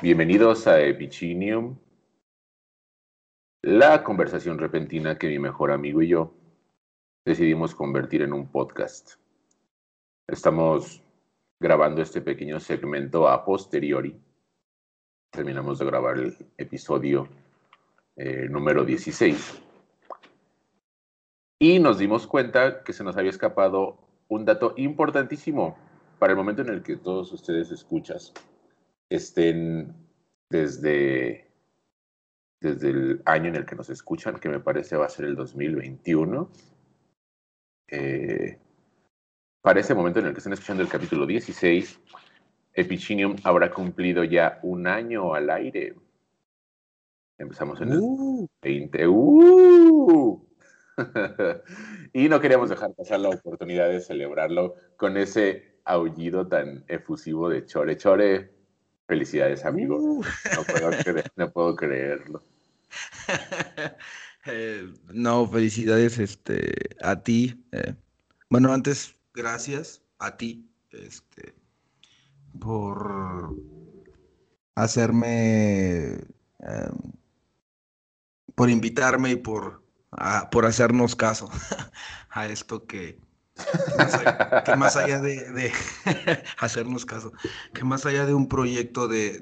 Bienvenidos 0.00 0.66
a 0.66 0.80
Epicinium, 0.80 1.78
la 3.62 4.02
conversación 4.02 4.58
repentina 4.58 5.16
que 5.16 5.28
mi 5.28 5.38
mejor 5.38 5.70
amigo 5.70 6.02
y 6.02 6.08
yo 6.08 6.34
decidimos 7.24 7.72
convertir 7.76 8.22
en 8.22 8.32
un 8.32 8.48
podcast. 8.48 9.12
Estamos 10.26 11.00
grabando 11.60 12.02
este 12.02 12.20
pequeño 12.20 12.58
segmento 12.58 13.28
a 13.28 13.44
posteriori. 13.44 14.20
Terminamos 15.30 15.78
de 15.78 15.84
grabar 15.84 16.18
el 16.18 16.36
episodio 16.58 17.28
eh, 18.16 18.48
número 18.50 18.84
16. 18.84 19.62
Y 21.60 21.78
nos 21.78 21.98
dimos 21.98 22.26
cuenta 22.26 22.82
que 22.82 22.92
se 22.92 23.04
nos 23.04 23.16
había 23.16 23.30
escapado 23.30 23.98
un 24.26 24.44
dato 24.44 24.74
importantísimo 24.78 25.78
para 26.18 26.32
el 26.32 26.36
momento 26.36 26.62
en 26.62 26.70
el 26.70 26.82
que 26.82 26.96
todos 26.96 27.32
ustedes 27.32 27.70
escuchas 27.70 28.34
estén 29.14 29.94
desde, 30.48 31.50
desde 32.60 32.90
el 32.90 33.22
año 33.24 33.48
en 33.48 33.56
el 33.56 33.66
que 33.66 33.76
nos 33.76 33.90
escuchan, 33.90 34.38
que 34.38 34.48
me 34.48 34.60
parece 34.60 34.96
va 34.96 35.06
a 35.06 35.10
ser 35.10 35.26
el 35.26 35.36
2021. 35.36 36.50
Eh, 37.88 38.58
para 39.60 39.80
ese 39.80 39.94
momento 39.94 40.20
en 40.20 40.26
el 40.26 40.32
que 40.32 40.38
estén 40.38 40.52
escuchando 40.52 40.82
el 40.82 40.88
capítulo 40.88 41.26
16, 41.26 42.00
Epicinium 42.74 43.36
habrá 43.44 43.70
cumplido 43.70 44.24
ya 44.24 44.58
un 44.62 44.86
año 44.86 45.34
al 45.34 45.50
aire. 45.50 45.94
Empezamos 47.38 47.80
en 47.80 47.92
el 47.92 48.48
20. 48.62 49.08
Uh. 49.08 49.14
¡Uh! 49.14 50.48
y 52.12 52.28
no 52.28 52.40
queríamos 52.40 52.70
dejar 52.70 52.94
pasar 52.94 53.20
la 53.20 53.30
oportunidad 53.30 53.88
de 53.88 54.00
celebrarlo 54.00 54.74
con 54.96 55.16
ese 55.16 55.80
aullido 55.84 56.46
tan 56.46 56.84
efusivo 56.88 57.48
de 57.48 57.66
Chore 57.66 57.96
Chore. 57.96 58.61
Felicidades, 59.06 59.64
amigo. 59.64 59.96
Uh. 59.96 60.24
No, 61.36 61.50
puedo 61.52 61.76
creerlo. 61.76 62.42
Eh, 64.44 64.92
no, 65.12 65.46
felicidades 65.46 66.18
este, 66.18 66.96
a 67.00 67.22
ti. 67.22 67.64
Eh. 67.70 67.94
bueno, 68.50 68.72
antes, 68.72 69.14
gracias 69.32 70.02
a 70.18 70.36
ti 70.36 70.68
este, 70.90 71.54
por 72.58 73.54
hacerme, 74.74 76.14
em, 76.58 77.12
por 78.54 78.68
invitarme 78.68 79.30
y 79.30 79.36
por, 79.36 79.84
por 80.50 80.66
hacernos 80.66 81.14
caso 81.14 81.48
a 82.30 82.46
esto 82.46 82.84
que, 82.86 83.20
que 84.64 84.76
más 84.76 84.96
allá, 84.96 85.20
de, 85.20 85.72
hacernos 86.58 87.04
caso, 87.06 87.32
que 87.72 87.84
más 87.84 88.06
allá 88.06 88.26
de 88.26 88.34
un 88.34 88.48
proyecto 88.48 89.08
de, 89.08 89.40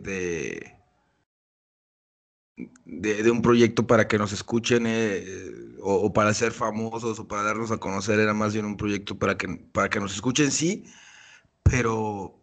de, 2.84 3.30
un 3.30 3.42
proyecto 3.42 3.86
para 3.86 4.08
que 4.08 4.18
nos 4.18 4.32
escuchen 4.32 4.84
eh, 4.86 5.76
o, 5.80 6.12
para 6.12 6.34
ser 6.34 6.52
famosos 6.52 7.18
o 7.18 7.28
para 7.28 7.42
darnos 7.42 7.70
a 7.70 7.78
conocer, 7.78 8.18
era 8.20 8.34
más 8.34 8.52
bien 8.52 8.64
un 8.64 8.76
proyecto 8.76 9.18
para 9.18 9.36
que, 9.36 9.48
para 9.48 9.88
que 9.88 10.00
nos 10.00 10.14
escuchen, 10.14 10.50
sí, 10.50 10.84
pero 11.62 12.42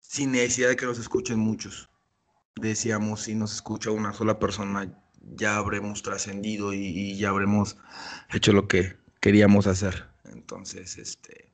sin 0.00 0.32
necesidad 0.32 0.68
de 0.70 0.76
que 0.76 0.86
nos 0.86 0.98
escuchen 0.98 1.38
muchos. 1.38 1.88
Decíamos, 2.56 3.22
si 3.22 3.34
nos 3.34 3.54
escucha 3.54 3.90
una 3.90 4.12
sola 4.12 4.38
persona, 4.38 4.92
ya 5.22 5.56
habremos 5.56 6.02
trascendido 6.02 6.72
y 6.74 7.16
ya 7.16 7.28
habremos 7.28 7.76
hecho 8.32 8.52
lo 8.52 8.66
que 8.66 8.99
queríamos 9.20 9.66
hacer. 9.66 10.06
Entonces, 10.24 10.98
este, 10.98 11.52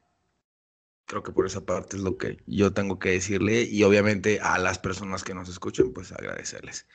creo 1.06 1.22
que 1.22 1.32
por 1.32 1.46
esa 1.46 1.64
parte 1.64 1.96
es 1.96 2.02
lo 2.02 2.16
que 2.16 2.38
yo 2.46 2.72
tengo 2.72 2.98
que 2.98 3.10
decirle 3.10 3.62
y 3.62 3.82
obviamente 3.84 4.40
a 4.40 4.58
las 4.58 4.78
personas 4.78 5.24
que 5.24 5.34
nos 5.34 5.48
escuchen, 5.48 5.92
pues 5.92 6.12
agradecerles. 6.12 6.86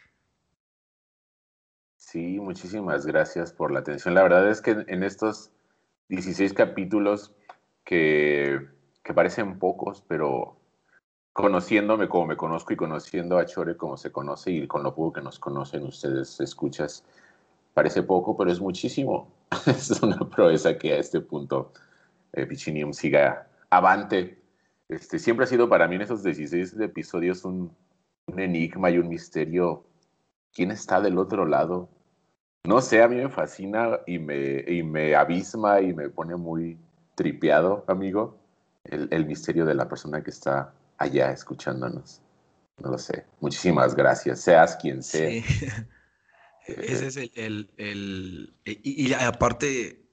Sí, 1.98 2.40
muchísimas 2.40 3.06
gracias 3.06 3.54
por 3.54 3.72
la 3.72 3.80
atención. 3.80 4.14
La 4.14 4.24
verdad 4.24 4.50
es 4.50 4.62
que 4.62 4.72
en 4.88 5.04
estos 5.04 5.52
16 6.10 6.54
capítulos 6.54 7.34
que, 7.86 8.68
que 9.04 9.14
parecen 9.14 9.60
pocos, 9.60 10.04
pero 10.08 10.58
conociéndome 11.32 12.10
como 12.10 12.28
me 12.28 12.36
conozco 12.36 12.74
y 12.74 12.76
conociendo 12.76 13.38
a 13.38 13.46
Chore 13.46 13.78
como 13.78 13.96
se 13.96 14.12
conoce 14.12 14.52
y 14.52 14.68
con 14.68 14.84
lo 14.84 14.94
poco 14.94 15.14
que 15.14 15.22
nos 15.22 15.40
conocen 15.40 15.84
ustedes 15.84 16.42
escuchas, 16.42 17.06
parece 17.74 18.04
poco, 18.04 18.36
pero 18.36 18.52
es 18.52 18.60
muchísimo. 18.60 19.41
es 19.66 20.02
una 20.02 20.18
proeza 20.30 20.78
que 20.78 20.94
a 20.94 20.98
este 20.98 21.22
punto 21.22 21.74
eh, 22.34 22.46
Pichinium 22.46 22.94
siga 22.94 23.48
avante. 23.70 24.42
Este, 24.90 25.20
siempre 25.20 25.46
ha 25.46 25.48
sido 25.48 25.70
para 25.70 25.88
mí 25.88 25.96
en 25.96 26.02
esos 26.02 26.24
16 26.24 26.80
episodios 26.80 27.46
un, 27.46 27.76
enigma 28.38 28.90
y 28.90 28.98
un 28.98 29.10
misterio. 29.10 29.86
¿Quién 30.54 30.72
está 30.72 31.02
del 31.02 31.18
otro 31.18 31.46
lado? 31.46 31.90
No 32.64 32.82
sé, 32.82 33.02
a 33.02 33.08
mí 33.08 33.16
me 33.16 33.30
fascina 33.30 34.00
y 34.06 34.20
me, 34.20 34.64
y 34.68 34.84
me 34.84 35.16
abisma 35.16 35.82
y 35.82 35.94
me 35.94 36.10
pone 36.10 36.36
muy 36.36 36.78
tripeado, 37.16 37.84
amigo, 37.88 38.38
el, 38.84 39.08
el 39.12 39.26
misterio 39.26 39.66
de 39.66 39.74
la 39.74 39.88
persona 39.88 40.22
que 40.22 40.30
está 40.30 40.74
allá 40.98 41.32
escuchándonos. 41.32 42.22
No 42.78 42.92
lo 42.92 42.98
sé. 42.98 43.26
Muchísimas 43.40 43.96
gracias, 43.96 44.42
seas 44.42 44.76
quien 44.76 45.02
sea. 45.02 45.44
Ese 46.66 47.08
es 47.08 47.18
el, 47.18 47.72
el, 47.78 48.54
e, 48.66 48.80
y, 48.84 49.14
aparte 49.14 50.06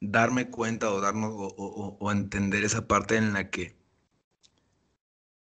darme 0.00 0.50
cuenta 0.50 0.90
o 0.90 1.00
darnos 1.00 1.32
o, 1.34 2.12
entender 2.12 2.64
esa 2.64 2.86
parte 2.86 3.16
en 3.16 3.32
la 3.32 3.50
que 3.50 3.76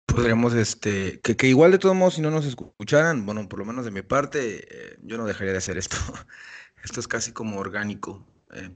podríamos, 0.06 0.54
este, 0.54 1.20
que, 1.20 1.46
igual 1.46 1.70
de 1.70 1.78
todos 1.78 1.94
modos 1.94 2.14
si 2.14 2.20
no 2.20 2.30
nos 2.30 2.46
escucharan, 2.46 3.24
bueno, 3.24 3.48
por 3.48 3.60
lo 3.60 3.64
menos 3.66 3.84
de 3.84 3.90
mi 3.90 4.02
parte, 4.02 4.66
eh, 4.70 4.98
yo 5.02 5.16
no 5.16 5.26
dejaría 5.26 5.52
de 5.52 5.58
hacer 5.58 5.78
esto. 5.78 5.96
Esto 6.82 7.00
es 7.00 7.08
casi 7.08 7.32
como 7.32 7.58
orgánico. 7.58 8.26
Eh. 8.52 8.70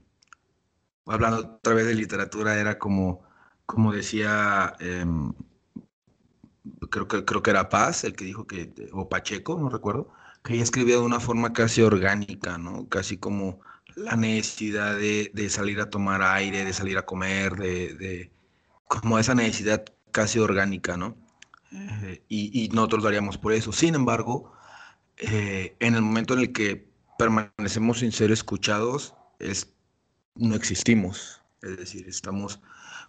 Hablando 1.05 1.57
otra 1.57 1.73
vez 1.73 1.85
de 1.85 1.95
literatura, 1.95 2.59
era 2.59 2.77
como, 2.79 3.23
como 3.65 3.91
decía, 3.91 4.73
em, 4.79 5.33
creo 6.89 7.07
que 7.07 7.25
creo 7.25 7.43
que 7.43 7.49
era 7.49 7.69
Paz 7.69 8.03
el 8.03 8.15
que 8.15 8.25
dijo 8.25 8.47
que, 8.47 8.73
o 8.93 9.09
Pacheco, 9.09 9.59
no 9.59 9.69
recuerdo, 9.69 10.13
que 10.43 10.53
ella 10.55 10.63
escribía 10.63 10.95
de 10.95 11.01
una 11.01 11.19
forma 11.19 11.53
casi 11.53 11.81
orgánica, 11.81 12.57
¿no? 12.57 12.87
Casi 12.89 13.17
como 13.17 13.61
la 13.95 14.15
necesidad 14.15 14.97
de, 14.97 15.49
salir 15.49 15.79
a 15.79 15.89
tomar 15.89 16.21
aire, 16.21 16.65
de 16.65 16.73
salir 16.73 16.97
a 16.97 17.05
comer, 17.05 17.55
de, 17.55 18.31
como 18.87 19.17
esa 19.19 19.35
necesidad 19.35 19.85
casi 20.11 20.39
orgánica, 20.39 20.97
¿no? 20.97 21.17
Eh, 21.71 22.23
y, 22.27 22.69
nosotros 22.73 23.03
lo 23.03 23.09
haríamos 23.09 23.37
por 23.37 23.53
eso. 23.53 23.71
Sin 23.71 23.95
embargo, 23.95 24.51
eh, 25.17 25.75
en 25.79 25.95
el 25.95 26.01
momento 26.01 26.33
en 26.33 26.41
el 26.41 26.51
que 26.51 26.87
permanecemos 27.17 27.99
sin 27.99 28.11
ser 28.11 28.31
escuchados, 28.31 29.15
es, 29.39 29.73
no 30.35 30.55
existimos. 30.55 31.41
Es 31.61 31.77
decir, 31.77 32.07
estamos 32.07 32.59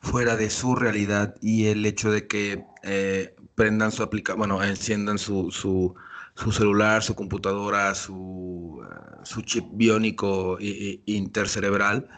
fuera 0.00 0.36
de 0.36 0.50
su 0.50 0.76
realidad 0.76 1.34
y 1.40 1.66
el 1.66 1.84
hecho 1.84 2.12
de 2.12 2.26
que 2.28 2.64
eh, 2.84 3.34
prendan 3.54 3.90
su 3.90 4.02
aplicación, 4.02 4.38
bueno, 4.38 4.62
enciendan 4.62 5.18
su, 5.18 5.50
su 5.50 5.94
su 6.34 6.52
celular, 6.52 7.02
su 7.02 7.14
computadora, 7.14 7.94
su, 7.94 8.82
eh, 8.84 9.16
su 9.24 9.42
chip 9.42 9.66
biónico 9.72 10.58
intercerebral 10.60 12.08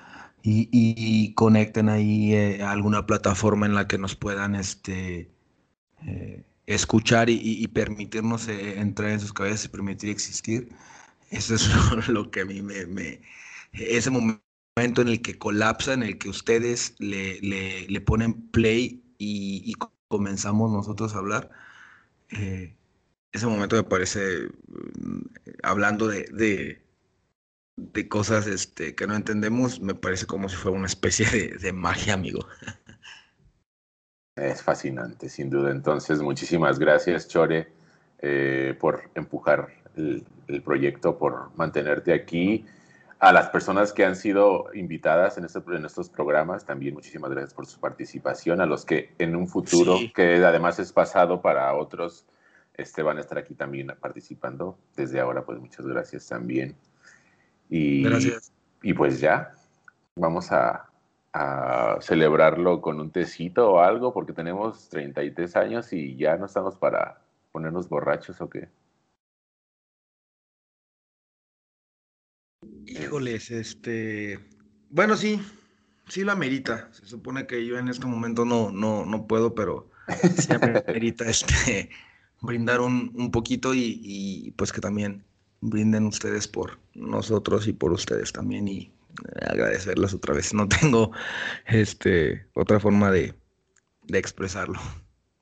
y, 0.48 1.34
conecten 1.34 1.88
ahí 1.88 2.32
eh, 2.34 2.62
alguna 2.62 3.04
plataforma 3.04 3.66
en 3.66 3.74
la 3.74 3.88
que 3.88 3.98
nos 3.98 4.14
puedan 4.14 4.54
este, 4.54 5.28
eh, 6.06 6.44
escuchar 6.66 7.28
y, 7.28 7.66
permitirnos 7.68 8.48
entrar 8.48 9.10
en 9.10 9.20
sus 9.20 9.32
cabezas 9.32 9.64
y 9.66 9.68
permitir 9.68 10.10
existir. 10.10 10.68
Eso 11.30 11.56
es 11.56 11.68
lo, 12.08 12.30
que 12.30 12.42
a 12.42 12.44
mí 12.44 12.62
me, 12.62 13.20
Ese 13.72 14.10
momento 14.10 15.02
en 15.02 15.08
el 15.08 15.20
que 15.20 15.36
colapsa, 15.36 15.94
en 15.94 16.04
el 16.04 16.18
que 16.18 16.28
ustedes 16.28 16.94
le, 16.98 17.40
le, 17.40 18.00
ponen 18.00 18.34
play 18.50 19.02
y, 19.18 19.74
comenzamos 20.08 20.70
nosotros 20.70 21.16
a 21.16 21.18
hablar 21.18 21.50
ese 23.36 23.46
momento 23.46 23.76
me 23.76 23.84
parece, 23.84 24.48
mm, 24.68 25.20
hablando 25.62 26.08
de, 26.08 26.80
de, 27.76 28.08
cosas 28.08 28.46
este, 28.46 28.94
que 28.94 29.06
no 29.06 29.14
entendemos, 29.14 29.80
me 29.80 29.94
parece 29.94 30.26
como 30.26 30.48
si 30.48 30.56
fuera 30.56 30.76
una 30.76 30.86
especie 30.86 31.26
de, 31.58 31.72
magia, 31.72 32.14
amigo. 32.14 32.46
Es 34.36 34.62
fascinante, 34.62 35.28
sin 35.28 35.50
duda. 35.50 35.70
Entonces, 35.70 36.20
muchísimas 36.20 36.78
gracias, 36.78 37.28
Chore, 37.28 37.68
eh, 38.18 38.76
por 38.78 39.10
empujar 39.14 39.68
el, 39.96 40.26
proyecto, 40.62 41.18
por 41.18 41.56
mantenerte 41.56 42.12
aquí. 42.12 42.66
A 43.18 43.32
las 43.32 43.48
personas 43.48 43.94
que 43.94 44.04
han 44.04 44.14
sido 44.14 44.66
invitadas 44.74 45.38
en, 45.38 45.44
este, 45.46 45.60
en 45.68 45.86
estos 45.86 46.10
programas, 46.10 46.66
también 46.66 46.92
muchísimas 46.92 47.30
gracias 47.30 47.54
por 47.54 47.66
su 47.66 47.80
participación. 47.80 48.60
A 48.60 48.66
los 48.66 48.84
que 48.84 49.14
en 49.18 49.34
un 49.36 49.48
futuro, 49.48 49.96
que 50.14 50.44
además 50.44 50.78
es 50.78 50.92
pasado 50.92 51.40
para 51.40 51.74
otros, 51.74 52.26
este, 52.76 53.02
van 53.02 53.18
a 53.18 53.20
estar 53.20 53.38
aquí 53.38 53.54
también 53.54 53.88
participando. 54.00 54.78
Desde 54.96 55.20
ahora, 55.20 55.44
pues 55.44 55.58
muchas 55.58 55.86
gracias 55.86 56.28
también. 56.28 56.76
Y, 57.68 58.04
gracias. 58.04 58.52
Y 58.82 58.92
pues 58.92 59.20
ya, 59.20 59.54
vamos 60.14 60.52
a, 60.52 60.88
a 61.32 61.98
celebrarlo 62.00 62.80
con 62.80 63.00
un 63.00 63.10
tecito 63.10 63.72
o 63.72 63.80
algo, 63.80 64.12
porque 64.12 64.32
tenemos 64.32 64.88
33 64.88 65.56
años 65.56 65.92
y 65.92 66.16
ya 66.16 66.36
no 66.36 66.46
estamos 66.46 66.76
para 66.76 67.22
ponernos 67.52 67.88
borrachos 67.88 68.40
o 68.40 68.48
qué. 68.48 68.68
Híjoles, 72.86 73.50
este. 73.50 74.38
Bueno, 74.90 75.16
sí, 75.16 75.40
sí 76.08 76.22
lo 76.22 76.32
amerita. 76.32 76.88
Se 76.92 77.06
supone 77.06 77.46
que 77.46 77.66
yo 77.66 77.78
en 77.78 77.88
este 77.88 78.06
momento 78.06 78.44
no, 78.44 78.70
no, 78.70 79.04
no 79.04 79.26
puedo, 79.26 79.54
pero 79.54 79.90
sí 80.36 80.48
amerita 80.86 81.24
este, 81.28 81.90
brindar 82.40 82.80
un, 82.80 83.12
un 83.14 83.30
poquito 83.30 83.74
y, 83.74 84.00
y, 84.02 84.50
pues 84.52 84.72
que 84.72 84.80
también 84.80 85.24
brinden 85.60 86.06
ustedes 86.06 86.46
por 86.46 86.78
nosotros 86.94 87.66
y 87.66 87.72
por 87.72 87.92
ustedes 87.92 88.32
también 88.32 88.68
y 88.68 88.92
agradecerlas 89.48 90.14
otra 90.14 90.34
vez. 90.34 90.52
No 90.54 90.68
tengo 90.68 91.12
este, 91.66 92.46
otra 92.54 92.80
forma 92.80 93.10
de, 93.10 93.34
de 94.04 94.18
expresarlo. 94.18 94.78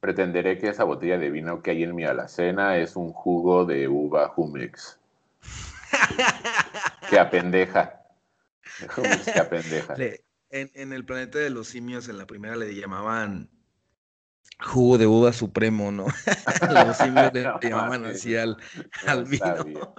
Pretenderé 0.01 0.59
que 0.59 0.69
esa 0.69 0.85
botella 0.85 1.19
de 1.19 1.31
vino 1.31 1.63
que 1.63 1.71
hay 1.71 1.83
en 1.83 1.95
mi 1.95 2.05
alacena 2.05 2.77
es 2.79 2.97
un 2.97 3.13
jugo 3.13 3.65
de 3.65 3.89
uva 3.89 4.29
Jumex. 4.29 4.99
que 7.11 7.19
apendeja. 7.19 8.03
Jumex 8.95 9.25
que 9.25 9.39
apendeja. 9.39 9.97
Le, 9.97 10.25
en, 10.51 10.71
en, 10.75 10.93
el 10.93 11.05
planeta 11.05 11.39
de 11.39 11.51
los 11.51 11.69
simios, 11.69 12.09
en 12.09 12.19
la 12.19 12.27
primera 12.27 12.55
le 12.55 12.75
llamaban 12.75 13.49
jugo 14.61 14.99
de 14.99 15.07
uva 15.07 15.33
supremo, 15.33 15.91
¿no? 15.91 16.07
los 16.87 16.97
simios 16.97 17.33
le, 17.33 17.45
no, 17.45 17.61
llamaban 17.61 18.07
así 18.07 18.37
al, 18.37 18.57
al 19.07 19.25
vino. 19.25 19.95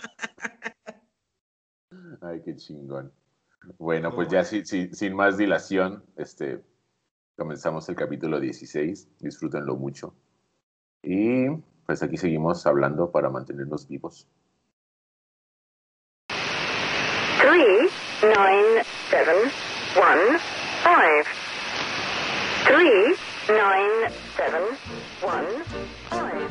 Ay, 2.21 2.42
qué 2.44 2.56
chingón. 2.56 3.12
Bueno, 3.77 4.13
pues 4.13 4.30
ya 4.30 4.44
si, 4.44 4.65
si, 4.65 4.94
sin 4.94 5.15
más 5.15 5.38
dilación, 5.38 6.03
este, 6.18 6.63
comenzamos 7.36 7.88
el 7.89 7.95
capítulo 7.95 8.39
16. 8.39 9.19
Disfrútenlo 9.19 9.75
mucho. 9.75 10.15
Y 11.03 11.48
pues 11.86 12.01
aquí 12.01 12.18
seguimos 12.18 12.65
hablando 12.65 13.12
para 13.12 13.30
mantenernos 13.30 13.88
vivos. 13.88 14.27
3, 16.27 17.91
9, 18.21 18.83
7, 19.09 19.31
1, 19.95 20.39
5. 20.83 21.36
3, 22.68 23.18
9, 23.47 24.12
7, 24.36 24.63
1, 25.21 25.45
5. 26.09 26.50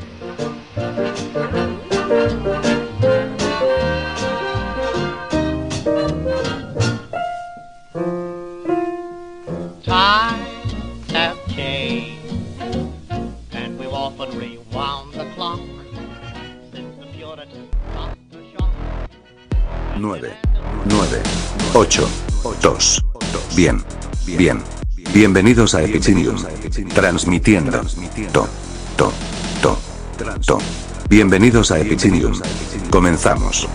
Times 9.83 11.11
have 11.11 11.37
changed, 11.49 12.33
and 13.51 13.77
we've 13.77 13.91
often 13.91 14.39
rewound 14.39 15.13
the 15.15 15.25
clock 15.35 15.59
since 16.71 16.95
the 16.97 17.07
Puritans 17.07 17.69
stopped 17.91 18.17
the 18.31 18.41
shock. 18.57 18.71
9, 19.99 20.21
9, 20.85 21.23
8, 21.75 21.89
2. 21.91 22.07
Bien, 23.53 23.83
bien. 24.25 24.84
Bienvenidos 25.15 25.73
a 25.73 25.81
Epicinium. 25.81 26.35
Transmitiendo. 26.93 27.71
To, 28.33 28.49
to, 28.97 29.13
to, 29.61 29.77
to. 30.45 30.57
Bienvenidos 31.07 31.71
a 31.71 31.79
Epicinium. 31.79 32.33
Comenzamos. 32.91 33.65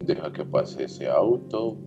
Deja 0.00 0.30
que 0.30 0.44
pase 0.44 0.84
ese 0.84 1.08
auto. 1.08 1.78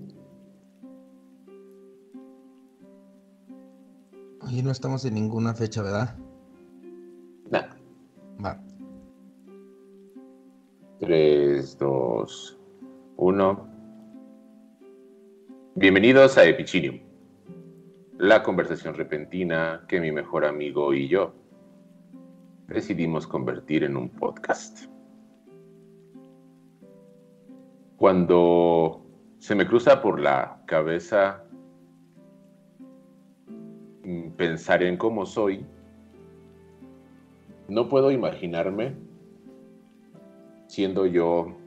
Ahí 4.41 4.63
no 4.63 4.71
estamos 4.71 5.05
en 5.05 5.13
ninguna 5.13 5.53
fecha, 5.53 5.83
¿verdad? 5.83 6.17
Va. 8.41 8.57
3, 10.99 11.77
2, 11.77 12.59
1. 13.17 13.67
Bienvenidos 15.75 16.37
a 16.37 16.45
Epicinium, 16.45 16.99
la 18.17 18.41
conversación 18.43 18.93
repentina 18.93 19.85
que 19.87 19.99
mi 19.99 20.11
mejor 20.11 20.45
amigo 20.45 20.93
y 20.93 21.07
yo 21.07 21.33
decidimos 22.67 23.27
convertir 23.27 23.83
en 23.83 23.97
un 23.97 24.09
podcast. 24.09 24.85
Cuando 27.97 29.05
se 29.39 29.55
me 29.55 29.67
cruza 29.67 30.01
por 30.01 30.19
la 30.19 30.63
cabeza 30.65 31.43
pensar 34.37 34.83
en 34.83 34.97
cómo 34.97 35.25
soy, 35.25 35.65
no 37.73 37.89
puedo 37.89 38.11
imaginarme 38.11 38.93
siendo 40.67 41.07
yo 41.07 41.57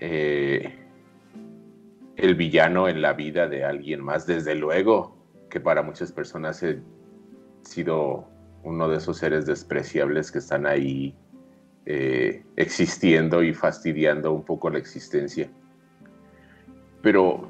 eh, 0.00 0.78
el 2.16 2.34
villano 2.34 2.88
en 2.88 3.00
la 3.00 3.14
vida 3.14 3.48
de 3.48 3.64
alguien 3.64 4.04
más. 4.04 4.26
Desde 4.26 4.54
luego 4.54 5.16
que 5.48 5.60
para 5.60 5.82
muchas 5.82 6.12
personas 6.12 6.62
he 6.62 6.82
sido 7.62 8.26
uno 8.64 8.86
de 8.88 8.98
esos 8.98 9.16
seres 9.16 9.46
despreciables 9.46 10.30
que 10.30 10.38
están 10.38 10.66
ahí 10.66 11.14
eh, 11.86 12.44
existiendo 12.56 13.42
y 13.42 13.54
fastidiando 13.54 14.30
un 14.32 14.44
poco 14.44 14.68
la 14.68 14.78
existencia. 14.78 15.50
Pero 17.00 17.48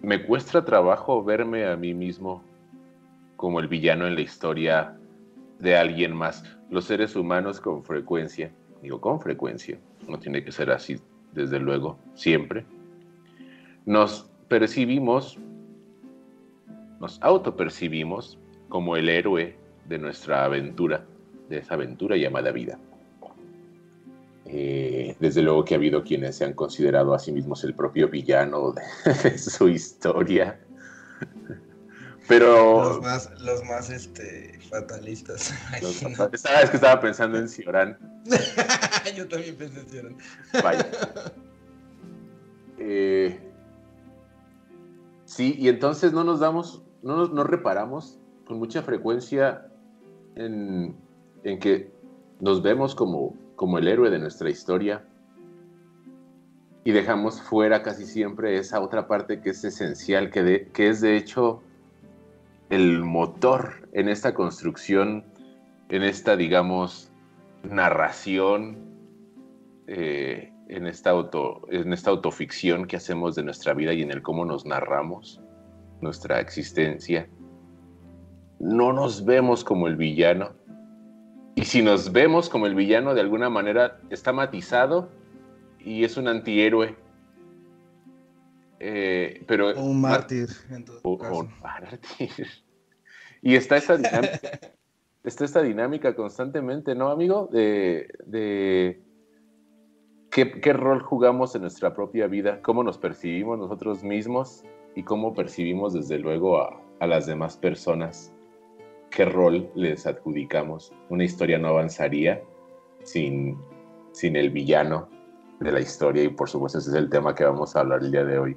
me 0.00 0.24
cuesta 0.24 0.64
trabajo 0.64 1.24
verme 1.24 1.66
a 1.66 1.76
mí 1.76 1.92
mismo 1.92 2.44
como 3.36 3.58
el 3.58 3.66
villano 3.66 4.06
en 4.06 4.14
la 4.14 4.20
historia 4.20 4.96
de 5.64 5.76
alguien 5.76 6.14
más. 6.14 6.44
Los 6.70 6.84
seres 6.84 7.16
humanos 7.16 7.60
con 7.60 7.82
frecuencia, 7.82 8.52
digo 8.82 9.00
con 9.00 9.20
frecuencia, 9.20 9.78
no 10.06 10.18
tiene 10.20 10.44
que 10.44 10.52
ser 10.52 10.70
así 10.70 11.00
desde 11.32 11.58
luego, 11.58 11.98
siempre, 12.14 12.64
nos 13.86 14.30
percibimos, 14.46 15.38
nos 17.00 17.20
autopercibimos 17.22 18.38
como 18.68 18.96
el 18.96 19.08
héroe 19.08 19.56
de 19.88 19.98
nuestra 19.98 20.44
aventura, 20.44 21.04
de 21.48 21.58
esa 21.58 21.74
aventura 21.74 22.16
llamada 22.16 22.52
vida. 22.52 22.78
Eh, 24.46 25.16
desde 25.18 25.42
luego 25.42 25.64
que 25.64 25.74
ha 25.74 25.78
habido 25.78 26.04
quienes 26.04 26.36
se 26.36 26.44
han 26.44 26.52
considerado 26.52 27.14
a 27.14 27.18
sí 27.18 27.32
mismos 27.32 27.64
el 27.64 27.74
propio 27.74 28.08
villano 28.08 28.72
de, 28.72 28.82
de 29.30 29.38
su 29.38 29.68
historia. 29.68 30.60
Pero. 32.28 32.84
Los 32.84 33.02
más, 33.02 33.40
los 33.40 33.64
más 33.64 33.90
este, 33.90 34.58
fatalistas. 34.70 35.54
Los, 35.82 36.02
es 36.02 36.70
que 36.70 36.76
estaba 36.76 37.00
pensando 37.00 37.38
en 37.38 37.48
Cioran. 37.48 37.98
Yo 39.16 39.28
también 39.28 39.56
pensé 39.56 39.80
en 39.80 39.88
Cioran. 39.88 40.16
Vaya. 40.62 40.86
Eh, 42.78 43.38
sí, 45.24 45.56
y 45.58 45.68
entonces 45.68 46.12
no 46.12 46.24
nos 46.24 46.40
damos, 46.40 46.82
no 47.02 47.16
nos 47.16 47.32
no 47.32 47.44
reparamos 47.44 48.18
con 48.46 48.58
mucha 48.58 48.82
frecuencia 48.82 49.66
en, 50.34 50.96
en 51.44 51.58
que 51.58 51.92
nos 52.40 52.62
vemos 52.62 52.94
como 52.94 53.36
como 53.56 53.78
el 53.78 53.88
héroe 53.88 54.10
de 54.10 54.18
nuestra 54.18 54.50
historia 54.50 55.04
y 56.84 56.92
dejamos 56.92 57.40
fuera 57.40 57.82
casi 57.82 58.04
siempre 58.04 58.58
esa 58.58 58.80
otra 58.80 59.06
parte 59.06 59.40
que 59.40 59.50
es 59.50 59.64
esencial, 59.64 60.30
que, 60.30 60.42
de, 60.42 60.68
que 60.68 60.88
es 60.88 61.00
de 61.00 61.16
hecho 61.16 61.62
el 62.70 63.02
motor 63.02 63.88
en 63.92 64.08
esta 64.08 64.34
construcción, 64.34 65.24
en 65.88 66.02
esta, 66.02 66.36
digamos, 66.36 67.12
narración, 67.62 68.78
eh, 69.86 70.52
en, 70.68 70.86
esta 70.86 71.10
auto, 71.10 71.62
en 71.70 71.92
esta 71.92 72.10
autoficción 72.10 72.86
que 72.86 72.96
hacemos 72.96 73.34
de 73.34 73.42
nuestra 73.42 73.74
vida 73.74 73.92
y 73.92 74.02
en 74.02 74.10
el 74.10 74.22
cómo 74.22 74.44
nos 74.44 74.64
narramos 74.64 75.40
nuestra 76.00 76.40
existencia. 76.40 77.28
No 78.58 78.92
nos 78.92 79.24
vemos 79.24 79.62
como 79.64 79.88
el 79.88 79.96
villano, 79.96 80.52
y 81.56 81.64
si 81.64 81.82
nos 81.82 82.10
vemos 82.12 82.48
como 82.48 82.66
el 82.66 82.74
villano, 82.74 83.14
de 83.14 83.20
alguna 83.20 83.48
manera 83.48 84.00
está 84.10 84.32
matizado 84.32 85.08
y 85.78 86.04
es 86.04 86.16
un 86.16 86.26
antihéroe. 86.26 86.96
Eh, 88.86 89.42
pero, 89.46 89.70
o 89.70 89.82
un 89.82 90.00
mártir. 90.00 90.48
En 90.70 90.84
todo 90.84 91.00
o, 91.02 91.18
caso. 91.18 91.40
un 91.40 91.50
mártir. 91.62 92.30
Y 93.46 93.56
está 93.56 93.76
esta 93.76 93.98
dinámica, 93.98 94.38
está 95.24 95.44
esta 95.44 95.62
dinámica 95.62 96.16
constantemente, 96.16 96.94
¿no, 96.94 97.10
amigo? 97.10 97.46
De, 97.52 98.08
de 98.24 99.02
¿qué, 100.30 100.60
qué 100.62 100.72
rol 100.72 101.02
jugamos 101.02 101.54
en 101.54 101.60
nuestra 101.60 101.92
propia 101.92 102.26
vida, 102.26 102.62
cómo 102.62 102.82
nos 102.82 102.96
percibimos 102.96 103.58
nosotros 103.58 104.02
mismos 104.02 104.64
y 104.94 105.02
cómo 105.02 105.34
percibimos 105.34 105.92
desde 105.92 106.18
luego 106.18 106.58
a, 106.58 106.80
a 107.00 107.06
las 107.06 107.26
demás 107.26 107.58
personas 107.58 108.32
qué 109.10 109.24
rol 109.24 109.70
les 109.74 110.06
adjudicamos. 110.06 110.92
Una 111.08 111.24
historia 111.24 111.58
no 111.58 111.68
avanzaría 111.68 112.42
sin, 113.02 113.58
sin 114.12 114.36
el 114.36 114.50
villano 114.50 115.08
de 115.60 115.70
la 115.70 115.80
historia 115.80 116.24
y 116.24 116.28
por 116.28 116.48
supuesto 116.48 116.78
ese 116.78 116.90
es 116.90 116.96
el 116.96 117.10
tema 117.10 117.34
que 117.34 117.44
vamos 117.44 117.76
a 117.76 117.80
hablar 117.80 118.02
el 118.02 118.10
día 118.10 118.24
de 118.24 118.38
hoy. 118.38 118.56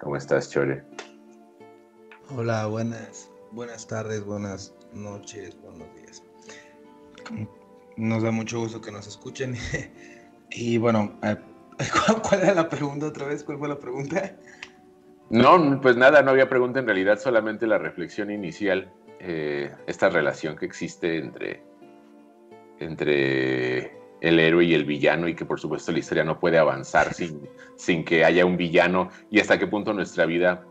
¿Cómo 0.00 0.16
estás, 0.16 0.48
Chore? 0.50 0.84
Hola, 2.30 2.66
buenas, 2.66 3.32
buenas 3.50 3.84
tardes, 3.86 4.24
buenas 4.24 4.72
noches, 4.92 5.60
buenos 5.60 5.88
días. 5.96 6.22
Nos 7.96 8.22
da 8.22 8.30
mucho 8.30 8.60
gusto 8.60 8.80
que 8.80 8.92
nos 8.92 9.08
escuchen. 9.08 9.56
y 10.50 10.78
bueno, 10.78 11.18
eh, 11.24 11.36
¿cuál 12.22 12.42
era 12.42 12.54
la 12.54 12.68
pregunta 12.68 13.06
otra 13.06 13.26
vez? 13.26 13.42
¿Cuál 13.42 13.58
fue 13.58 13.68
la 13.68 13.80
pregunta? 13.80 14.36
No, 15.30 15.80
pues 15.80 15.96
nada, 15.96 16.22
no 16.22 16.30
había 16.30 16.48
pregunta 16.48 16.78
en 16.78 16.86
realidad, 16.86 17.18
solamente 17.18 17.66
la 17.66 17.78
reflexión 17.78 18.30
inicial, 18.30 18.92
eh, 19.18 19.74
esta 19.88 20.08
relación 20.10 20.56
que 20.56 20.66
existe 20.66 21.18
entre, 21.18 21.60
entre 22.78 23.97
el 24.20 24.40
héroe 24.40 24.64
y 24.64 24.74
el 24.74 24.84
villano 24.84 25.28
y 25.28 25.34
que 25.34 25.44
por 25.44 25.60
supuesto 25.60 25.92
la 25.92 25.98
historia 25.98 26.24
no 26.24 26.38
puede 26.40 26.58
avanzar 26.58 27.14
sin, 27.14 27.48
sin 27.76 28.04
que 28.04 28.24
haya 28.24 28.44
un 28.44 28.56
villano 28.56 29.10
y 29.30 29.40
hasta 29.40 29.58
qué 29.58 29.66
punto 29.66 29.92
nuestra 29.92 30.26
vida 30.26 30.66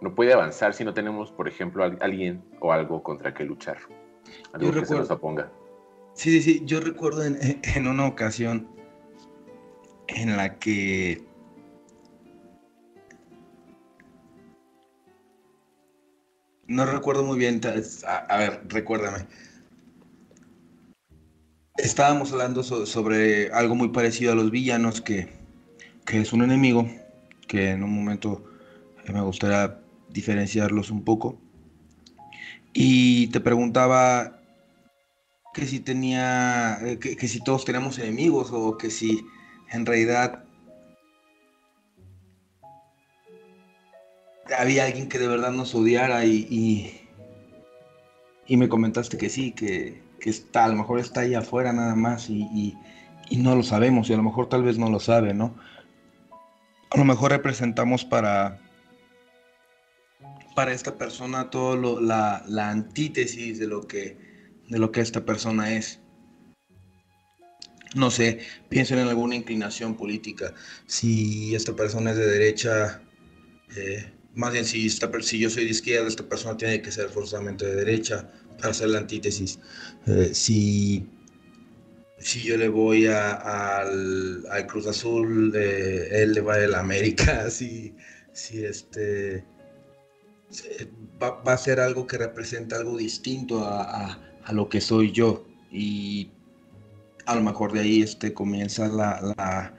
no 0.00 0.14
puede 0.14 0.32
avanzar 0.32 0.74
si 0.74 0.84
no 0.84 0.94
tenemos, 0.94 1.32
por 1.32 1.48
ejemplo, 1.48 1.84
alguien 2.00 2.42
o 2.60 2.72
algo 2.72 3.02
contra 3.02 3.34
que 3.34 3.44
luchar, 3.44 3.78
algo 4.52 4.72
que 4.72 4.86
se 4.86 4.94
nos 4.94 5.10
oponga. 5.10 5.50
Sí, 6.14 6.30
sí, 6.30 6.42
sí, 6.42 6.62
yo 6.64 6.80
recuerdo 6.80 7.24
en, 7.24 7.38
en 7.62 7.86
una 7.86 8.06
ocasión 8.06 8.68
en 10.08 10.36
la 10.36 10.58
que 10.58 11.22
No 16.68 16.84
recuerdo 16.84 17.24
muy 17.24 17.38
bien. 17.38 17.60
A, 18.06 18.36
ver, 18.36 18.60
recuérdame. 18.68 19.26
Estábamos 21.78 22.32
hablando 22.32 22.62
sobre 22.62 23.50
algo 23.52 23.74
muy 23.74 23.88
parecido 23.88 24.32
a 24.32 24.34
los 24.34 24.50
villanos, 24.50 25.00
que, 25.00 25.28
es 26.12 26.32
un 26.32 26.42
enemigo, 26.42 26.88
que 27.46 27.70
en 27.70 27.82
un 27.82 27.94
momento 27.94 28.44
me 29.12 29.20
gustaría 29.22 29.78
diferenciarlos 30.10 30.90
un 30.90 31.04
poco. 31.04 31.38
Y 32.72 33.28
te 33.28 33.40
preguntaba 33.40 34.40
que 35.54 35.66
si 35.66 35.80
tenía, 35.80 36.78
eh, 36.82 36.98
que 36.98 37.28
si 37.28 37.42
todos 37.42 37.64
tenemos 37.64 37.98
enemigos 37.98 38.50
o 38.52 38.76
que 38.76 38.90
si 38.90 39.24
en 39.70 39.86
realidad 39.86 40.44
había 44.56 44.84
alguien 44.84 45.08
que 45.08 45.18
de 45.18 45.28
verdad 45.28 45.52
nos 45.52 45.74
odiara 45.74 46.24
y, 46.24 47.00
y, 48.46 48.56
me 48.56 48.68
comentaste 48.68 49.18
que 49.18 49.28
sí, 49.28 49.52
que, 49.52 50.00
está, 50.20 50.64
a 50.64 50.68
lo 50.68 50.76
mejor 50.76 51.00
está 51.00 51.20
ahí 51.20 51.34
afuera 51.34 51.72
nada 51.72 51.94
más 51.94 52.28
y, 52.30 52.76
no 53.30 53.54
lo 53.54 53.62
sabemos 53.62 54.08
y 54.08 54.14
a 54.14 54.16
lo 54.16 54.22
mejor 54.22 54.48
tal 54.48 54.62
vez 54.62 54.78
no 54.78 54.90
lo 54.90 55.00
sabe, 55.00 55.34
¿no? 55.34 55.54
A 56.90 56.96
lo 56.96 57.04
mejor 57.04 57.30
representamos 57.30 58.04
para, 58.04 58.58
para 60.54 60.72
esta 60.72 60.96
persona 60.96 61.50
todo 61.50 62.00
la, 62.00 62.42
la, 62.48 62.70
antítesis 62.70 63.58
de 63.58 63.66
lo, 63.66 63.86
que, 63.86 64.16
de 64.68 64.78
lo 64.78 64.90
que 64.90 65.02
esta 65.02 65.24
persona 65.24 65.74
es. 65.74 66.00
No 67.94 68.10
sé, 68.10 68.38
piensen 68.70 68.98
en 68.98 69.08
alguna 69.08 69.34
inclinación 69.34 69.94
política. 69.94 70.54
Si 70.86 71.54
esta 71.54 71.76
persona 71.76 72.12
es 72.12 72.16
de 72.16 72.26
derecha, 72.26 73.02
eh, 73.76 74.10
más 74.34 74.52
bien 74.52 74.64
si, 74.64 74.88
si 74.88 75.38
yo 75.38 75.50
soy 75.50 75.64
de 75.64 75.70
izquierda, 75.70 76.08
esta 76.08 76.28
persona 76.28 76.56
tiene 76.56 76.80
que 76.80 76.92
ser 76.92 77.10
forzosamente 77.10 77.66
de 77.66 77.74
derecha 77.74 78.30
hacer 78.62 78.88
la 78.90 78.98
antítesis. 78.98 79.58
Eh, 80.06 80.30
si, 80.32 81.06
si 82.18 82.42
yo 82.42 82.56
le 82.56 82.68
voy 82.68 83.06
al, 83.06 84.44
Cruz 84.68 84.86
Azul, 84.86 85.52
eh, 85.54 86.08
él 86.10 86.32
le 86.32 86.40
va 86.40 86.54
a 86.54 86.66
la 86.66 86.80
América, 86.80 87.50
si, 87.50 87.94
si 88.32 88.64
este, 88.64 89.44
va, 91.22 91.40
a 91.44 91.58
ser 91.58 91.80
algo 91.80 92.06
que 92.06 92.18
representa 92.18 92.76
algo 92.76 92.96
distinto 92.96 93.64
a, 93.64 94.18
lo 94.52 94.68
que 94.68 94.80
soy 94.80 95.12
yo. 95.12 95.46
Y 95.70 96.30
a 97.26 97.34
lo 97.34 97.42
mejor 97.42 97.72
de 97.72 97.80
ahí 97.80 98.02
este, 98.02 98.32
comienza 98.32 98.88
la, 98.88 99.74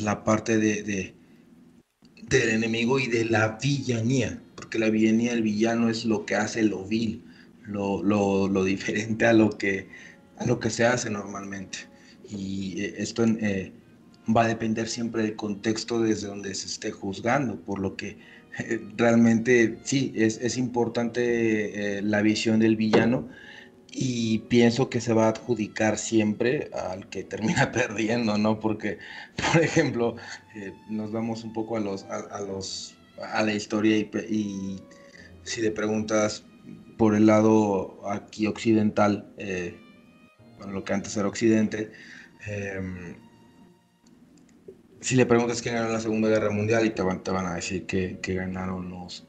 la, 0.00 0.24
parte 0.24 0.58
de 0.58 1.14
del 2.28 2.50
enemigo 2.50 2.98
y 2.98 3.06
de 3.06 3.24
la 3.24 3.58
villanía, 3.62 4.40
porque 4.54 4.78
la 4.78 4.90
villanía, 4.90 5.32
el 5.32 5.42
villano 5.42 5.88
es 5.88 6.04
lo 6.04 6.26
que 6.26 6.34
hace 6.34 6.62
lo 6.62 6.84
vil, 6.84 7.24
lo, 7.68 8.02
lo, 8.48 8.64
diferente 8.64 9.26
a 9.26 9.32
lo, 9.32 9.50
que, 9.50 9.88
a 10.38 10.46
lo 10.46 10.58
que 10.58 10.70
se 10.70 10.84
hace 10.84 11.10
normalmente. 11.10 11.78
Y 12.28 12.80
eh, 12.82 12.94
esto 12.98 13.24
eh, 13.24 13.72
va 14.34 14.44
a 14.44 14.48
depender 14.48 14.88
siempre 14.88 15.22
del 15.22 15.36
contexto 15.36 16.00
desde 16.00 16.28
donde 16.28 16.54
se 16.54 16.66
esté 16.66 16.90
juzgando, 16.90 17.60
por 17.60 17.78
lo 17.78 17.96
que 17.96 18.18
eh, 18.58 18.80
realmente 18.96 19.78
sí, 19.84 20.12
es, 20.16 20.38
es 20.38 20.56
importante 20.56 22.00
la 22.02 22.22
visión 22.22 22.60
del 22.60 22.76
villano 22.76 23.28
y 23.90 24.40
pienso 24.50 24.90
que 24.90 25.00
se 25.00 25.14
va 25.14 25.26
a 25.26 25.30
adjudicar 25.30 25.96
siempre 25.96 26.70
al 26.72 27.08
que 27.08 27.24
termina 27.24 27.72
perdiendo, 27.72 28.36
¿no? 28.36 28.60
Porque, 28.60 28.98
por 29.52 29.62
ejemplo, 29.62 30.16
nos 30.90 31.10
vamos 31.10 31.44
un 31.44 31.52
poco 31.52 31.76
a 31.76 31.80
los, 31.80 32.04
a, 32.04 32.40
los, 32.40 32.94
a 33.32 33.42
la 33.42 33.54
historia 33.54 33.96
y, 33.96 34.80
si 35.44 35.62
le 35.62 35.70
preguntas 35.70 36.44
por 36.98 37.14
el 37.14 37.26
lado 37.26 38.00
aquí 38.10 38.46
occidental, 38.46 39.32
eh, 39.38 39.80
bueno, 40.58 40.74
lo 40.74 40.84
que 40.84 40.92
antes 40.92 41.16
era 41.16 41.28
occidente, 41.28 41.92
em, 42.46 43.16
si 45.00 45.14
le 45.14 45.24
preguntas 45.24 45.62
quién 45.62 45.76
ganó 45.76 45.88
la 45.90 46.00
Segunda 46.00 46.28
Guerra 46.28 46.50
Mundial 46.50 46.84
y 46.84 46.90
te 46.90 47.02
van, 47.02 47.22
te 47.22 47.30
van 47.30 47.46
a 47.46 47.54
decir 47.54 47.86
que, 47.86 48.18
que 48.20 48.34
ganaron 48.34 48.90
los, 48.90 49.26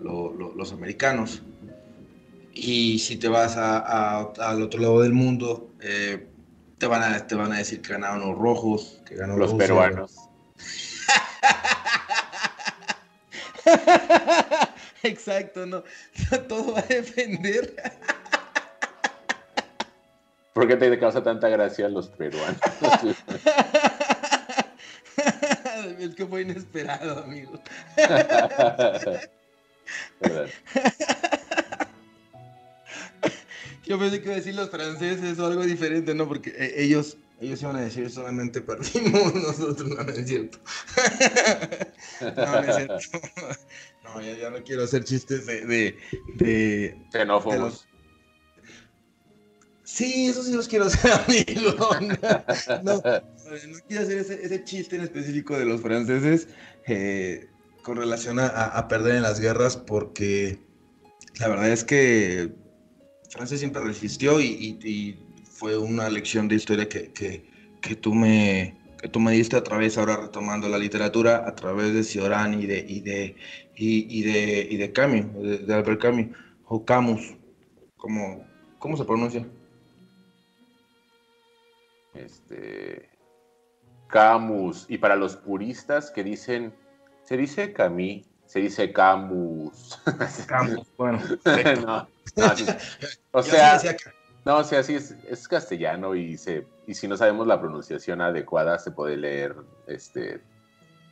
los, 0.00 0.32
los 0.56 0.72
americanos. 0.72 1.42
Y 2.54 3.00
si 3.00 3.16
te 3.16 3.28
vas 3.28 3.56
al 3.56 4.62
otro 4.62 4.80
lado 4.80 5.00
del 5.02 5.12
mundo, 5.12 5.72
eh, 5.80 6.28
te, 6.78 6.86
van 6.86 7.02
a, 7.02 7.26
te 7.26 7.34
van 7.34 7.52
a 7.52 7.58
decir 7.58 7.82
que 7.82 7.92
ganaron 7.94 8.20
los 8.20 8.38
rojos, 8.38 9.02
que 9.04 9.16
ganaron 9.16 9.40
los 9.40 9.54
peruanos. 9.54 10.16
Exacto, 15.02 15.66
no. 15.66 15.82
Todo 16.48 16.74
va 16.74 16.80
a 16.80 16.86
depender. 16.86 17.74
¿Por 20.52 20.66
qué 20.66 20.76
te 20.76 20.98
causa 20.98 21.22
tanta 21.22 21.48
gracia 21.48 21.88
los 21.88 22.08
peruanos? 22.08 22.58
es 26.00 26.14
que 26.16 26.26
fue 26.26 26.42
inesperado, 26.42 27.22
amigo. 27.22 27.62
Yo 33.86 33.98
pensé 33.98 34.18
que 34.18 34.24
iba 34.24 34.34
a 34.34 34.36
decir 34.36 34.54
los 34.54 34.68
franceses 34.68 35.38
o 35.38 35.46
algo 35.46 35.64
diferente, 35.64 36.14
¿no? 36.14 36.26
Porque 36.26 36.50
eh, 36.50 36.74
ellos, 36.76 37.16
ellos 37.40 37.62
iban 37.62 37.76
a 37.76 37.82
decir 37.82 38.10
solamente 38.10 38.60
perdimos 38.60 39.34
nosotros, 39.34 39.88
no, 39.88 40.00
es 40.02 40.26
cierto. 40.26 40.58
no, 42.20 42.52
no 42.52 42.60
es 42.60 42.76
cierto. 42.76 42.98
No, 44.04 44.22
ya, 44.40 44.48
no 44.48 44.62
quiero 44.62 44.84
hacer 44.84 45.04
chistes 45.04 45.44
de... 45.44 45.66
de, 45.66 45.98
de 46.36 46.96
Xenófobos. 47.12 47.86
Sí, 49.84 50.28
eso 50.28 50.42
sí 50.42 50.52
los 50.52 50.66
quiero 50.66 50.86
hacer, 50.86 51.12
amigo. 51.12 51.74
No, 52.82 52.82
no, 52.82 53.02
quiero 53.86 54.02
hacer 54.02 54.18
ese, 54.18 54.42
ese, 54.42 54.64
chiste 54.64 54.96
en 54.96 55.02
específico 55.02 55.58
de 55.58 55.66
los 55.66 55.82
franceses 55.82 56.48
eh, 56.86 57.50
con 57.82 57.98
relación 57.98 58.38
a, 58.38 58.46
a 58.46 58.88
perder 58.88 59.16
en 59.16 59.22
las 59.22 59.40
guerras 59.40 59.76
porque 59.76 60.58
la 61.38 61.48
verdad 61.48 61.70
es 61.70 61.84
que 61.84 62.52
Francia 63.30 63.56
siempre 63.56 63.82
resistió 63.82 64.40
y, 64.40 65.18
fue 65.58 65.76
una 65.76 66.08
lección 66.08 66.46
de 66.46 66.54
historia 66.54 66.88
que, 66.88 67.10
que, 67.80 67.96
tú 67.96 68.14
me, 68.14 68.76
que 69.02 69.08
tú 69.08 69.18
me 69.18 69.32
diste 69.32 69.56
a 69.56 69.64
través, 69.64 69.98
ahora 69.98 70.16
retomando 70.16 70.68
la 70.68 70.78
literatura, 70.78 71.48
a 71.48 71.56
través 71.56 71.92
de 71.92 72.04
Cioran 72.04 72.54
y 72.54 72.66
de, 72.66 72.78
y 72.88 73.00
de, 73.00 73.34
y, 73.74 74.22
de, 74.22 74.68
y 74.70 74.76
de 74.76 74.92
Camus, 74.92 75.26
de, 75.66 75.74
Albert 75.74 76.00
Camus, 76.00 76.26
o 76.64 76.84
Camus, 76.84 77.34
como, 77.96 78.46
¿cómo 78.78 78.96
se 78.96 79.04
pronuncia? 79.04 79.44
Este, 82.14 83.10
Camus, 84.06 84.86
y 84.88 84.98
para 84.98 85.16
los 85.16 85.34
puristas 85.34 86.12
que 86.12 86.22
dicen, 86.22 86.72
se 87.24 87.36
dice 87.36 87.72
Camus, 87.72 88.22
se 88.46 88.60
dice 88.60 88.92
Camus. 88.92 90.00
Camus, 90.46 90.86
bueno. 90.96 91.20
no. 91.84 92.08
o 93.32 93.42
sea, 93.42 93.80
no, 94.48 94.56
o 94.56 94.64
sea, 94.64 94.82
sí 94.82 94.94
es, 94.94 95.14
castellano 95.46 96.14
y 96.14 96.38
se 96.38 96.66
y 96.86 96.94
si 96.94 97.06
no 97.06 97.18
sabemos 97.18 97.46
la 97.46 97.60
pronunciación 97.60 98.22
adecuada 98.22 98.78
se 98.78 98.90
puede 98.90 99.18
leer 99.18 99.54
este 99.86 100.40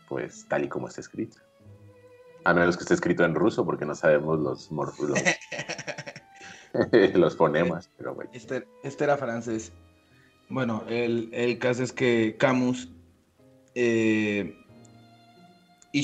pues 0.08 0.46
tal 0.48 0.64
y 0.64 0.68
como 0.68 0.88
está 0.88 1.02
escrito. 1.02 1.36
A 2.44 2.54
menos 2.54 2.78
que 2.78 2.84
esté 2.84 2.94
escrito 2.94 3.24
en 3.24 3.34
ruso 3.34 3.66
porque 3.66 3.84
no 3.84 3.94
sabemos 3.94 4.40
los 4.40 4.72
morfólogos. 4.72 5.22
los 7.14 7.36
fonemas, 7.36 7.90
pero 7.98 8.14
bueno. 8.14 8.30
Este, 8.32 8.66
este 8.82 9.04
era 9.04 9.18
francés. 9.18 9.70
Bueno, 10.48 10.84
el, 10.88 11.28
el 11.34 11.58
caso 11.58 11.82
es 11.82 11.92
que 11.92 12.36
Camus 12.38 12.88
eh, 13.74 14.56
y 15.92 16.02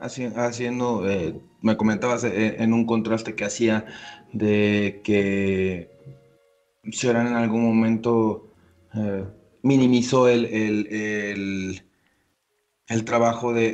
haci- 0.00 0.34
haciendo, 0.34 1.08
eh, 1.08 1.38
me 1.60 1.76
comentabas 1.76 2.24
eh, 2.24 2.56
en 2.60 2.72
un 2.72 2.86
contraste 2.86 3.36
que 3.36 3.44
hacía 3.44 3.86
de 4.32 5.00
que 5.04 5.91
Cioran 6.90 7.28
en 7.28 7.34
algún 7.34 7.64
momento 7.64 8.48
eh, 8.94 9.24
minimizó 9.62 10.28
el, 10.28 10.46
el, 10.46 10.86
el- 12.88 13.04
trabajo 13.04 13.52
de, 13.52 13.72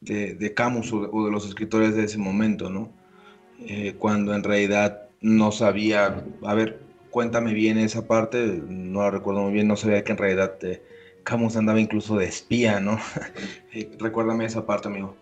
de, 0.00 0.34
de- 0.34 0.54
Camus 0.54 0.92
o 0.92 1.24
de, 1.26 1.30
los 1.30 1.46
escritores 1.46 1.94
de 1.94 2.04
ese 2.04 2.18
momento, 2.18 2.70
¿no? 2.70 2.92
Eh, 3.60 3.94
cuando 3.98 4.34
en 4.34 4.42
realidad 4.42 5.02
no 5.20 5.52
sabía, 5.52 6.24
a 6.42 6.54
ver, 6.54 6.80
cuéntame 7.10 7.54
bien 7.54 7.78
esa 7.78 8.06
parte, 8.08 8.60
no 8.66 9.02
la 9.02 9.10
recuerdo 9.10 9.42
muy 9.42 9.52
bien, 9.52 9.68
no 9.68 9.76
sabía 9.76 10.04
que 10.04 10.12
en 10.12 10.18
realidad 10.18 10.58
eh, 10.62 10.82
Camus 11.24 11.56
andaba 11.56 11.80
incluso 11.80 12.16
de 12.18 12.26
espía, 12.26 12.80
¿no? 12.80 12.98
Recuérdame 13.98 14.44
esa 14.46 14.66
parte, 14.66 14.88
amigo. 14.88 15.16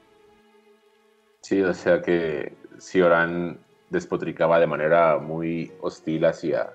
Sí, 1.42 1.60
o 1.62 1.74
sea 1.74 2.02
que 2.02 2.56
Cioran 2.80 3.58
despotricaba 3.90 4.58
de 4.60 4.66
manera 4.66 5.18
muy 5.18 5.72
hostil 5.80 6.24
hacia, 6.24 6.72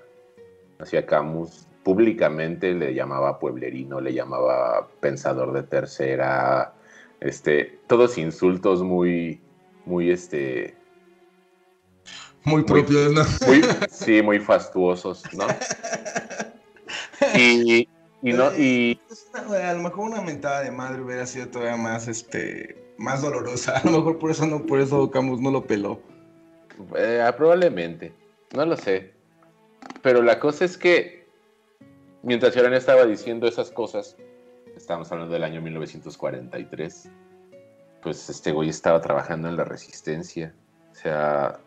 hacia 0.78 1.04
Camus. 1.06 1.66
Públicamente 1.82 2.72
le 2.74 2.94
llamaba 2.94 3.38
pueblerino, 3.38 4.00
le 4.00 4.12
llamaba 4.12 4.88
pensador 5.00 5.52
de 5.52 5.62
tercera, 5.62 6.74
este, 7.20 7.78
todos 7.86 8.18
insultos 8.18 8.82
muy, 8.82 9.40
muy, 9.84 10.10
este, 10.10 10.74
Muy 12.44 12.62
propios, 12.64 13.12
¿no? 13.12 13.22
muy, 13.46 13.62
sí, 13.88 14.20
muy 14.22 14.38
fastuosos, 14.40 15.24
¿no? 15.34 15.46
Y, 17.38 17.88
y 18.22 18.32
no, 18.32 18.56
y 18.56 19.00
Es 19.10 19.26
una- 19.32 19.70
a 19.70 19.74
lo 19.74 19.82
mejor 19.82 20.08
una 20.10 20.20
mentada 20.20 20.62
de 20.62 20.70
madre 20.70 21.00
hubiera 21.02 21.26
sido 21.26 21.48
todavía 21.48 21.76
más, 21.76 22.08
este, 22.08 22.76
más 22.98 23.22
dolorosa. 23.22 23.78
A 23.78 23.84
lo 23.84 23.98
mejor 23.98 24.18
por 24.18 24.30
eso 24.30 24.46
no, 24.46 24.66
por 24.66 24.80
eso 24.80 25.10
Camus 25.10 25.40
no 25.40 25.50
lo 25.50 25.64
peló. 25.66 26.00
Eh, 26.96 27.22
ah, 27.26 27.34
probablemente, 27.36 28.12
no 28.54 28.64
lo 28.64 28.76
sé. 28.76 29.12
Pero 30.02 30.22
la 30.22 30.38
cosa 30.38 30.64
es 30.64 30.76
que 30.76 31.26
mientras 32.22 32.52
Cioran 32.52 32.74
estaba 32.74 33.04
diciendo 33.04 33.46
esas 33.46 33.70
cosas, 33.70 34.16
estamos 34.76 35.10
hablando 35.10 35.32
del 35.32 35.44
año 35.44 35.60
1943, 35.60 37.10
pues 38.02 38.28
este 38.28 38.52
güey 38.52 38.68
estaba 38.68 39.00
trabajando 39.00 39.48
en 39.48 39.56
la 39.56 39.64
resistencia. 39.64 40.54
O 40.92 40.94
sea, 40.94 41.58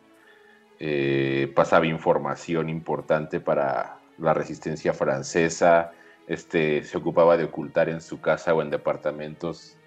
eh, 0.79 1.51
pasaba 1.55 1.85
información 1.85 2.69
importante 2.69 3.39
para 3.39 3.99
la 4.17 4.33
resistencia 4.33 4.93
francesa, 4.93 5.91
este, 6.27 6.83
se 6.83 6.97
ocupaba 6.97 7.37
de 7.37 7.45
ocultar 7.45 7.89
en 7.89 8.01
su 8.01 8.21
casa 8.21 8.53
o 8.53 8.61
en 8.61 8.69
departamentos 8.69 9.78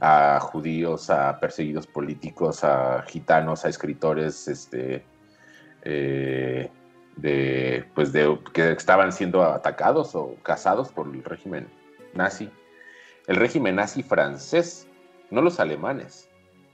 a 0.00 0.38
judíos, 0.40 1.10
a 1.10 1.38
perseguidos 1.40 1.86
políticos, 1.86 2.64
a 2.64 3.02
gitanos, 3.02 3.64
a 3.64 3.68
escritores, 3.68 4.48
este, 4.48 5.04
eh, 5.82 6.70
de, 7.16 7.84
pues 7.94 8.12
de, 8.12 8.38
que 8.52 8.72
estaban 8.72 9.12
siendo 9.12 9.42
atacados 9.42 10.14
o 10.14 10.34
cazados 10.42 10.90
por 10.90 11.06
el 11.14 11.22
régimen 11.24 11.68
nazi. 12.14 12.50
El 13.26 13.36
régimen 13.36 13.76
nazi 13.76 14.02
francés, 14.02 14.86
no 15.30 15.42
los 15.42 15.60
alemanes, 15.60 16.28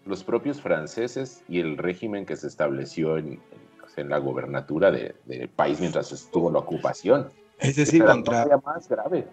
los 0.06 0.22
propios 0.22 0.60
franceses 0.60 1.42
y 1.48 1.60
el 1.60 1.76
régimen 1.78 2.26
que 2.26 2.36
se 2.36 2.46
estableció 2.46 3.18
en, 3.18 3.26
en- 3.32 3.64
en 3.96 4.08
la 4.08 4.18
gobernatura 4.18 4.90
de- 4.90 5.14
del 5.24 5.48
país 5.48 5.78
mientras 5.80 6.10
estuvo 6.10 6.50
la 6.50 6.58
ocupación. 6.58 7.30
Es 7.58 7.76
decir, 7.76 8.04
contra... 8.04 8.44
más 8.64 8.88
grave. 8.88 9.28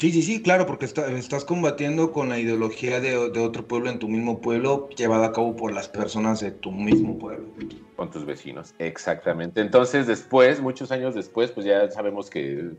Sí, 0.00 0.12
sí, 0.12 0.22
sí, 0.22 0.40
claro, 0.40 0.64
porque 0.64 0.86
está- 0.86 1.12
estás 1.12 1.44
combatiendo 1.44 2.10
con 2.10 2.30
la 2.30 2.38
ideología 2.38 3.00
de, 3.00 3.18
otro 3.18 3.68
pueblo 3.68 3.90
en 3.90 3.98
tu 3.98 4.08
mismo 4.08 4.40
pueblo, 4.40 4.88
llevada 4.96 5.26
a 5.26 5.32
cabo 5.32 5.54
por 5.54 5.74
las 5.74 5.88
personas 5.90 6.40
de 6.40 6.52
tu 6.52 6.72
mismo 6.72 7.18
pueblo. 7.18 7.52
con 7.96 8.10
tus 8.10 8.24
vecinos. 8.24 8.74
Exactamente. 8.78 9.60
Entonces, 9.60 10.06
después, 10.06 10.62
muchos 10.62 10.90
años 10.90 11.14
después, 11.14 11.50
pues 11.50 11.66
ya 11.66 11.90
sabemos 11.90 12.30
que 12.30 12.70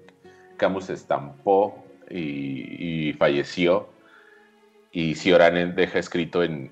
Camus 0.57 0.89
estampó 0.89 1.85
y, 2.09 3.13
falleció. 3.19 3.87
Y 4.91 5.13
Cioran 5.13 5.75
deja 5.75 5.99
escrito 5.99 6.41
en, 6.41 6.71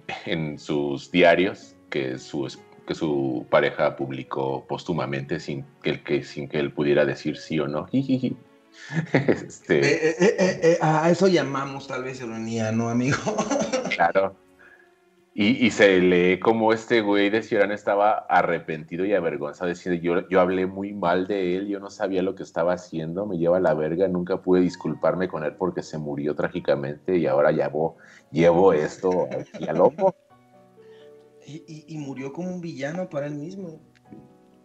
sus 0.57 1.11
diarios 1.11 1.75
que 1.91 2.17
su, 2.17 2.51
que 2.87 2.95
su 2.95 3.45
pareja 3.51 3.95
publicó 3.95 4.65
póstumamente 4.65 5.39
sin 5.39 5.63
que, 5.83 6.01
que, 6.01 6.23
sin 6.23 6.49
que 6.49 6.57
él 6.57 6.73
pudiera 6.73 7.05
decir 7.05 7.37
sí 7.37 7.59
o 7.59 7.67
no. 7.67 7.87
Este, 9.13 9.79
Eh, 9.79 10.15
eh, 10.19 10.59
eh, 10.63 10.77
a 10.81 11.09
eso 11.09 11.27
llamamos 11.27 11.87
tal 11.87 12.03
vez 12.03 12.19
ironía, 12.21 12.71
¿no, 12.71 12.89
amigo? 12.89 13.17
Claro. 13.95 14.37
Y, 15.33 15.65
y 15.65 15.71
se 15.71 15.99
lee 15.99 16.39
como 16.39 16.73
este 16.73 17.01
güey 17.01 17.29
de 17.29 17.43
Cioran 17.43 17.71
estaba 17.71 18.25
arrepentido 18.29 19.05
y 19.05 19.13
avergonzado, 19.13 19.69
diciendo, 19.69 20.01
yo, 20.01 20.27
yo 20.27 20.41
hablé 20.41 20.65
muy 20.65 20.93
mal 20.93 21.27
de 21.27 21.55
él, 21.55 21.67
yo 21.67 21.79
no 21.79 21.89
sabía 21.89 22.21
lo 22.23 22.35
que 22.35 22.43
estaba 22.43 22.73
haciendo, 22.73 23.25
me 23.25 23.37
lleva 23.37 23.57
a 23.57 23.61
la 23.61 23.73
verga, 23.73 24.07
nunca 24.07 24.41
pude 24.41 24.59
disculparme 24.61 25.27
con 25.29 25.43
él 25.43 25.53
porque 25.55 25.81
se 25.83 25.97
murió 25.97 26.35
trágicamente 26.35 27.17
y 27.17 27.27
ahora 27.27 27.51
llevo, 27.51 27.97
llevo 28.31 28.73
esto 28.73 29.27
aquí 29.39 29.67
al 29.67 29.77
lomo. 29.77 30.15
Y, 31.45 31.63
y- 31.67 31.85
y 31.95 31.97
murió 31.97 32.33
como 32.33 32.49
un 32.53 32.59
villano 32.59 33.07
para 33.09 33.27
él 33.27 33.35
mismo. 33.35 33.79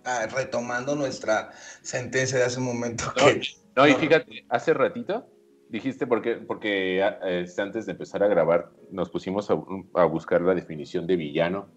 Ah, 0.04 0.26
retomando 0.34 0.96
nuestra 0.96 1.50
sentencia 1.82 2.38
de 2.38 2.44
hace 2.44 2.58
un 2.58 2.66
momento. 2.66 3.04
Que, 3.16 3.34
no, 3.36 3.63
y 3.76 3.92
No. 3.92 3.98
fíjate, 3.98 4.44
hace 4.48 4.74
ratito 4.74 5.26
dijiste, 5.68 6.06
porque, 6.06 6.36
porque 6.36 7.02
ah, 7.02 7.18
este, 7.28 7.62
antes 7.62 7.86
de 7.86 7.92
empezar 7.92 8.22
a 8.22 8.28
grabar, 8.28 8.70
nos 8.90 9.10
pusimos 9.10 9.50
a, 9.50 9.54
a 9.94 10.04
buscar 10.04 10.40
la 10.42 10.54
definición 10.54 11.06
de 11.06 11.16
villano. 11.16 11.68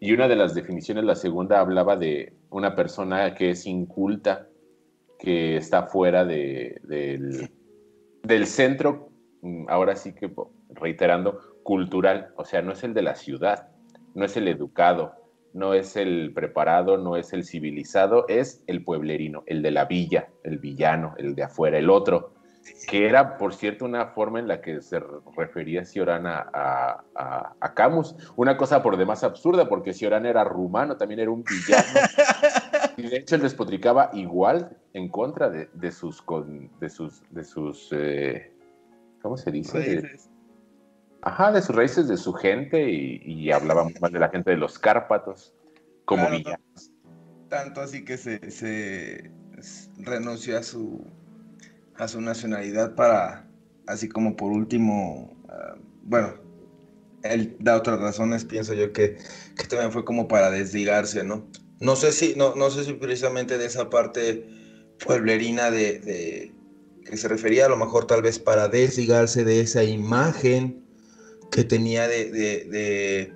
Y 0.00 0.12
una 0.12 0.28
de 0.28 0.36
las 0.36 0.54
definiciones, 0.54 1.04
la 1.04 1.14
segunda, 1.14 1.60
hablaba 1.60 1.96
de 1.96 2.34
una 2.50 2.74
persona 2.74 3.34
que 3.34 3.50
es 3.50 3.66
inculta, 3.66 4.48
que 5.18 5.56
está 5.56 5.84
fuera 5.88 6.24
de- 6.24 6.80
del, 6.84 7.50
del 8.22 8.46
centro, 8.46 9.10
mm, 9.42 9.66
ahora 9.68 9.96
sí 9.96 10.14
que 10.14 10.30
reiterando, 10.70 11.40
cultural. 11.64 12.32
O 12.36 12.44
sea, 12.44 12.62
no 12.62 12.72
es 12.72 12.82
el 12.84 12.94
de 12.94 13.02
la 13.02 13.14
ciudad, 13.16 13.68
no 14.14 14.24
es 14.24 14.36
el 14.36 14.48
educado, 14.48 15.14
no 15.52 15.74
es 15.74 15.96
el 15.96 16.32
preparado, 16.34 16.98
no 16.98 17.16
es 17.16 17.32
el 17.32 17.44
civilizado, 17.44 18.26
es 18.28 18.62
el 18.66 18.84
pueblerino, 18.84 19.42
el 19.46 19.62
de 19.62 19.70
la 19.70 19.84
villa, 19.86 20.28
el 20.44 20.58
villano, 20.58 21.14
el 21.18 21.34
de 21.34 21.44
afuera, 21.44 21.78
el 21.78 21.90
otro, 21.90 22.34
que 22.88 23.06
era, 23.06 23.38
por 23.38 23.54
cierto, 23.54 23.84
una 23.86 24.08
forma 24.08 24.38
en 24.38 24.46
la 24.48 24.60
que 24.60 24.80
se 24.82 25.00
refería 25.36 25.84
Cioran 25.84 26.26
a, 26.26 26.46
a, 26.52 27.54
a- 27.60 27.74
Camus. 27.74 28.14
Una 28.36 28.56
cosa 28.56 28.82
por 28.82 28.96
demás 28.98 29.24
absurda, 29.24 29.68
porque 29.68 29.94
Cioran 29.94 30.26
era 30.26 30.44
rumano, 30.44 30.96
también 30.96 31.20
era 31.20 31.30
un 31.30 31.42
villano. 31.44 31.84
Y 32.98 33.02
de 33.02 33.18
hecho 33.18 33.36
él 33.36 33.42
despotricaba 33.42 34.10
igual 34.12 34.76
en 34.92 35.08
contra 35.08 35.48
de, 35.48 35.68
de 35.72 35.92
sus, 35.92 36.20
con- 36.20 36.68
de 36.80 36.90
sus, 36.90 37.22
de 37.30 37.44
sus 37.44 37.88
eh, 37.92 38.52
¿cómo 39.22 39.36
se 39.36 39.52
dice? 39.52 40.02
Ajá, 41.22 41.50
de 41.52 41.60
sus 41.62 41.74
raíces, 41.74 42.08
de 42.08 42.16
su 42.16 42.32
gente, 42.32 42.90
y, 42.90 43.20
y 43.24 43.50
hablaba 43.50 43.84
muy 43.84 43.94
mal 44.00 44.12
de 44.12 44.18
la 44.20 44.28
gente 44.28 44.50
de 44.50 44.56
los 44.56 44.78
Cárpatos, 44.78 45.54
como 46.04 46.22
Claro. 46.28 46.36
villanos. 46.36 46.92
tanto 47.48 47.80
así 47.80 48.04
que 48.04 48.16
se, 48.16 48.50
se 48.50 49.30
renunció 49.98 50.58
a 50.58 50.62
su, 50.62 51.04
a 51.96 52.06
su 52.08 52.20
nacionalidad 52.20 52.94
para, 52.94 53.48
así 53.86 54.08
como 54.08 54.36
por 54.36 54.52
último, 54.52 55.36
ah, 55.48 55.76
bueno, 56.02 56.34
él 57.24 57.56
da 57.58 57.76
otras 57.76 57.98
razones, 58.00 58.44
pienso 58.44 58.74
yo 58.74 58.92
que, 58.92 59.16
que 59.56 59.66
también 59.66 59.90
fue 59.92 60.04
como 60.04 60.28
para 60.28 60.50
desligarse, 60.50 61.24
¿no? 61.24 61.48
No 61.80 61.96
sé 61.96 62.12
si, 62.12 62.34
no, 62.36 62.54
no 62.54 62.70
sé 62.70 62.84
si 62.84 62.92
precisamente 62.94 63.58
de 63.58 63.66
esa 63.66 63.90
parte 63.90 64.48
pueblerina 65.04 65.70
de, 65.70 65.98
de- 66.00 66.54
que 67.04 67.16
se 67.16 67.26
refería 67.28 67.66
a 67.66 67.68
lo 67.70 67.76
mejor 67.76 68.06
tal 68.06 68.22
vez 68.22 68.38
para 68.38 68.68
desligarse 68.68 69.44
de 69.44 69.60
esa 69.62 69.82
imagen 69.82 70.84
que 71.50 71.64
tenía 71.64 72.06
de, 72.08 72.30
de, 72.30 73.32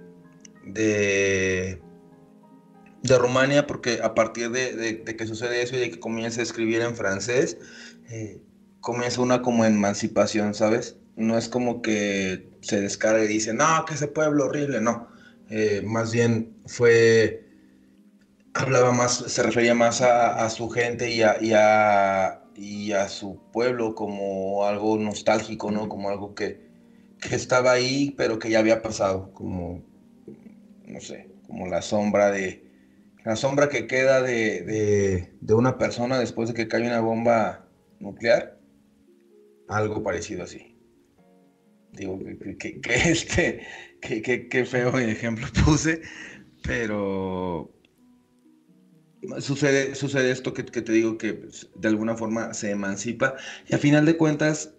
de, 0.64 1.82
de, 3.02 3.18
Rumania, 3.18 3.66
porque 3.66 4.00
a 4.02 4.14
partir 4.14 4.50
de 4.50 5.16
que 5.16 5.26
sucede 5.26 5.62
eso 5.62 5.76
y 5.76 5.80
de 5.80 5.90
que 5.90 6.00
comienza 6.00 6.40
a 6.40 6.44
escribir 6.44 6.82
en 6.82 6.94
francés, 6.94 7.58
eh, 8.10 8.42
comienza 8.82 9.22
una 9.22 9.40
como 9.40 9.64
emancipación, 9.64 10.54
¿sabes? 10.54 10.96
No 11.16 11.38
es 11.38 11.48
como 11.48 11.80
que 11.80 12.50
se 12.60 12.80
descarga 12.80 13.24
y 13.24 13.28
dice, 13.28 13.54
no, 13.54 13.84
que 13.86 13.94
ese 13.94 14.08
pueblo 14.08 14.44
horrible, 14.46 14.80
no. 14.82 15.08
Eh, 15.48 15.82
más 15.84 16.12
bien 16.12 16.54
fue, 16.66 17.46
hablaba 18.54 18.92
más, 18.92 19.16
se 19.16 19.42
refería 19.42 19.74
más 19.74 20.02
a, 20.02 20.44
a 20.44 20.50
su 20.50 20.68
gente 20.68 21.10
y 21.10 21.22
a, 21.22 21.38
y, 21.40 21.52
a, 21.54 22.42
y 22.54 22.92
a 22.92 23.08
su 23.08 23.40
pueblo 23.52 23.94
como 23.94 24.66
algo 24.66 24.98
nostálgico, 24.98 25.70
¿no? 25.70 25.88
Como 25.88 26.10
algo 26.10 26.34
que, 26.34 26.71
que 27.22 27.36
estaba 27.36 27.72
ahí, 27.72 28.14
pero 28.16 28.38
que 28.38 28.50
ya 28.50 28.58
había 28.58 28.82
pasado, 28.82 29.32
como, 29.32 29.82
no 30.84 31.00
sé, 31.00 31.30
como 31.46 31.66
la 31.68 31.80
sombra 31.80 32.30
de, 32.30 32.64
la 33.24 33.36
sombra 33.36 33.68
que 33.68 33.86
queda 33.86 34.22
de, 34.22 34.62
de, 34.62 35.32
de 35.40 35.54
una 35.54 35.78
persona 35.78 36.18
después 36.18 36.48
de 36.48 36.54
que 36.54 36.68
cae 36.68 36.86
una 36.86 37.00
bomba 37.00 37.68
nuclear, 38.00 38.58
algo 39.68 40.02
parecido 40.02 40.42
así. 40.42 40.76
Digo, 41.92 42.18
que, 42.18 42.56
que, 42.56 42.80
que 42.80 42.94
este, 43.10 43.66
que, 44.00 44.48
que, 44.48 44.64
feo 44.64 44.98
ejemplo 44.98 45.46
puse, 45.64 46.02
pero 46.64 47.72
sucede, 49.38 49.94
sucede 49.94 50.32
esto 50.32 50.52
que, 50.52 50.64
te 50.64 50.92
digo 50.92 51.18
que 51.18 51.34
pues, 51.34 51.68
de 51.76 51.88
alguna 51.88 52.16
forma 52.16 52.52
se 52.54 52.70
emancipa 52.70 53.36
y 53.68 53.74
a 53.74 53.78
final 53.78 54.04
de 54.06 54.16
cuentas 54.16 54.74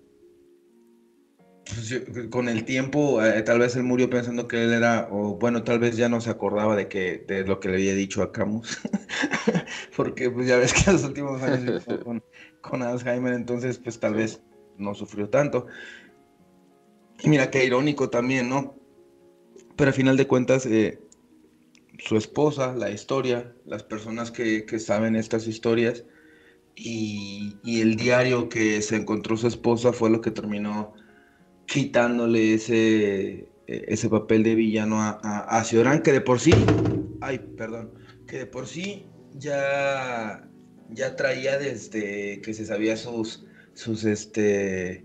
con 2.30 2.50
el 2.50 2.66
tiempo, 2.66 3.24
eh, 3.24 3.42
tal 3.42 3.60
vez 3.60 3.76
él 3.76 3.84
murió 3.84 4.10
pensando 4.10 4.48
que 4.48 4.64
él 4.64 4.74
era, 4.74 5.08
o 5.12 5.38
bueno, 5.38 5.64
tal 5.64 5.80
vez 5.80 5.96
ya 5.96 6.10
no 6.10 6.20
se 6.20 6.30
acordaba 6.30 6.76
de 6.76 6.88
que 6.88 7.24
de 7.28 7.46
lo 7.46 7.60
que 7.60 7.70
le 7.70 7.76
había 7.76 7.96
dicho 7.96 8.22
a 8.22 8.32
Camus, 8.32 8.82
porque 9.96 10.30
pues 10.30 10.48
ya 10.48 10.58
ves 10.58 10.74
que 10.74 10.90
en 10.90 10.94
los 10.98 11.06
últimos 11.06 11.42
años 11.42 11.86
con, 12.04 12.24
con 12.62 12.84
Alzheimer, 12.84 13.34
entonces 13.34 13.78
pues 13.80 14.00
tal 14.00 14.16
vez 14.16 14.42
no 14.78 14.94
sufrió 14.94 15.30
tanto. 15.30 15.68
Y 17.22 17.30
mira 17.30 17.50
qué 17.50 17.64
irónico 17.64 18.10
también, 18.10 18.50
¿no? 18.50 18.76
Pero 19.78 19.90
al 19.90 19.94
final 19.94 20.18
de 20.18 20.28
cuentas, 20.28 20.66
eh, 20.66 21.00
su 22.00 22.18
esposa, 22.18 22.74
la 22.74 22.92
historia, 22.92 23.54
las 23.66 23.84
personas 23.84 24.32
que, 24.32 24.66
que 24.66 24.80
saben 24.80 25.16
estas 25.16 25.48
historias 25.48 26.04
y, 26.76 27.56
y 27.64 27.82
el 27.82 27.96
diario 27.96 28.50
que 28.50 28.82
se 28.82 28.98
encontró 28.98 29.38
su 29.38 29.48
esposa 29.48 29.94
fue 29.94 30.10
lo 30.10 30.20
que 30.20 30.32
terminó 30.32 30.94
quitándole 31.74 32.54
ese, 32.54 33.50
eh, 33.66 33.86
ese 33.88 34.08
papel 34.08 34.44
de 34.44 34.54
villano 34.54 35.02
a, 35.02 35.20
a, 35.24 35.58
a 35.58 35.64
Ciorán, 35.64 36.04
que 36.04 36.12
de 36.12 36.22
por 36.22 36.40
sí, 36.40 36.54
ay, 37.20 37.40
perdón, 37.58 37.96
que 38.28 38.38
de 38.38 38.46
por 38.46 38.68
sí 38.68 39.08
ya, 39.40 40.48
ya 40.92 41.16
traía 41.16 41.58
desde 41.58 42.42
que 42.42 42.54
se 42.54 42.68
sabía 42.68 42.96
sus, 42.96 43.48
sus 43.74 44.04
este, 44.04 45.04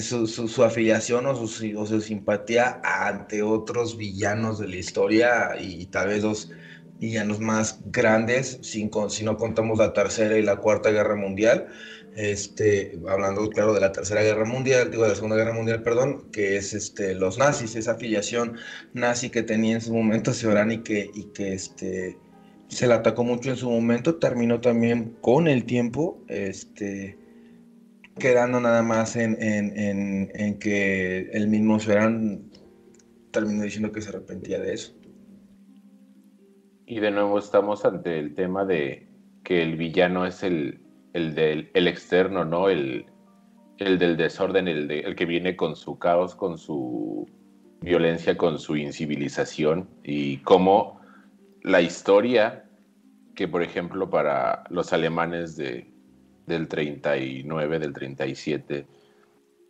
su, 0.00 0.26
su, 0.26 0.64
afiliación 0.64 1.26
o 1.26 1.46
su, 1.46 1.78
o 1.78 1.86
su 1.86 2.00
simpatía 2.00 2.80
ante 2.82 3.44
otros 3.44 3.96
villanos 3.96 4.58
de 4.58 4.66
la 4.66 4.76
historia 4.76 5.60
y, 5.60 5.86
tal 5.86 6.08
vez 6.08 6.24
los 6.24 6.50
villanos 6.98 7.38
más 7.38 7.78
grandes, 7.86 8.58
sin, 8.62 8.90
si 9.10 9.24
no 9.24 9.36
contamos 9.36 9.78
la 9.78 9.92
tercera 9.92 10.36
y 10.36 10.42
la 10.42 10.56
cuarta 10.56 10.90
guerra 10.90 11.14
mundial 11.14 11.68
este, 12.16 12.98
hablando, 13.08 13.48
claro, 13.50 13.72
de 13.72 13.80
la 13.80 13.92
Tercera 13.92 14.22
Guerra 14.22 14.44
Mundial, 14.44 14.90
digo, 14.90 15.04
de 15.04 15.10
la 15.10 15.14
Segunda 15.14 15.36
Guerra 15.36 15.54
Mundial, 15.54 15.82
perdón, 15.82 16.30
que 16.32 16.56
es 16.56 16.74
este, 16.74 17.14
los 17.14 17.38
nazis, 17.38 17.76
esa 17.76 17.92
afiliación 17.92 18.56
nazi 18.92 19.30
que 19.30 19.42
tenía 19.42 19.74
en 19.74 19.80
su 19.80 19.94
momento 19.94 20.32
Seorán 20.32 20.72
y 20.72 20.78
que, 20.78 21.10
y 21.14 21.24
que 21.32 21.52
este, 21.52 22.18
se 22.68 22.86
la 22.86 22.96
atacó 22.96 23.24
mucho 23.24 23.50
en 23.50 23.56
su 23.56 23.70
momento, 23.70 24.16
terminó 24.16 24.60
también 24.60 25.16
con 25.20 25.48
el 25.48 25.64
tiempo, 25.64 26.22
este, 26.28 27.18
quedando 28.18 28.60
nada 28.60 28.82
más 28.82 29.16
en, 29.16 29.40
en, 29.42 30.30
en, 30.34 30.58
que 30.58 31.30
el 31.32 31.48
mismo 31.48 31.78
Seorán 31.78 32.50
terminó 33.30 33.62
diciendo 33.62 33.92
que 33.92 34.02
se 34.02 34.10
arrepentía 34.10 34.58
de 34.58 34.74
eso. 34.74 34.94
Y 36.86 36.98
de 36.98 37.12
nuevo 37.12 37.38
estamos 37.38 37.84
ante 37.84 38.18
el 38.18 38.34
tema 38.34 38.64
de 38.64 39.06
que 39.44 39.62
el 39.62 39.76
villano 39.76 40.26
es 40.26 40.42
el, 40.42 40.80
el 41.12 41.34
del 41.34 41.70
el 41.74 41.88
externo, 41.88 42.44
¿no? 42.44 42.68
El, 42.68 43.06
el 43.78 43.98
del 43.98 44.16
desorden, 44.16 44.68
el, 44.68 44.90
el 44.90 45.14
que 45.16 45.24
viene 45.26 45.56
con 45.56 45.76
su 45.76 45.98
caos, 45.98 46.34
con 46.34 46.58
su 46.58 47.26
violencia, 47.80 48.36
con 48.36 48.58
su 48.58 48.76
incivilización. 48.76 49.88
Y 50.04 50.38
cómo 50.38 51.00
la 51.62 51.80
historia, 51.80 52.64
que 53.34 53.48
por 53.48 53.62
ejemplo 53.62 54.10
para 54.10 54.64
los 54.70 54.92
alemanes 54.92 55.56
de, 55.56 55.90
del 56.46 56.68
39, 56.68 57.78
del 57.78 57.92
37, 57.92 58.86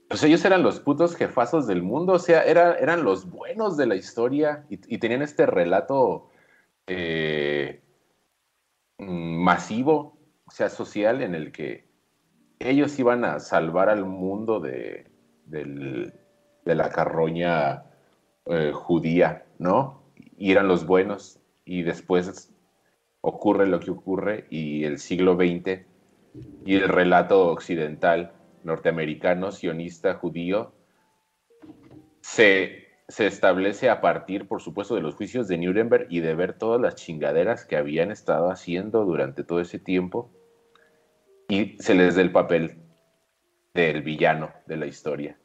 pues 0.08 0.24
ellos 0.24 0.44
eran 0.44 0.64
los 0.64 0.80
putos 0.80 1.14
jefazos 1.14 1.68
del 1.68 1.82
mundo, 1.84 2.14
o 2.14 2.18
sea, 2.18 2.42
era- 2.42 2.74
eran 2.74 3.04
los 3.04 3.30
buenos 3.30 3.76
de 3.76 3.86
la 3.86 3.94
historia 3.94 4.64
y, 4.68 4.98
tenían 4.98 5.22
este 5.22 5.46
relato 5.46 6.28
eh, 6.88 7.80
masivo, 8.98 10.18
sea, 10.50 10.68
social, 10.68 11.22
en 11.22 11.34
el 11.34 11.52
que 11.52 11.88
ellos 12.58 12.98
iban 12.98 13.24
a 13.24 13.40
salvar 13.40 13.88
al 13.88 14.04
mundo 14.04 14.60
de, 14.60 15.10
de 15.46 16.74
la 16.74 16.90
carroña 16.90 17.84
eh, 18.46 18.72
judía, 18.72 19.44
¿no? 19.58 20.02
Y 20.36 20.52
eran 20.52 20.68
los 20.68 20.86
buenos. 20.86 21.40
Y 21.64 21.82
después 21.82 22.52
ocurre 23.20 23.66
lo 23.66 23.80
que 23.80 23.90
ocurre 23.90 24.46
y 24.50 24.84
el 24.84 24.98
siglo 24.98 25.36
XX 25.36 25.82
y 26.64 26.74
el 26.76 26.88
relato 26.88 27.48
occidental, 27.48 28.32
norteamericano, 28.64 29.52
sionista, 29.52 30.14
judío, 30.14 30.72
se, 32.22 32.88
se 33.08 33.26
establece 33.26 33.88
a 33.88 34.00
partir, 34.00 34.48
por 34.48 34.60
supuesto, 34.60 34.94
de 34.94 35.02
los 35.02 35.14
juicios 35.14 35.48
de 35.48 35.58
Nuremberg 35.58 36.06
y 36.10 36.20
de 36.20 36.34
ver 36.34 36.54
todas 36.54 36.80
las 36.80 36.94
chingaderas 36.94 37.64
que 37.64 37.76
habían 37.76 38.10
estado 38.10 38.50
haciendo 38.50 39.04
durante 39.04 39.44
todo 39.44 39.60
ese 39.60 39.78
tiempo 39.78 40.30
y 41.50 41.76
se 41.80 41.94
les 41.94 42.14
da 42.14 42.22
el 42.22 42.32
papel 42.32 42.78
del 43.74 44.02
villano 44.02 44.50
de 44.66 44.76
la 44.76 44.86
historia. 44.86 45.36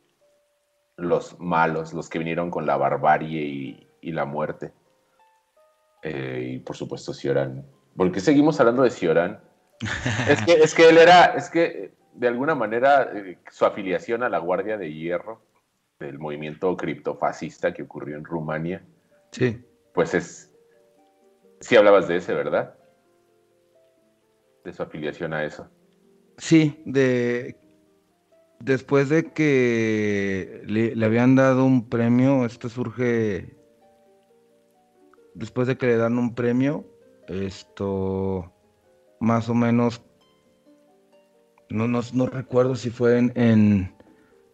Los 0.98 1.40
malos, 1.40 1.94
los 1.94 2.10
que 2.10 2.20
vinieron 2.20 2.50
con 2.52 2.66
la 2.66 2.78
barbarie 2.78 3.42
y, 3.42 3.88
y 4.02 4.12
la 4.12 4.26
muerte. 4.26 4.72
Eh, 6.04 6.52
y 6.54 6.60
por 6.60 6.76
supuesto 6.76 7.14
Cioran. 7.14 7.66
¿Por 7.98 8.12
qué 8.12 8.20
seguimos 8.20 8.60
hablando 8.60 8.84
de 8.84 8.92
Cioran? 8.92 9.42
es, 10.30 10.42
que, 10.44 10.54
es 10.54 10.74
que 10.76 10.90
él 10.90 10.98
era, 11.00 11.26
es 11.36 11.50
que 11.50 11.94
de 12.14 12.28
alguna 12.28 12.54
manera 12.56 13.12
eh, 13.14 13.40
su 13.50 13.66
afiliación 13.66 14.24
a 14.24 14.30
la 14.30 14.38
Guardia 14.38 14.78
de 14.78 14.94
Hierro 14.94 15.42
del 16.00 16.20
movimiento 16.20 16.76
criptofascista 16.78 17.74
que 17.74 17.84
ocurrió 17.84 18.16
en 18.18 18.24
Rumania, 18.26 18.84
Sí. 19.32 19.62
pues 19.94 20.14
es, 20.14 20.54
sí 21.60 21.76
hablabas 21.76 22.08
de 22.08 22.18
ese, 22.18 22.34
¿verdad? 22.34 22.76
De 24.64 24.72
su 24.72 24.84
afiliación 24.84 25.34
a 25.34 25.44
eso. 25.44 25.70
Sí, 26.38 26.82
de 26.86 27.58
después 28.60 29.10
de 29.10 29.32
que 29.32 30.62
le, 30.66 31.06
habían 31.06 31.36
dado 31.36 31.66
un 31.66 31.88
premio, 31.88 32.46
esto 32.46 32.68
surge 32.70 33.56
después 35.34 35.68
de 35.68 35.78
que 35.78 35.88
le 35.88 35.98
dan 35.98 36.18
un 36.18 36.34
premio, 36.34 36.86
esto 37.28 38.52
más 39.20 39.50
o 39.50 39.54
menos 39.54 40.02
no, 41.70 41.88
no, 41.88 42.02
no 42.14 42.26
recuerdo 42.28 42.76
si 42.76 42.90
fue 42.90 43.18
en 43.18 43.32
en, 43.36 43.96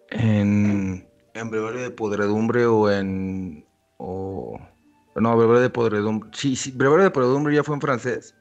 en, 0.09 1.07
en 1.33 1.51
de 1.51 1.91
Podredumbre 1.91 2.65
o 2.65 2.89
en 2.89 3.65
o 3.97 4.59
no, 5.15 5.37
Brevario 5.37 5.61
de 5.61 5.69
Podredumbre. 5.69 6.29
Sí, 6.33 6.55
sí, 6.55 6.71
Brevario 6.71 7.03
de 7.05 7.11
Podredumbre 7.11 7.53
ya 7.53 7.63
fue 7.63 7.75
en 7.75 7.81
francés. 7.81 8.35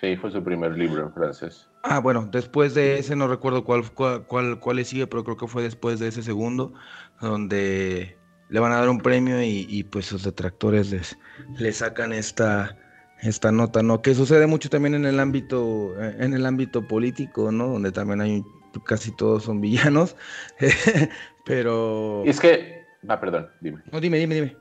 Sí, 0.00 0.16
fue 0.16 0.30
su 0.30 0.42
primer 0.42 0.76
libro 0.76 1.04
en 1.04 1.12
francés. 1.12 1.68
Ah, 1.88 2.00
bueno, 2.00 2.28
después 2.30 2.74
de 2.74 2.98
ese 2.98 3.14
no 3.14 3.28
recuerdo 3.28 3.64
cuál, 3.64 3.90
cuál, 3.92 4.26
cuál, 4.26 4.58
cuál 4.58 4.76
le 4.76 4.84
sigue, 4.84 5.06
pero 5.06 5.24
creo 5.24 5.36
que 5.36 5.46
fue 5.46 5.62
después 5.62 6.00
de 6.00 6.08
ese 6.08 6.22
segundo, 6.22 6.74
donde 7.20 8.18
le 8.48 8.60
van 8.60 8.72
a 8.72 8.78
dar 8.78 8.88
un 8.88 8.98
premio 8.98 9.42
y, 9.42 9.66
y, 9.68 9.84
pues 9.84 10.06
sus 10.06 10.24
detractores 10.24 10.90
les, 10.90 11.18
le 11.58 11.72
sacan 11.72 12.12
esta, 12.12 12.76
esta 13.22 13.52
nota, 13.52 13.82
¿no? 13.82 14.02
Que 14.02 14.14
sucede 14.14 14.46
mucho 14.46 14.68
también 14.68 14.94
en 14.94 15.04
el 15.04 15.20
ámbito, 15.20 15.94
en 16.00 16.34
el 16.34 16.44
ámbito 16.44 16.86
político, 16.86 17.52
¿no? 17.52 17.68
Donde 17.68 17.92
también 17.92 18.20
hay 18.20 18.44
casi 18.84 19.14
todos 19.14 19.44
son 19.44 19.60
villanos. 19.60 20.16
pero. 21.44 22.22
Es 22.24 22.40
que. 22.40 22.84
Ah, 23.08 23.20
perdón, 23.20 23.48
dime. 23.60 23.82
No, 23.92 24.00
dime, 24.00 24.18
dime, 24.18 24.34
dime. 24.34 24.56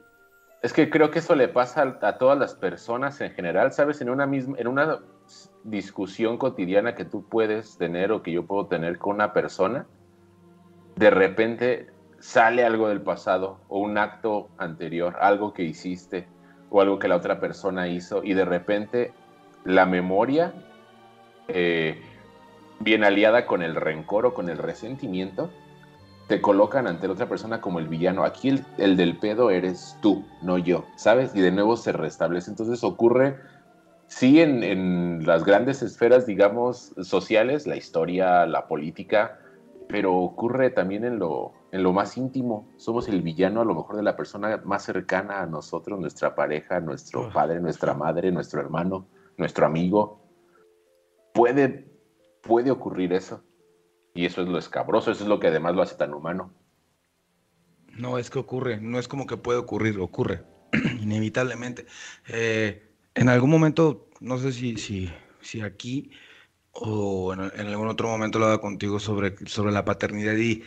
Es 0.62 0.74
que 0.74 0.90
creo 0.90 1.12
que 1.12 1.20
eso 1.20 1.36
le 1.36 1.48
pasa 1.48 1.82
a, 1.84 2.08
a 2.08 2.18
todas 2.18 2.38
las 2.38 2.56
personas 2.56 3.20
en 3.22 3.32
general, 3.32 3.72
¿sabes? 3.72 4.02
En 4.02 4.10
una 4.10 4.26
misma, 4.26 4.58
en 4.58 4.68
una 4.68 5.00
discusión 5.64 6.38
cotidiana 6.38 6.96
que 6.96 7.06
tú 7.06 7.24
puedes 7.24 7.78
tener 7.78 8.12
o 8.12 8.22
que 8.22 8.32
yo 8.32 8.46
puedo 8.46 8.68
tener 8.68 8.98
con 8.98 9.16
una 9.16 9.34
persona, 9.34 9.88
de 10.96 11.10
repente 11.10 11.88
sale 12.20 12.64
algo 12.64 12.88
del 12.88 13.02
pasado 13.02 13.60
o 13.68 13.80
un 13.80 13.98
acto 13.98 14.50
anterior, 14.58 15.16
algo 15.20 15.54
que 15.54 15.64
hiciste 15.64 16.28
o 16.70 16.82
algo 16.82 17.00
que 17.00 17.08
la 17.08 17.16
otra 17.16 17.40
persona 17.40 17.88
hizo 17.88 18.24
y 18.24 18.34
de 18.34 18.46
repente 18.46 19.14
la 19.64 19.86
memoria, 19.86 20.54
eh, 21.48 22.02
bien 22.80 23.04
aliada 23.04 23.46
con 23.46 23.62
el 23.62 23.76
rencor 23.76 24.26
o 24.26 24.34
con 24.34 24.50
el 24.50 24.58
resentimiento, 24.58 25.50
te 26.28 26.42
colocan 26.42 26.88
ante 26.88 27.08
la 27.08 27.14
otra 27.14 27.30
persona 27.30 27.62
como 27.62 27.80
el 27.80 27.88
villano. 27.88 28.24
Aquí 28.24 28.50
el, 28.50 28.66
el, 28.78 28.98
del 28.98 29.18
pedo 29.18 29.52
eres 29.52 29.98
tú, 30.02 30.26
no 30.42 30.58
yo, 30.58 30.86
¿sabes? 30.96 31.36
Y 31.36 31.42
de 31.42 31.52
nuevo 31.52 31.78
se 31.78 31.92
restablece. 31.92 32.50
Entonces 32.50 32.84
ocurre, 32.84 33.38
sí, 34.08 34.42
en, 34.42 34.64
en 34.64 35.26
las 35.26 35.44
grandes 35.44 35.82
esferas, 35.82 36.26
digamos, 36.26 36.94
sociales, 37.02 37.68
la 37.68 37.76
historia, 37.76 38.46
la 38.46 38.68
política, 38.68 39.40
pero 39.88 40.16
ocurre 40.16 40.70
también 40.72 41.06
en 41.06 41.20
lo, 41.20 41.54
en 41.72 41.84
lo 41.84 41.94
más 41.94 42.18
íntimo. 42.18 42.68
Somos 42.78 43.08
el 43.08 43.22
villano 43.22 43.62
a 43.62 43.66
lo 43.66 43.76
mejor 43.76 43.96
de 43.96 44.04
la 44.04 44.16
persona 44.16 44.62
más 44.64 44.84
cercana 44.84 45.42
a 45.42 45.46
nosotros, 45.46 46.00
nuestra 46.00 46.36
pareja, 46.36 46.80
nuestro 46.80 47.32
padre, 47.32 47.60
nuestra 47.60 47.94
madre, 47.94 48.32
nuestro 48.32 48.62
hermano, 48.62 49.08
nuestro 49.38 49.66
amigo. 49.66 50.22
Puede, 51.34 51.86
puede 52.42 52.72
ocurrir 52.72 53.14
eso. 53.14 53.44
Y 54.14 54.26
eso 54.26 54.42
es 54.42 54.48
lo 54.48 54.58
escabroso, 54.58 55.12
eso 55.12 55.24
es 55.24 55.30
lo 55.30 55.40
que 55.40 55.48
además 55.48 55.76
lo 55.76 55.82
hace 55.82 55.96
tan 55.96 56.14
humano. 56.14 56.54
No, 57.98 58.18
es 58.18 58.30
que 58.30 58.40
ocurre, 58.40 58.80
no 58.80 59.00
es 59.00 59.08
como 59.08 59.26
que 59.26 59.38
puede 59.38 59.60
ocurrir, 59.60 60.00
ocurre, 60.00 60.44
inevitablemente. 61.02 61.86
Eh, 62.28 62.95
en 63.16 63.30
algún 63.30 63.50
momento, 63.50 64.08
no 64.20 64.38
sé 64.38 64.52
si, 64.52 64.78
si, 64.78 65.12
si 65.42 65.62
aquí 65.62 66.12
o 66.72 67.34
en, 67.34 67.40
algún 67.40 67.88
otro 67.88 68.10
momento 68.10 68.38
lo 68.38 68.48
haga 68.48 68.60
contigo 68.60 69.00
sobre, 69.00 69.36
sobre 69.48 69.72
la 69.72 69.86
paternidad 69.86 70.36
y 70.36 70.64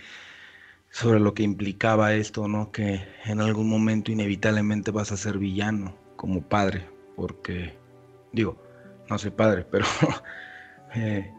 sobre 0.91 1.21
lo 1.21 1.35
que 1.35 1.43
implicaba 1.43 2.15
esto, 2.15 2.49
¿no? 2.49 2.73
Que 2.73 3.07
en 3.27 3.41
algún 3.41 3.69
momento 3.69 4.11
inevitablemente 4.11 4.91
vas 4.91 5.13
a 5.13 5.19
ser 5.19 5.39
villano 5.39 5.95
como 6.17 6.43
padre, 6.43 6.89
porque, 7.15 7.77
digo, 8.33 8.57
no 9.11 9.19
soy 9.19 9.31
padre, 9.31 9.67
pero 9.71 9.85
eh, 10.95 11.31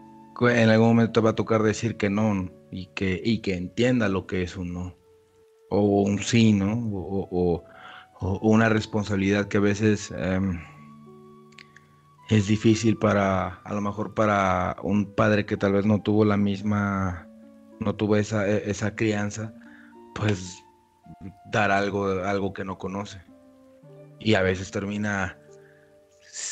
en 0.41 0.69
algún 0.69 0.89
momento 0.89 1.13
te 1.13 1.21
va 1.21 1.31
a 1.31 1.35
tocar 1.35 1.63
decir 1.63 1.97
que 1.97 2.11
no 2.11 2.51
y 2.71 2.87
que, 2.93 3.19
y 3.23 3.39
que 3.39 3.55
entienda 3.55 4.07
lo 4.07 4.27
que 4.27 4.43
es 4.43 4.55
un 4.55 4.73
no, 4.73 4.95
o 5.71 6.03
un 6.03 6.19
sí, 6.19 6.53
¿no? 6.53 6.73
O, 6.91 7.63
una 8.41 8.67
responsabilidad 8.67 9.47
que 9.47 9.57
a 9.57 9.61
veces 9.61 10.13
eh, 10.13 10.41
es 12.29 12.47
difícil 12.47 12.97
para, 12.97 13.55
a 13.63 13.73
lo 13.73 13.81
mejor 13.81 14.13
para 14.13 14.77
un 14.83 15.13
padre 15.15 15.45
que 15.45 15.57
tal 15.57 15.73
vez 15.73 15.85
no 15.85 16.01
tuvo 16.01 16.25
la 16.25 16.37
misma 16.37 17.29
no 17.79 17.95
tuve 17.95 18.19
esa, 18.19 18.47
e, 18.47 18.69
esa 18.69 18.95
crianza, 18.95 19.53
pues 20.15 20.63
dar 21.51 21.71
algo, 21.71 22.07
algo 22.23 22.53
que 22.53 22.65
no 22.65 22.77
conoce. 22.77 23.21
Y 24.19 24.35
a 24.35 24.41
veces 24.41 24.71
termina 24.71 25.37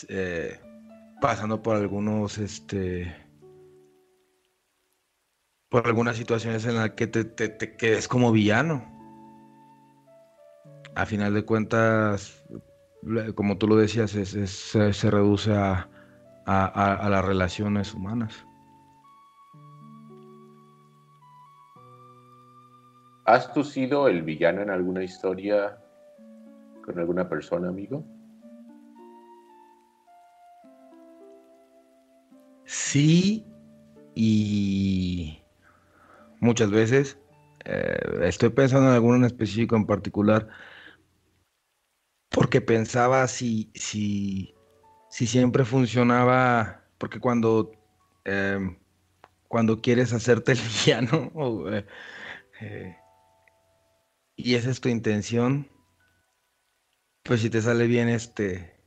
eh, 0.10 0.60
pasando 1.22 1.62
por 1.62 1.76
algunos, 1.76 2.38
este, 2.38 3.14
por 5.70 5.86
algunas 5.86 6.18
situaciones 6.18 6.66
en 6.66 6.76
las 6.76 6.92
que 6.92 7.08
te, 7.08 7.26
te, 7.26 7.76
quedes 7.76 8.08
como 8.08 8.32
villano. 8.32 8.94
A 10.96 11.06
final 11.06 11.34
de 11.34 11.46
cuentas, 11.46 12.44
como 13.36 13.58
tú 13.58 13.68
lo 13.68 13.76
decías, 13.76 14.12
se 14.12 15.12
reduce 15.12 15.54
a, 15.54 15.90
a 16.46 17.10
las 17.10 17.26
relaciones 17.26 17.94
humanas. 17.94 18.46
¿Has 23.26 23.52
tú 23.54 23.64
sido 23.64 24.08
el 24.08 24.22
villano 24.22 24.62
en 24.62 24.70
alguna 24.70 25.04
historia 25.04 25.78
con 26.86 26.98
alguna 26.98 27.28
persona, 27.28 27.68
amigo? 27.68 28.06
Sí, 32.64 33.46
y 34.16 35.42
muchas 36.40 36.72
veces. 36.72 37.20
Eh, 37.66 37.98
estoy 38.24 38.48
pensando 38.48 38.88
en 38.88 38.94
alguno 38.94 39.18
en 39.18 39.26
específico 39.26 39.76
en 39.76 39.86
particular, 39.86 40.48
porque 42.30 42.62
pensaba 42.62 43.28
si, 43.28 43.72
si, 43.74 44.54
si 45.10 45.28
siempre 45.28 45.66
funcionaba, 45.66 46.84
porque 46.98 47.20
cuando, 47.20 47.72
eh, 48.26 48.60
cuando 49.48 49.82
quieres 49.82 50.14
hacerte 50.14 50.52
el 50.54 50.60
villano, 50.60 51.32
eh, 51.72 51.86
eh 52.62 52.98
y 54.38 54.54
esa 54.54 54.70
es 54.70 54.80
tu 54.80 54.88
intención, 54.88 55.68
pues 57.24 57.42
si 57.42 57.50
te 57.50 57.62
sale 57.62 57.88
bien 57.88 58.08
este, 58.08 58.80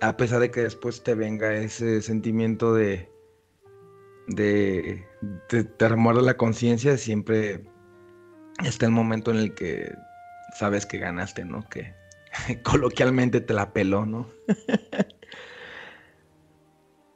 a 0.00 0.16
pesar 0.16 0.40
de 0.40 0.50
que 0.50 0.62
después 0.62 1.04
te 1.04 1.14
venga 1.14 1.54
ese 1.54 2.02
sentimiento 2.02 2.74
de, 2.74 3.08
de, 4.26 5.06
de, 5.48 5.62
de 5.62 6.22
la 6.22 6.36
conciencia, 6.36 6.98
siempre 6.98 7.64
está 8.64 8.86
el 8.86 8.92
momento 8.92 9.30
en 9.30 9.36
el 9.36 9.54
que 9.54 9.94
sabes 10.54 10.86
que 10.86 10.98
ganaste, 10.98 11.44
¿no? 11.44 11.68
Que 11.68 11.94
coloquialmente 12.62 13.40
te 13.40 13.54
la 13.54 13.72
peló, 13.72 14.06
¿no? 14.06 14.28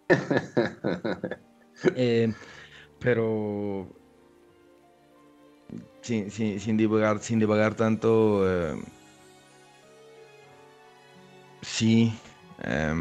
eh, 1.97 2.33
pero 2.99 3.89
sin, 6.03 6.31
sin, 6.31 6.61
sin 6.61 6.77
divagar, 6.77 7.21
sin 7.21 7.39
divagar 7.39 7.75
tanto, 7.75 8.43
eh, 8.49 8.77
sí. 11.63 12.15
Eh, 12.63 12.95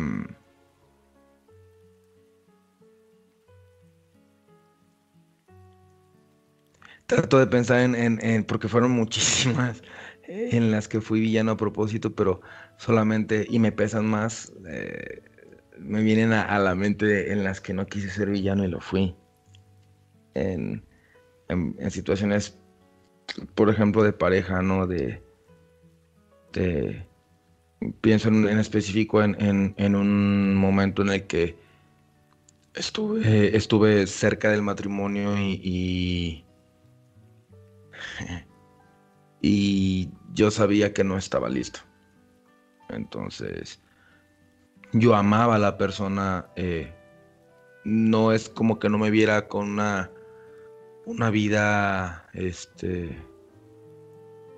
trato 7.06 7.40
de 7.40 7.48
pensar 7.48 7.80
en, 7.82 7.96
en, 7.96 8.20
en, 8.26 8.44
porque 8.44 8.68
fueron 8.68 8.92
muchísimas 8.92 9.82
en 10.28 10.72
las 10.72 10.88
que 10.88 11.02
fui 11.02 11.20
villano 11.20 11.52
a 11.52 11.58
propósito, 11.58 12.16
pero 12.16 12.42
solamente, 12.78 13.46
y 13.50 13.60
me 13.60 13.72
pesan 13.72 14.06
más, 14.08 14.54
eh, 14.68 15.22
me 15.78 16.02
vienen 16.02 16.34
a, 16.34 16.58
la 16.60 16.76
mente 16.76 17.32
en 17.32 17.44
las 17.44 17.62
que 17.62 17.74
no 17.74 17.86
quise 17.86 18.10
ser 18.10 18.30
villano 18.30 18.64
y 18.64 18.68
lo 18.68 18.80
fui. 18.80 19.16
En, 20.34 20.84
en, 21.48 21.92
situaciones 21.92 22.58
por 23.56 23.70
ejemplo, 23.70 24.04
de 24.04 24.14
pareja, 24.14 24.62
¿no? 24.62 24.88
De, 24.88 25.22
de 26.54 27.06
pienso 28.02 28.30
en, 28.30 28.48
en 28.48 28.60
específico 28.60 29.22
en, 29.22 29.96
un 29.96 30.56
momento 30.56 31.02
en 31.02 31.10
el 31.10 31.28
que 31.28 31.58
estuve, 32.74 33.56
estuve 33.56 34.08
cerca 34.08 34.50
del 34.52 34.62
matrimonio 34.62 35.38
y, 35.38 35.62
y, 35.64 36.46
y 39.48 40.10
yo 40.34 40.50
sabía 40.50 40.92
que 40.92 41.04
no 41.04 41.20
estaba 41.20 41.50
listo. 41.50 41.80
Entonces, 42.90 43.80
yo 44.92 45.14
amaba 45.14 45.56
a 45.56 45.60
la 45.60 45.78
persona, 45.78 46.48
eh, 46.56 46.92
no 47.84 48.32
es 48.32 48.50
como 48.50 48.80
que 48.80 48.90
no 48.90 48.98
me 48.98 49.12
viera 49.12 49.48
con 49.48 49.70
una 49.70 50.10
una 51.06 51.30
vida, 51.30 52.28
este, 52.34 53.22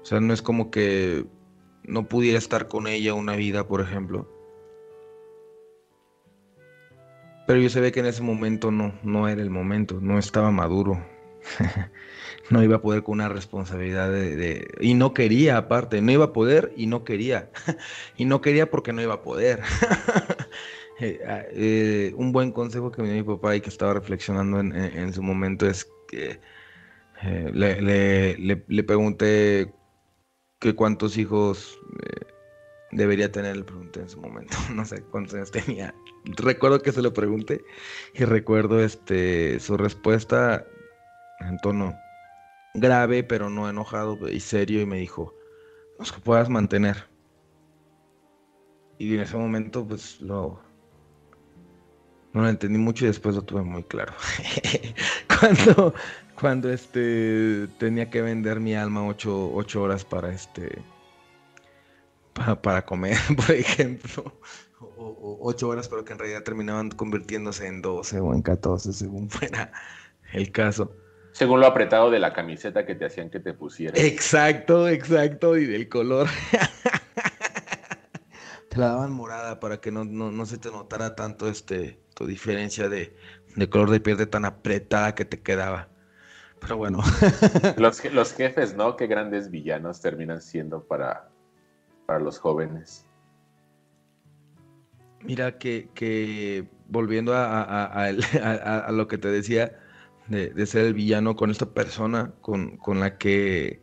o 0.02 0.06
sea, 0.06 0.22
no 0.22 0.34
es 0.34 0.42
como 0.42 0.72
que 0.72 1.26
no 1.84 2.08
pudiera 2.08 2.38
estar 2.38 2.70
con 2.70 2.88
ella 2.88 3.14
una 3.14 3.36
vida, 3.36 3.68
por 3.68 3.82
ejemplo. 3.82 4.26
Pero 7.46 7.60
yo 7.60 7.70
sabía 7.70 7.92
que 7.92 8.00
en 8.00 8.06
ese 8.06 8.24
momento 8.24 8.72
no, 8.72 8.94
no 9.04 9.28
era 9.28 9.42
el 9.42 9.50
momento, 9.50 10.00
no 10.00 10.18
estaba 10.18 10.50
maduro. 10.50 11.17
no 12.50 12.64
iba 12.64 12.78
a 12.78 12.82
poder 12.82 13.04
con 13.04 13.14
una 13.14 13.30
responsabilidad 13.30 14.12
de, 14.12 14.68
Y 14.80 14.94
no 14.94 15.14
quería, 15.14 15.58
aparte, 15.58 16.02
no 16.02 16.12
iba 16.12 16.26
a 16.26 16.34
poder 16.34 16.74
y 16.76 16.88
no 16.88 17.04
quería. 17.04 17.50
y 18.18 18.26
no 18.26 18.42
quería 18.42 18.70
porque 18.70 18.94
no 18.94 19.02
iba 19.02 19.16
a 19.16 19.22
poder. 19.22 19.62
eh, 21.00 21.20
eh, 21.52 22.14
un 22.16 22.32
buen 22.32 22.52
consejo 22.52 22.92
que 22.92 23.02
me 23.02 23.10
dio 23.12 23.24
mi 23.24 23.36
papá 23.36 23.56
y 23.56 23.62
que 23.62 23.70
estaba 23.70 23.94
reflexionando 23.94 24.60
en, 24.60 24.76
en, 24.76 25.14
su 25.14 25.22
momento 25.22 25.68
es 25.68 25.90
que 26.08 26.40
eh, 27.24 27.52
le, 27.54 27.82
le, 27.82 28.38
le, 28.38 28.64
le, 28.68 28.84
pregunté 28.84 29.74
que 30.60 30.76
cuántos 30.76 31.18
hijos 31.18 31.80
debería 32.92 33.32
tener, 33.32 33.58
le 33.58 33.64
pregunté 33.64 34.02
en 34.02 34.10
su 34.10 34.22
momento, 34.22 34.56
no 34.74 34.86
sé 34.86 35.02
cuántos 35.04 35.36
años 35.36 35.52
tenía. 35.52 35.94
Recuerdo 36.26 36.82
que 36.82 36.92
se 36.92 37.02
lo 37.02 37.14
pregunté 37.14 37.64
y 38.14 38.24
recuerdo 38.26 38.84
este 38.84 39.60
su 39.60 39.78
respuesta 39.78 40.66
en 41.40 41.58
tono 41.60 41.98
grave, 42.74 43.24
pero 43.24 43.50
no 43.50 43.70
enojado 43.70 44.30
y 44.30 44.40
serio, 44.40 44.82
y 44.82 44.86
me 44.86 44.98
dijo, 44.98 45.34
los 46.00 46.12
que 46.12 46.20
puedas 46.20 46.50
mantener. 46.50 47.06
Y 48.98 49.16
en 49.16 49.22
ese 49.22 49.38
momento, 49.38 49.88
pues 49.88 50.20
lo, 50.22 50.60
no 52.34 52.42
lo 52.42 52.50
entendí 52.50 52.78
mucho 52.78 53.06
y 53.06 53.08
después 53.08 53.36
lo 53.36 53.44
tuve 53.44 53.62
muy 53.62 53.84
claro. 53.84 54.14
cuando, 55.40 55.94
cuando 56.40 56.72
este 56.72 57.68
tenía 57.80 58.10
que 58.10 58.22
vender 58.22 58.60
mi 58.60 58.76
alma 58.76 59.06
ocho, 59.06 59.54
ocho 59.54 59.84
horas 59.84 60.04
para 60.04 60.32
este 60.32 60.82
para, 62.34 62.62
para, 62.62 62.86
comer, 62.86 63.18
por 63.36 63.52
ejemplo. 63.52 64.34
O, 64.80 65.06
o, 65.06 65.38
ocho 65.42 65.70
horas, 65.70 65.88
pero 65.90 66.06
que 66.06 66.14
en 66.14 66.20
realidad 66.20 66.44
terminaban 66.44 66.90
convirtiéndose 66.92 67.66
en 67.66 67.82
12 67.82 68.20
o 68.20 68.34
en 68.34 68.44
14, 68.44 68.94
según 68.94 69.30
fuera 69.30 69.72
el 70.34 70.52
caso. 70.52 70.92
Según 71.38 71.60
lo 71.60 71.68
apretado 71.68 72.10
de 72.10 72.18
la 72.18 72.34
camiseta 72.34 72.84
que 72.84 72.96
te 72.96 73.06
hacían 73.06 73.30
que 73.30 73.40
te 73.40 73.54
pusieras. 73.54 74.04
Exacto, 74.04 74.90
exacto, 74.90 75.56
y 75.56 75.68
del 75.68 75.88
color. 75.88 76.28
te 78.70 78.78
la 78.80 78.88
daban 78.88 79.12
morada 79.12 79.60
para 79.60 79.80
que 79.80 79.92
no, 79.92 80.04
no, 80.04 80.32
no 80.32 80.48
se 80.48 80.58
te 80.58 80.72
notara 80.72 81.16
tanto 81.16 81.48
este 81.48 82.02
tu 82.16 82.26
diferencia 82.26 82.90
de, 82.90 83.16
de, 83.56 83.70
color 83.70 83.92
de 83.92 84.00
piel 84.00 84.18
de 84.18 84.26
tan 84.26 84.46
apretada 84.46 85.14
que 85.14 85.26
te 85.26 85.40
quedaba. 85.40 85.90
Pero 86.60 86.78
bueno. 86.78 87.04
los, 87.78 88.04
los, 88.12 88.34
jefes, 88.34 88.76
¿no? 88.76 88.96
Qué 88.96 89.06
grandes 89.06 89.52
villanos 89.52 90.02
terminan 90.02 90.42
siendo 90.42 90.88
para, 90.88 91.30
para 92.08 92.20
los 92.20 92.40
jóvenes. 92.40 93.06
Mira 95.22 95.60
que, 95.60 95.92
que 95.94 96.68
volviendo 96.88 97.36
a, 97.36 97.62
a- 97.62 98.08
a- 98.08 98.92
lo 98.98 99.08
que 99.08 99.20
te 99.20 99.28
decía 99.28 99.84
de, 100.30 100.66
ser 100.66 100.86
el 100.86 100.94
villano 100.94 101.36
con 101.36 101.52
esta 101.52 101.74
persona 101.74 102.34
con, 102.42 102.78
con 102.78 103.00
la 103.00 103.18
que 103.18 103.82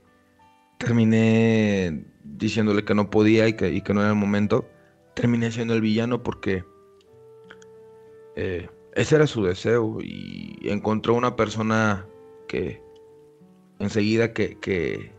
terminé 0.79 2.05
diciéndole 2.25 2.85
que 2.85 2.95
no 2.95 3.11
podía 3.11 3.49
y 3.49 3.55
que, 3.55 3.71
y 3.71 3.81
que 3.81 3.95
no 3.95 4.01
era 4.01 4.11
el 4.11 4.17
momento, 4.17 4.69
terminé 5.15 5.51
siendo 5.51 5.75
el 5.75 5.81
villano 5.81 6.23
porque 6.23 6.65
eh, 8.37 8.69
ese 8.95 9.17
era 9.17 9.27
su 9.27 9.45
deseo 9.45 9.99
y 10.01 10.59
encontró 10.65 11.15
una 11.15 11.37
persona 11.37 12.07
que 12.49 12.83
enseguida 13.79 14.33
que, 14.33 14.59
que 14.59 15.15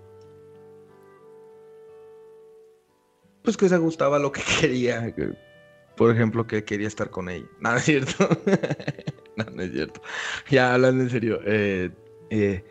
pues 3.46 3.56
que 3.58 3.70
se 3.70 3.78
gustaba 3.78 4.20
lo 4.20 4.32
que 4.32 4.42
quería, 4.60 5.14
que, 5.14 5.34
por 5.96 6.12
ejemplo, 6.12 6.46
que 6.46 6.66
quería 6.66 6.88
estar 6.88 7.10
con 7.10 7.30
ella. 7.30 7.48
No 7.62 7.76
es 7.76 7.84
cierto. 7.84 8.28
no, 9.38 9.46
no 9.52 9.62
es 9.62 9.72
cierto. 9.72 10.02
Ya 10.50 10.74
hablando 10.74 11.04
en 11.04 11.10
serio, 11.10 11.40
eh, 11.46 11.92
eh, 12.30 12.64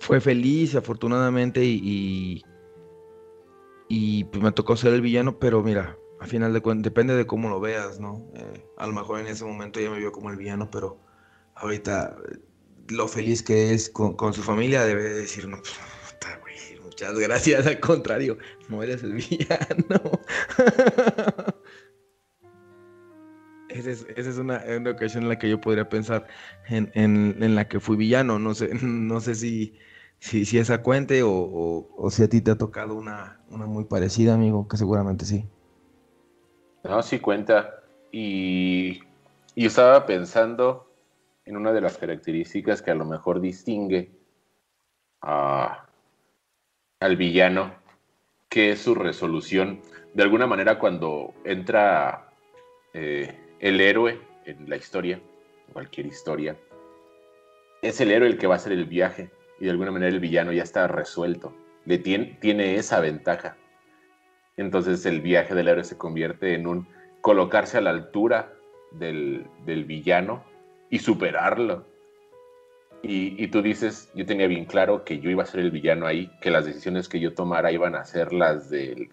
fue 0.00 0.20
feliz 0.20 0.74
afortunadamente 0.74 1.64
y, 1.64 2.42
y, 3.88 4.24
pues 4.24 4.42
me 4.42 4.52
tocó 4.52 4.76
ser 4.76 4.94
el 4.94 5.00
villano, 5.00 5.38
pero 5.38 5.62
mira, 5.62 5.96
a 6.20 6.26
final 6.26 6.52
de 6.52 6.60
cuentas 6.60 6.84
depende 6.84 7.14
de 7.14 7.26
cómo 7.26 7.48
lo 7.48 7.60
veas, 7.60 8.00
¿no? 8.00 8.30
Eh, 8.34 8.64
a 8.76 8.86
lo 8.86 8.92
mejor 8.92 9.20
en 9.20 9.26
ese 9.26 9.44
momento 9.44 9.80
ella 9.80 9.90
me 9.90 9.98
vio 9.98 10.12
como 10.12 10.30
el 10.30 10.36
villano, 10.36 10.70
pero 10.70 10.98
ahorita 11.54 12.16
lo 12.88 13.08
feliz 13.08 13.42
que 13.42 13.72
es 13.72 13.90
con, 13.90 14.32
su 14.32 14.42
familia 14.42 14.84
debe 14.84 15.02
de 15.02 15.14
decir, 15.14 15.46
no, 15.48 15.58
pues, 15.58 15.74
muchas 16.82 17.18
gracias, 17.18 17.66
al 17.66 17.80
contrario, 17.80 18.38
no 18.68 18.82
eres 18.82 19.02
el 19.02 19.12
villano. 19.14 20.20
Esa 23.70 23.90
es, 24.16 24.38
una, 24.38 24.62
una 24.76 24.90
ocasión 24.90 25.22
en 25.24 25.28
la 25.28 25.38
que 25.38 25.48
yo 25.48 25.60
podría 25.60 25.88
pensar 25.88 26.26
en, 26.68 26.90
en- 26.94 27.54
la 27.54 27.68
que 27.68 27.80
fui 27.80 27.96
villano. 27.96 28.38
No 28.38 28.54
sé, 28.54 28.70
no 28.82 29.20
sé 29.20 29.34
si, 29.34 29.78
si, 30.18 30.44
si 30.44 30.58
esa 30.58 30.82
cuente 30.82 31.22
o, 31.22 31.30
o- 31.32 31.94
o 31.96 32.10
si 32.10 32.22
a 32.22 32.28
ti 32.28 32.40
te 32.42 32.50
ha 32.52 32.58
tocado 32.58 32.94
una, 32.96 33.40
una 33.48 33.66
muy 33.66 33.84
parecida, 33.84 34.34
amigo, 34.34 34.66
que 34.68 34.76
seguramente 34.76 35.24
sí. 35.24 35.48
No, 36.84 37.02
sí 37.02 37.20
cuenta. 37.20 37.74
Y, 38.12 39.00
y 39.54 39.66
estaba 39.66 40.06
pensando 40.06 40.86
en 41.44 41.56
una 41.56 41.72
de 41.72 41.80
las 41.80 41.96
características 41.98 42.82
que 42.82 42.90
a 42.90 42.94
lo 42.94 43.04
mejor 43.04 43.40
distingue 43.40 44.10
a- 45.22 45.86
al 47.00 47.16
villano, 47.16 47.74
que 48.50 48.72
es 48.72 48.80
su 48.82 48.94
resolución. 48.94 49.80
De 50.14 50.22
alguna 50.22 50.46
manera, 50.46 50.78
cuando 50.78 51.34
entra 51.44 52.28
eh, 52.94 53.39
el 53.60 53.80
héroe 53.80 54.20
en 54.44 54.68
la 54.68 54.76
historia, 54.76 55.20
cualquier 55.72 56.06
historia, 56.06 56.56
es 57.82 58.00
el 58.00 58.10
héroe 58.10 58.28
el 58.28 58.38
que 58.38 58.46
va 58.46 58.54
a 58.54 58.56
hacer 58.56 58.72
el 58.72 58.84
viaje 58.84 59.30
y 59.58 59.66
de 59.66 59.70
alguna 59.70 59.90
manera 59.90 60.12
el 60.12 60.20
villano 60.20 60.52
ya 60.52 60.62
está 60.62 60.86
resuelto. 60.86 61.54
Le 61.84 61.98
tiene, 61.98 62.38
tiene 62.40 62.76
esa 62.76 63.00
ventaja. 63.00 63.56
Entonces 64.56 65.06
el 65.06 65.20
viaje 65.20 65.54
del 65.54 65.68
héroe 65.68 65.84
se 65.84 65.96
convierte 65.96 66.54
en 66.54 66.66
un 66.66 66.86
colocarse 67.20 67.78
a 67.78 67.80
la 67.80 67.90
altura 67.90 68.52
del, 68.92 69.46
del 69.64 69.84
villano 69.84 70.44
y 70.90 70.98
superarlo. 70.98 71.86
Y, 73.02 73.46
tú 73.48 73.62
dices, 73.62 74.10
yo 74.14 74.26
tenía 74.26 74.46
bien 74.46 74.66
claro 74.66 75.04
que 75.04 75.20
yo 75.20 75.30
iba 75.30 75.42
a 75.42 75.46
ser 75.46 75.60
el 75.60 75.70
villano 75.70 76.06
ahí, 76.06 76.30
que 76.42 76.50
las 76.50 76.66
decisiones 76.66 77.08
que 77.08 77.18
yo 77.18 77.32
tomara 77.32 77.72
iban 77.72 77.94
a 77.94 78.04
ser 78.04 78.34
las 78.34 78.68
del, 78.68 79.08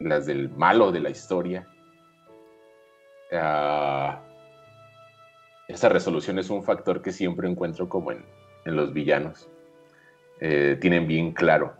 las 0.00 0.26
del 0.26 0.48
malo 0.50 0.90
de 0.90 0.98
la 0.98 1.10
historia. 1.10 1.68
Ah, 3.32 4.20
esa 5.68 5.88
resolución 5.88 6.38
es 6.38 6.48
un 6.50 6.62
factor 6.62 7.02
que 7.02 7.12
siempre 7.12 7.48
encuentro 7.48 7.88
como 7.88 8.12
en, 8.12 8.24
en 8.64 8.76
los 8.76 8.92
villanos. 8.92 9.48
Eh, 10.40 10.78
tienen 10.80 11.06
bien 11.08 11.32
claro 11.32 11.74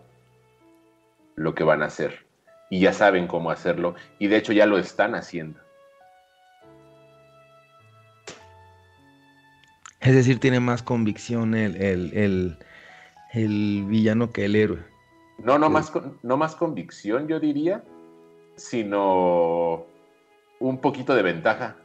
lo 1.35 1.55
que 1.55 1.63
van 1.63 1.81
a 1.81 1.85
hacer 1.85 2.25
y 2.69 2.81
ya 2.81 2.91
saben 2.91 3.25
cómo 3.25 3.51
hacerlo 3.51 3.95
y 4.19 4.27
de 4.27 4.35
hecho 4.37 4.51
ya 4.51 4.65
lo 4.65 4.77
están 4.77 5.15
haciendo. 5.15 5.59
Es 10.01 10.13
decir, 10.15 10.39
tiene 10.39 10.59
más 10.59 10.81
convicción 10.83 11.55
el, 11.55 11.75
el, 11.75 12.13
el, 12.17 12.57
el 13.33 13.85
villano 13.87 14.31
que 14.31 14.45
el 14.45 14.55
héroe. 14.55 14.79
No, 15.39 15.57
no, 15.57 15.67
Sí. 15.67 15.73
más, 15.73 15.91
no 16.23 16.37
más 16.37 16.55
convicción, 16.55 17.27
yo 17.27 17.39
diría, 17.39 17.83
sino 18.55 19.85
un 20.59 20.79
poquito 20.79 21.15
de 21.15 21.23
ventaja. 21.23 21.77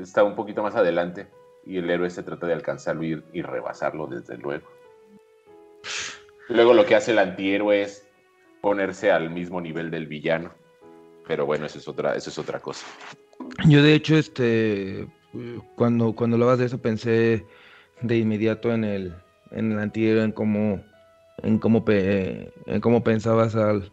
Está 0.00 0.24
un 0.24 0.34
poquito 0.34 0.62
más 0.62 0.74
adelante 0.74 1.28
y 1.66 1.78
el 1.78 1.88
héroe 1.90 2.10
se 2.10 2.22
trata 2.22 2.46
de 2.46 2.54
alcanzarlo 2.54 3.04
y, 3.04 3.22
y 3.32 3.42
rebasarlo, 3.42 4.06
desde 4.06 4.36
luego. 4.38 4.66
Luego 6.48 6.74
lo 6.74 6.84
que 6.84 6.94
hace 6.94 7.12
el 7.12 7.18
antihéroe 7.18 7.82
es 7.82 8.06
ponerse 8.60 9.10
al 9.10 9.30
mismo 9.30 9.60
nivel 9.60 9.90
del 9.90 10.06
villano. 10.06 10.52
Pero 11.26 11.46
bueno, 11.46 11.66
eso 11.66 11.78
es 11.78 11.88
otra, 11.88 12.16
eso 12.16 12.30
es 12.30 12.38
otra 12.38 12.60
cosa. 12.60 12.86
Yo 13.66 13.82
de 13.82 13.94
hecho, 13.94 14.16
este, 14.16 15.06
cuando, 15.76 16.14
cuando 16.14 16.36
hablabas 16.36 16.58
de 16.58 16.66
eso 16.66 16.80
pensé 16.80 17.46
de 18.00 18.16
inmediato 18.16 18.72
en 18.72 18.84
el, 18.84 19.14
en 19.50 19.72
el 19.72 19.78
antihéroe, 19.78 20.24
en 20.24 20.32
cómo, 20.32 20.84
en 21.38 21.58
cómo, 21.58 21.84
en 21.86 22.80
cómo 22.80 23.02
pensabas 23.02 23.54
al, 23.56 23.92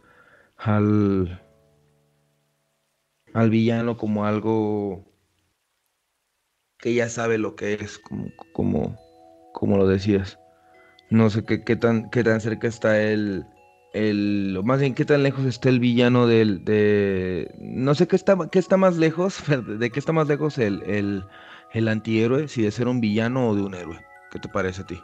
al 3.33 3.49
villano 3.49 3.97
como 3.97 4.25
algo 4.25 5.03
que 6.77 6.93
ya 6.93 7.09
sabe 7.09 7.37
lo 7.37 7.55
que 7.55 7.73
es, 7.75 7.99
como, 7.99 8.31
como, 8.53 8.97
como 9.53 9.77
lo 9.77 9.87
decías. 9.87 10.39
No 11.09 11.29
sé 11.29 11.45
qué, 11.45 11.63
qué 11.63 11.75
tan, 11.75 12.09
qué 12.09 12.23
tan 12.23 12.41
cerca 12.41 12.67
está 12.67 13.01
el, 13.01 13.45
el, 13.93 14.59
más 14.63 14.79
bien 14.79 14.95
qué 14.95 15.05
tan 15.05 15.23
lejos 15.23 15.45
está 15.45 15.69
el 15.69 15.79
villano 15.79 16.25
del, 16.25 16.63
de, 16.65 17.53
no 17.59 17.93
sé 17.95 18.07
qué 18.07 18.15
está, 18.15 18.37
qué 18.51 18.59
está 18.59 18.77
más 18.77 18.97
lejos, 18.97 19.43
de 19.79 19.89
qué 19.91 19.99
está 19.99 20.13
más 20.13 20.27
lejos 20.27 20.57
el, 20.57 20.81
el, 20.83 21.23
el 21.73 21.87
antihéroe, 21.87 22.47
si 22.47 22.63
de 22.63 22.71
ser 22.71 22.87
un 22.87 23.01
villano 23.01 23.49
o 23.49 23.55
de 23.55 23.61
un 23.61 23.75
héroe. 23.75 23.99
¿Qué 24.31 24.39
te 24.39 24.49
parece 24.49 24.81
a 24.81 24.87
ti? 24.87 25.01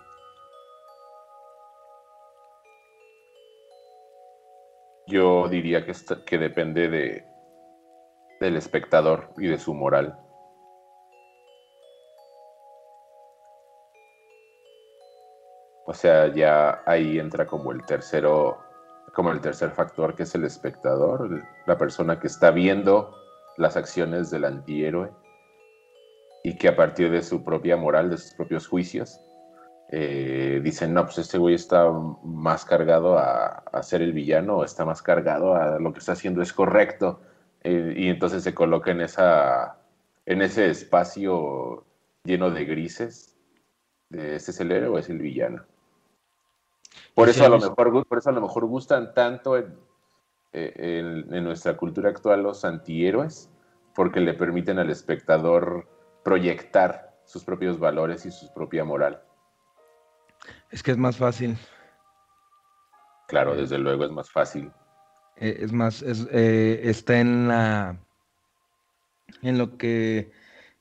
Yo 5.08 5.48
diría 5.50 5.86
que, 5.86 5.92
está- 5.92 6.24
que 6.26 6.38
depende 6.38 6.90
de, 6.90 7.26
del 8.40 8.56
espectador 8.56 9.30
y 9.38 9.48
de 9.48 9.60
su 9.60 9.74
moral. 9.74 10.18
O 15.86 15.94
sea, 15.94 16.28
ya 16.34 16.84
ahí 16.86 17.18
entra 17.18 17.48
como 17.48 17.72
el 17.72 17.86
tercero, 17.86 18.58
como 19.14 19.32
el 19.32 19.40
tercer 19.40 19.72
factor 19.72 20.16
que 20.16 20.24
es 20.24 20.36
el 20.36 20.44
espectador, 20.44 21.44
la 21.66 21.78
persona 21.78 22.20
que 22.20 22.28
está 22.28 22.52
viendo 22.52 23.16
las 23.58 23.78
acciones 23.78 24.30
del 24.30 24.44
antihéroe 24.44 25.12
y 26.44 26.58
que 26.58 26.68
a 26.68 26.76
partir 26.76 27.10
de 27.10 27.24
su 27.24 27.44
propia 27.44 27.78
moral, 27.78 28.10
de 28.10 28.18
sus 28.18 28.34
propios 28.34 28.68
juicios, 28.68 29.22
eh, 29.90 30.60
dicen, 30.62 30.94
no, 30.94 31.06
pues 31.06 31.20
este 31.20 31.38
güey 31.38 31.56
está 31.56 31.90
más 32.22 32.66
cargado 32.66 33.18
a, 33.18 33.64
a 33.72 33.82
ser 33.82 34.02
el 34.02 34.12
villano 34.12 34.66
está 34.66 34.84
más 34.84 35.02
cargado 35.02 35.56
a 35.56 35.80
lo 35.80 35.94
que 35.94 36.00
está 36.00 36.12
haciendo 36.12 36.42
es 36.42 36.52
correcto. 36.52 37.22
Eh, 37.64 37.94
y 37.98 38.10
entonces 38.10 38.44
se 38.44 38.54
coloca 38.54 38.92
en, 38.92 39.02
esa, 39.02 39.80
en 40.26 40.42
ese 40.42 40.70
espacio 40.70 41.86
lleno 42.24 42.52
de 42.52 42.66
grises. 42.66 43.38
De, 44.10 44.36
¿Este 44.36 44.52
es 44.52 44.60
el 44.60 44.72
héroe 44.72 44.90
o 44.90 44.98
es 44.98 45.10
el 45.10 45.20
villano? 45.20 45.66
Por 47.14 47.30
eso, 47.30 47.46
a 47.46 47.50
lo 47.50 47.60
mejor, 47.60 48.08
por 48.08 48.18
eso 48.20 48.30
a 48.30 48.34
lo 48.34 48.42
mejor 48.42 48.66
gustan 48.66 49.14
tanto 49.14 49.58
en, 49.58 49.76
eh, 50.54 50.74
en- 50.76 51.34
en 51.34 51.44
nuestra 51.44 51.76
cultura 51.76 52.10
actual 52.10 52.44
los 52.44 52.64
antihéroes, 52.64 53.50
porque 53.96 54.20
le 54.20 54.34
permiten 54.34 54.78
al 54.80 54.90
espectador 54.92 55.88
proyectar 56.24 57.16
sus 57.26 57.44
propios 57.44 57.80
valores 57.80 58.26
y 58.26 58.32
su 58.32 58.54
propia 58.54 58.84
moral. 58.86 59.22
Es 60.70 60.84
que 60.84 60.92
es 60.92 60.98
más 60.98 61.18
fácil, 61.18 61.58
Claro, 63.28 63.56
Eh. 63.56 63.58
desde 63.58 63.78
luego 63.78 64.06
es 64.06 64.12
más 64.12 64.32
fácil. 64.32 64.72
Eh, 65.40 65.58
es 65.62 65.72
más, 65.72 66.02
es, 66.02 66.28
eh, 66.32 66.82
está 66.86 67.20
en 67.20 67.48
la, 67.48 68.00
en 69.42 69.58
lo 69.58 69.78
que, 69.78 70.32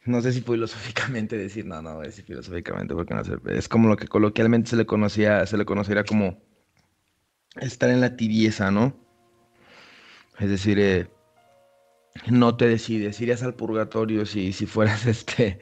no 0.05 0.21
sé 0.23 0.33
si 0.33 0.41
filosóficamente 0.43 1.37
decir, 1.37 1.67
no, 1.67 1.83
no 1.83 1.95
voy 1.97 2.05
a 2.05 2.09
decir 2.09 2.25
filosóficamente 2.25 2.95
porque 2.95 3.15
no 3.15 3.25
sé, 3.25 3.35
es 3.49 3.69
como 3.69 3.89
lo 3.89 3.97
que 3.97 4.09
coloquialmente 4.09 4.71
se 4.71 4.77
le 4.77 4.87
conocía, 4.87 5.47
se 5.47 5.57
le 5.57 5.65
conocería 5.65 6.05
como 6.05 6.39
estar 7.61 7.91
en 7.91 8.01
la 8.01 8.17
tibieza, 8.17 8.71
¿no? 8.71 8.97
Es 10.39 10.49
decir, 10.51 10.79
eh, 10.79 11.09
no 12.31 12.57
te 12.57 12.69
decides, 12.69 13.21
irías 13.21 13.43
al 13.43 13.55
purgatorio 13.55 14.27
si, 14.27 14.53
si 14.53 14.67
fueras 14.67 15.07
este 15.07 15.59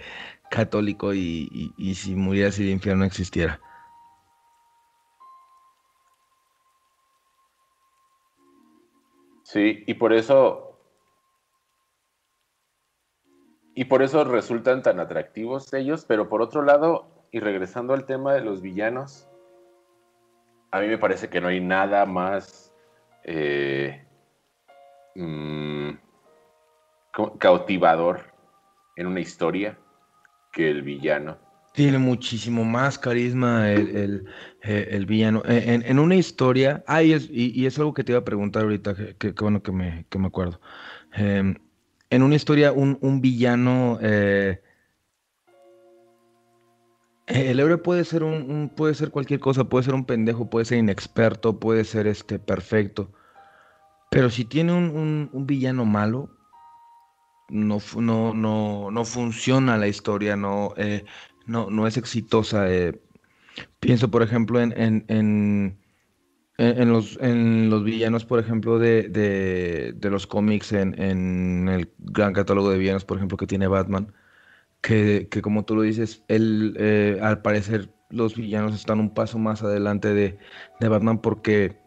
católico 0.50 1.14
y, 1.14 1.48
y- 1.50 1.74
y 1.76 1.94
si 1.96 2.14
murieras 2.14 2.58
y 2.58 2.64
el 2.64 2.70
infierno 2.70 3.04
existiera. 3.04 3.60
Sí, 9.44 9.84
y 9.86 9.94
por 9.94 10.12
eso 10.12 10.74
y 13.74 13.84
por 13.84 14.02
eso 14.02 14.24
resultan 14.24 14.82
tan 14.82 15.00
atractivos 15.00 15.72
ellos, 15.74 16.04
pero 16.06 16.28
por 16.28 16.42
otro 16.42 16.62
lado, 16.62 17.08
y 17.30 17.40
regresando 17.40 17.92
al 17.92 18.06
tema 18.06 18.32
de 18.32 18.40
los 18.40 18.62
villanos, 18.62 19.28
a 20.70 20.80
mí 20.80 20.86
me 20.86 20.98
parece 20.98 21.28
que 21.28 21.40
no 21.40 21.48
hay 21.48 21.60
nada 21.60 22.06
más 22.06 22.72
eh, 23.24 24.06
mm, 25.16 25.90
cautivador 27.38 28.32
en 28.96 29.08
una 29.08 29.20
historia 29.20 29.76
que 30.52 30.70
el 30.70 30.82
villano. 30.82 31.43
Tiene 31.74 31.98
muchísimo 31.98 32.64
más 32.64 33.00
carisma 33.00 33.72
el, 33.72 33.96
el, 33.96 34.24
eh, 34.62 34.88
el 34.92 35.06
villano. 35.06 35.42
En, 35.44 35.68
en- 35.70 35.82
en 35.86 35.98
una 35.98 36.14
historia, 36.14 36.84
ah, 36.86 37.02
y 37.02 37.12
es, 37.12 37.28
y, 37.28 37.50
y 37.60 37.66
es 37.66 37.76
algo 37.80 37.92
que 37.92 38.04
te 38.04 38.12
iba 38.12 38.20
a 38.20 38.24
preguntar 38.24 38.62
ahorita, 38.62 38.94
que, 39.18 39.32
bueno 39.32 39.60
que 39.60 39.72
me, 39.72 40.06
que 40.08 40.18
me 40.20 40.28
acuerdo. 40.28 40.60
Em, 41.14 41.56
en 42.10 42.22
una 42.22 42.36
historia, 42.36 42.70
un, 42.70 42.96
un 43.00 43.20
villano, 43.20 43.98
eh, 44.02 44.62
el 47.26 47.58
héroe 47.58 47.78
puede 47.78 48.04
ser 48.04 48.22
un, 48.22 48.70
puede 48.76 48.94
ser 48.94 49.10
cualquier 49.10 49.40
cosa, 49.40 49.64
puede 49.64 49.82
ser 49.84 49.94
un 49.94 50.04
pendejo, 50.04 50.48
puede 50.48 50.66
ser 50.66 50.78
inexperto, 50.78 51.58
puede 51.58 51.84
ser 51.84 52.06
este 52.06 52.38
perfecto. 52.38 53.10
Pero 54.12 54.30
si 54.30 54.44
tiene 54.44 54.72
un, 54.72 54.90
un- 54.96 55.28
un 55.32 55.44
villano 55.46 55.84
malo, 55.84 56.30
no, 57.48 57.78
no, 57.96 58.32
no, 58.32 58.90
no 58.92 59.04
funciona 59.04 59.76
la 59.76 59.88
historia, 59.88 60.36
no, 60.36 60.72
eh, 60.76 61.04
no, 61.46 61.70
no 61.70 61.86
es 61.86 61.96
exitosa. 61.96 62.70
eh. 62.72 63.00
Pienso, 63.80 64.10
por 64.10 64.22
ejemplo, 64.22 64.60
en, 64.60 64.72
en, 64.80 65.04
en, 65.08 65.78
en- 66.58 66.90
los, 66.92 67.18
en 67.20 67.70
los 67.70 67.84
villanos, 67.84 68.24
por 68.24 68.40
ejemplo, 68.40 68.78
de, 68.78 69.08
de, 69.08 69.94
de 69.96 70.10
los 70.10 70.26
cómics, 70.26 70.72
en, 70.72 71.00
en 71.00 71.68
el 71.68 71.92
gran 71.98 72.32
catálogo 72.34 72.70
de 72.70 72.78
villanos, 72.78 73.04
por 73.04 73.16
ejemplo, 73.18 73.36
que 73.38 73.46
tiene 73.46 73.68
Batman, 73.68 74.14
que, 74.82 75.28
que 75.30 75.42
como 75.42 75.64
tú 75.64 75.76
lo 75.76 75.82
dices, 75.82 76.24
él, 76.28 76.76
eh, 76.78 77.18
al 77.22 77.42
parecer, 77.42 77.94
los 78.10 78.36
villanos 78.36 78.74
están 78.74 79.00
un 79.00 79.14
paso 79.14 79.38
más 79.38 79.62
adelante 79.62 80.14
de, 80.14 80.38
de 80.80 80.88
Batman 80.88 81.20
porque 81.20 81.82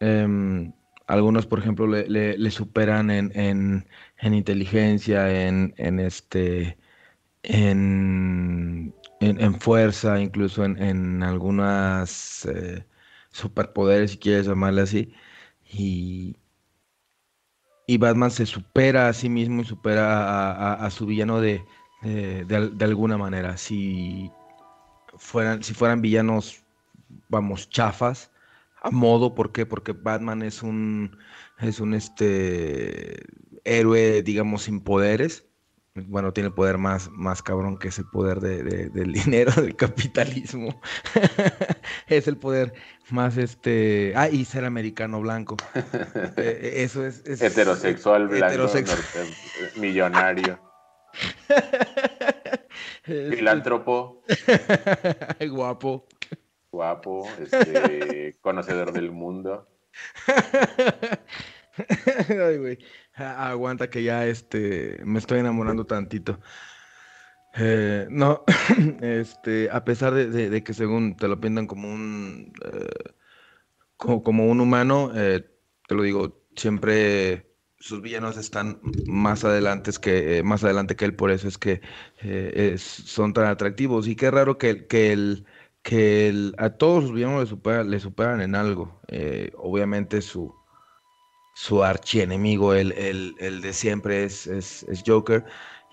em, 0.00 0.72
algunos, 1.06 1.46
por 1.46 1.58
ejemplo, 1.58 1.86
le, 1.86 2.06
le- 2.08 2.38
le 2.38 2.50
superan 2.50 3.10
en, 3.10 3.32
en, 3.34 3.88
en 4.18 4.34
inteligencia, 4.34 5.46
en, 5.48 5.74
en 5.78 6.00
este, 6.00 6.78
en, 7.46 8.94
en, 9.20 9.40
en 9.40 9.60
fuerza, 9.60 10.20
incluso 10.20 10.64
en, 10.64 10.82
en 10.82 11.22
algunas 11.24 12.46
eh, 12.46 12.86
superpoderes, 13.32 14.12
si 14.12 14.18
quieres 14.18 14.46
llamarle 14.46 14.82
así. 14.82 15.14
Y, 15.64 16.36
y 17.86 17.98
Batman 17.98 18.30
se 18.30 18.46
supera 18.46 19.08
a 19.08 19.12
sí 19.12 19.28
mismo 19.28 19.62
y 19.62 19.64
supera 19.64 20.52
a, 20.52 20.74
a- 20.86 20.90
su 20.90 21.06
villano 21.06 21.40
de, 21.40 21.66
de, 22.00 22.44
de 22.72 22.84
alguna 22.84 23.16
manera. 23.18 23.56
Si 23.56 24.36
fueran, 25.16 25.62
si 25.62 25.74
fueran 25.74 26.02
villanos, 26.02 26.64
vamos, 27.28 27.70
chafas, 27.70 28.32
a 28.82 28.90
modo, 28.90 29.34
¿por 29.34 29.52
qué? 29.52 29.66
Porque 29.66 29.92
Batman 29.92 30.42
es 30.42 30.62
un, 30.62 31.18
es 31.58 31.80
un 31.80 31.94
este, 31.94 33.24
héroe, 33.64 34.22
digamos, 34.22 34.64
sin 34.64 34.82
poderes. 34.82 35.48
Bueno, 35.96 36.32
tiene 36.32 36.48
el 36.48 36.54
poder 36.54 36.78
más, 36.78 37.10
más 37.12 37.42
cabrón 37.42 37.78
que 37.78 37.88
es 37.88 37.98
el 37.98 38.04
poder 38.06 38.40
de- 38.40 38.62
de- 38.62 38.88
del 38.90 39.12
dinero, 39.12 39.52
del 39.52 39.74
capitalismo. 39.76 40.80
es 42.06 42.28
el 42.28 42.36
poder 42.36 42.74
más 43.10 43.36
este. 43.38 44.12
Ah, 44.14 44.28
y 44.28 44.44
ser 44.44 44.64
americano 44.64 45.20
blanco. 45.20 45.56
Eh, 46.36 46.82
eso 46.84 47.04
es. 47.06 47.22
es- 47.26 47.40
Heterosexual, 47.40 48.28
blanco, 48.28 48.46
heterosexual. 48.46 48.98
norte- 48.98 49.80
millonario, 49.80 50.58
Este, 53.04 53.36
filántropo, 53.36 54.22
guapo. 55.48 56.06
guapo, 56.70 57.26
este, 57.40 58.36
conocedor 58.42 58.92
del 58.92 59.10
mundo. 59.12 59.66
Ay, 62.28 62.58
güey. 62.58 62.78
A- 63.14 63.50
Aguanta 63.50 63.88
que 63.90 64.02
ya 64.02 64.26
este 64.26 64.98
me 65.04 65.18
estoy 65.18 65.40
enamorando 65.40 65.86
tantito. 65.86 66.40
Eh, 67.58 68.06
no, 68.10 68.44
este, 69.00 69.70
a 69.70 69.84
pesar 69.84 70.12
de, 70.14 70.62
que 70.62 70.74
según 70.74 71.16
te 71.16 71.26
lo 71.28 71.40
pintan 71.40 71.66
como 71.66 71.88
un 71.92 72.52
eh, 72.64 73.14
co- 73.96 74.22
como, 74.22 74.46
un 74.48 74.60
humano, 74.60 75.12
eh, 75.14 75.44
te 75.88 75.94
lo 75.94 76.02
digo, 76.02 76.42
siempre 76.56 77.54
sus 77.78 78.02
villanos 78.02 78.36
están 78.36 78.80
más 79.06 79.44
adelante 79.44 79.90
que 80.00 80.42
más 80.42 80.64
adelante 80.64 80.96
que 80.96 81.04
él, 81.06 81.14
por 81.16 81.30
eso 81.30 81.48
es 81.48 81.58
que 81.58 81.80
son 82.78 83.32
tan 83.32 83.46
atractivos. 83.46 84.08
Y 84.08 84.16
qué 84.16 84.30
raro 84.30 84.58
que, 84.58 84.86
que 84.86 85.12
el 85.12 85.46
que 85.82 86.28
el- 86.28 86.54
a 86.58 86.70
todos 86.70 87.04
los 87.04 87.12
villanos 87.14 87.40
le 87.42 87.46
superan, 87.46 87.90
le 87.90 88.00
superan 88.00 88.40
en 88.40 88.54
algo. 88.56 89.00
Obviamente 89.56 90.20
su 90.22 90.54
su 91.56 91.82
archienemigo, 91.84 92.74
el, 92.74 92.92
el, 92.92 93.34
el 93.38 93.62
de 93.62 93.72
siempre 93.72 94.24
es, 94.24 94.46
es, 94.46 94.82
es 94.84 95.02
Joker, 95.06 95.44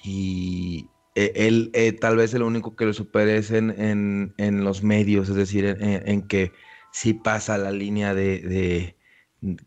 y 0.03 0.91
eh, 1.15 1.31
él 1.35 1.71
eh, 1.73 1.93
tal 1.93 2.17
vez 2.17 2.33
el 2.33 2.43
único 2.43 2.75
que 2.75 2.85
lo 2.85 2.93
supere 2.93 3.37
es 3.37 3.51
en, 3.51 3.69
en, 3.79 4.33
en 4.37 4.63
los 4.65 4.83
medios, 4.83 5.29
es 5.29 5.35
decir, 5.35 5.65
en, 5.79 6.27
que 6.27 6.51
sí 6.91 7.13
pasa 7.13 7.57
la 7.57 7.71
línea 7.71 8.13
de, 8.13 8.39
de 8.41 8.97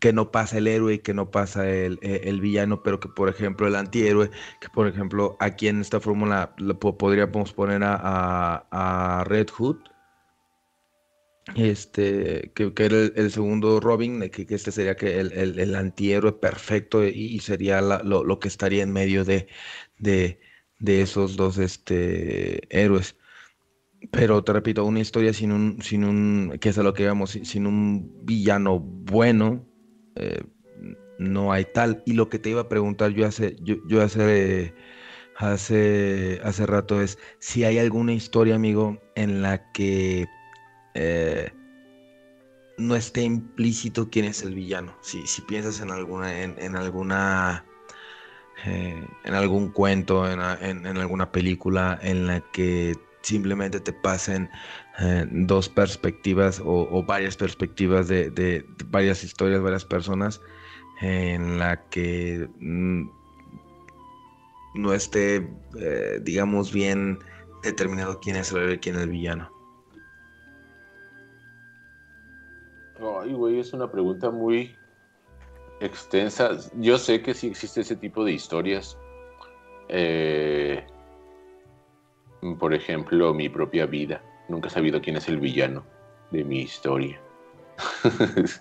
que 0.00 0.12
no 0.12 0.30
pasa 0.30 0.58
el 0.58 0.66
héroe 0.68 0.94
y 0.94 0.98
que 1.00 1.14
no 1.14 1.30
pasa 1.30 1.68
el, 1.70 1.98
eh, 2.02 2.22
el 2.24 2.40
villano, 2.40 2.82
pero 2.82 3.00
que 3.00 3.08
por 3.08 3.28
ejemplo 3.28 3.66
el 3.66 3.76
antihéroe, 3.76 4.30
que 4.60 4.68
por 4.70 4.88
ejemplo 4.88 5.36
aquí 5.40 5.68
en 5.68 5.80
esta 5.80 6.00
fórmula 6.00 6.54
podríamos 6.98 7.52
poner 7.52 7.82
a- 7.84 8.66
a 8.70 9.24
Red 9.24 9.48
Hood, 9.50 9.78
este, 11.54 12.52
que, 12.54 12.74
que 12.74 12.84
era 12.84 12.96
el, 12.96 13.12
el 13.16 13.30
segundo 13.30 13.80
Robin, 13.80 14.20
que, 14.30 14.46
que 14.46 14.54
este 14.54 14.72
sería 14.72 14.96
que 14.96 15.20
el, 15.20 15.32
el- 15.32 15.58
el 15.58 15.74
antihéroe 15.76 16.32
perfecto 16.32 17.04
y, 17.06 17.38
sería 17.40 17.80
la- 17.80 18.02
lo, 18.02 18.24
lo 18.24 18.38
que 18.40 18.48
estaría 18.48 18.82
en 18.82 18.92
medio 18.92 19.24
de, 19.24 19.46
de, 19.98 20.40
de 20.78 21.02
esos 21.02 21.36
dos 21.36 21.58
este, 21.58 22.66
héroes. 22.76 23.16
Pero 24.12 24.44
te 24.44 24.52
repito, 24.52 24.84
una 24.84 25.00
historia 25.00 25.32
sin 25.32 25.52
un, 25.52 25.82
sin 25.82 26.04
un, 26.04 26.58
que 26.60 26.68
es 26.70 26.76
lo 26.78 26.94
que 26.94 27.08
sin 27.44 27.66
un 27.66 28.24
villano 28.24 28.78
bueno, 28.80 29.66
eh, 30.16 30.42
no 31.18 31.52
hay 31.52 31.64
tal. 31.74 32.02
Y 32.06 32.14
lo 32.14 32.28
que 32.28 32.38
te 32.38 32.50
iba 32.50 32.62
a 32.62 32.68
preguntar 32.68 33.12
yo 33.12 33.26
hace, 33.26 33.56
yo, 33.62 33.76
yo 33.88 34.02
hace, 34.02 34.74
hace, 35.36 36.40
hace 36.44 36.66
rato 36.66 37.00
es 37.02 37.18
si 37.40 37.64
hay 37.64 37.78
alguna 37.78 38.12
historia, 38.14 38.54
amigo, 38.56 38.98
en 39.16 39.42
la 39.42 39.72
que 39.72 40.26
eh, 40.98 41.52
no 42.78 42.96
esté 42.96 43.22
implícito 43.22 44.08
quién 44.08 44.24
es 44.24 44.42
el 44.42 44.54
villano. 44.54 44.96
Si, 45.02 45.24
piensas 45.42 45.80
en 45.80 45.90
alguna, 45.90 46.42
en, 46.42 46.76
alguna, 46.76 47.64
eh, 48.64 49.06
en 49.24 49.34
algún 49.34 49.70
cuento, 49.70 50.30
en, 50.30 50.40
alguna 50.86 51.30
película 51.30 51.98
en 52.02 52.26
la 52.26 52.40
que 52.52 52.94
simplemente 53.20 53.80
te 53.80 53.92
pasen 53.92 54.48
eh, 54.98 55.26
dos 55.30 55.68
perspectivas 55.68 56.62
o, 56.64 57.02
varias 57.02 57.36
perspectivas 57.36 58.08
de, 58.08 58.64
varias 58.86 59.22
historias, 59.22 59.60
varias 59.60 59.84
personas, 59.84 60.40
en 61.02 61.58
la 61.58 61.88
que 61.90 62.48
mm, 62.58 63.10
no 64.76 64.92
esté, 64.94 65.46
digamos, 66.22 66.72
bien 66.72 67.18
determinado 67.62 68.18
quién 68.20 68.36
es 68.36 68.52
el 68.52 68.58
héroe 68.58 68.80
quién 68.80 68.96
es 68.96 69.02
el 69.02 69.10
villano. 69.10 69.55
Ay, 72.98 73.32
güey, 73.32 73.60
es 73.60 73.72
una 73.72 73.90
pregunta 73.90 74.30
muy 74.30 74.74
extensa. 75.80 76.50
Yo 76.74 76.98
sé 76.98 77.22
que 77.22 77.34
sí 77.34 77.48
existe 77.48 77.82
ese 77.82 77.96
tipo 77.96 78.24
de 78.24 78.32
historias. 78.32 78.98
Eh, 79.88 80.84
por 82.58 82.72
ejemplo, 82.74 83.34
mi 83.34 83.48
propia 83.48 83.86
vida. 83.86 84.22
Nunca 84.48 84.68
he 84.68 84.70
sabido 84.70 85.00
quién 85.00 85.16
es 85.16 85.28
el 85.28 85.38
villano 85.38 85.84
de 86.30 86.44
mi 86.44 86.60
historia. 86.60 87.20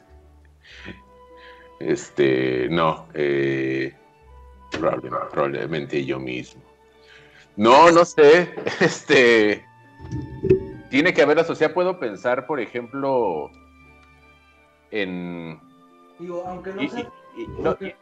este, 1.79 2.67
no, 2.69 3.07
eh, 3.13 3.93
probablemente, 4.71 5.27
probablemente 5.31 6.05
yo 6.05 6.19
mismo. 6.19 6.61
No, 7.55 7.91
no 7.91 8.03
sé. 8.03 8.53
Este, 8.81 9.63
tiene 10.89 11.13
que 11.13 11.21
haber 11.21 11.39
asociado. 11.39 11.73
Puedo 11.73 11.99
pensar, 11.99 12.45
por 12.47 12.59
ejemplo, 12.59 13.49
en. 15.01 15.59
Digo, 16.19 16.43
aunque 16.45 16.71
y- 16.79 16.85
y- 16.85 17.43
y- 17.43 17.47
no, 17.61 17.77
y- 17.79 17.93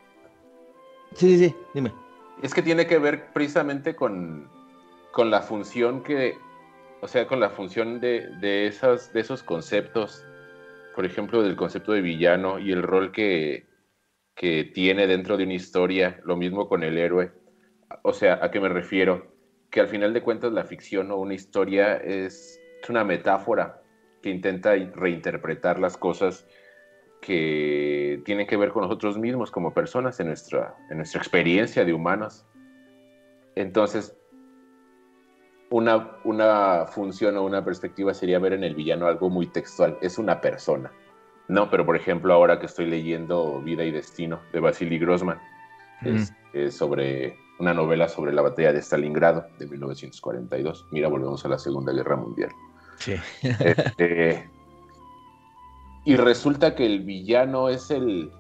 Sí, 1.16 1.38
sí, 1.38 1.50
sí, 1.50 1.56
dime. 1.74 1.92
es 2.42 2.54
que 2.54 2.62
tiene 2.62 2.88
que 2.88 2.98
ver 2.98 3.32
precisamente 3.34 3.96
con, 3.96 4.50
con 5.12 5.30
la 5.30 5.42
función 5.42 6.02
que, 6.04 6.36
o 7.02 7.08
sea, 7.08 7.28
con 7.28 7.40
la 7.40 7.50
función 7.50 8.00
de, 8.00 8.28
de, 8.40 8.66
esas, 8.68 9.14
de 9.14 9.20
esos 9.22 9.44
conceptos, 9.44 10.26
por 10.96 11.06
ejemplo, 11.06 11.44
del 11.44 11.56
concepto 11.56 11.92
de 11.92 12.02
villano 12.02 12.58
y 12.58 12.72
el 12.72 12.82
rol 12.82 13.12
que, 13.12 13.68
que 14.36 14.64
tiene 14.64 15.06
dentro 15.06 15.38
de 15.38 15.44
una 15.44 15.54
historia, 15.54 16.20
lo 16.24 16.36
mismo 16.36 16.68
con 16.68 16.84
el 16.84 16.98
héroe. 16.98 17.32
o 18.04 18.14
sea, 18.14 18.40
¿a 18.42 18.50
qué 18.50 18.60
me 18.60 18.70
refiero? 18.70 19.36
Que 19.70 19.82
al 19.82 19.88
final 19.88 20.14
de 20.14 20.22
cuentas 20.22 20.52
la 20.52 20.64
ficción 20.64 21.12
o 21.12 21.18
una 21.18 21.36
historia 21.36 21.98
es, 21.98 22.60
es 22.82 22.90
una 22.90 23.04
metáfora 23.04 23.82
que 24.24 24.30
intenta 24.32 24.74
reinterpretar 24.74 25.80
las 25.80 25.98
cosas 25.98 26.48
que 27.26 28.22
tienen 28.26 28.46
que 28.46 28.58
ver 28.58 28.72
con 28.72 28.84
nosotros 28.84 29.18
mismos 29.18 29.50
como 29.50 29.74
personas 29.74 30.20
en 30.20 30.28
nuestra, 30.28 30.76
en 30.90 30.98
nuestra 30.98 31.20
experiencia 31.20 31.86
de 31.86 31.94
humanos. 31.94 32.46
Entonces, 33.56 34.16
una, 35.70 36.18
una 36.24 36.86
función 36.86 37.38
o 37.38 37.44
una 37.44 37.64
perspectiva 37.64 38.14
sería 38.14 38.40
ver 38.40 38.54
en 38.54 38.64
el 38.64 38.76
villano 38.76 39.08
algo 39.08 39.30
muy 39.30 39.48
textual. 39.48 39.98
Es 40.02 40.18
una 40.18 40.42
persona. 40.42 40.92
No, 41.48 41.70
pero 41.70 41.86
por 41.86 41.96
ejemplo, 41.96 42.34
ahora 42.34 42.60
que 42.60 42.66
estoy 42.66 42.86
leyendo 42.88 43.62
Vida 43.62 43.84
y 43.84 43.92
Destino 43.92 44.42
de 44.52 44.60
Vasily 44.60 45.00
Grossman, 45.00 45.40
es, 46.04 46.34
es 46.54 46.76
sobre 46.76 47.38
una 47.60 47.74
novela 47.74 48.10
sobre 48.10 48.34
la 48.34 48.42
batalla 48.42 48.74
de 48.74 48.82
Stalingrado 48.82 49.46
de 49.58 49.68
1942. 49.68 50.88
Mira, 50.92 51.08
volvemos 51.08 51.46
a 51.46 51.50
la 51.50 51.58
Segunda 51.58 51.94
Guerra 51.94 52.18
Mundial. 52.18 52.52
Sí. 52.98 53.16
Este, 53.42 54.50
y 56.06 56.16
resulta 56.16 56.76
que 56.76 56.86
el 56.86 57.02
villano 57.02 57.70
es 57.70 57.90
el. 57.92 58.32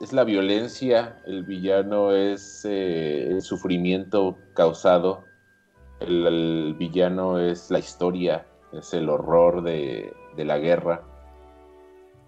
Es 0.00 0.12
la 0.12 0.24
violencia, 0.24 1.20
el 1.26 1.44
villano 1.44 2.12
es 2.12 2.64
eh, 2.66 3.28
el 3.30 3.40
sufrimiento 3.40 4.36
causado, 4.54 5.24
el, 6.00 6.74
villano 6.78 7.38
es 7.38 7.70
la 7.70 7.78
historia, 7.78 8.46
es 8.72 8.92
el 8.92 9.08
horror 9.08 9.62
de, 9.62 10.12
la 10.36 10.58
guerra. 10.58 11.02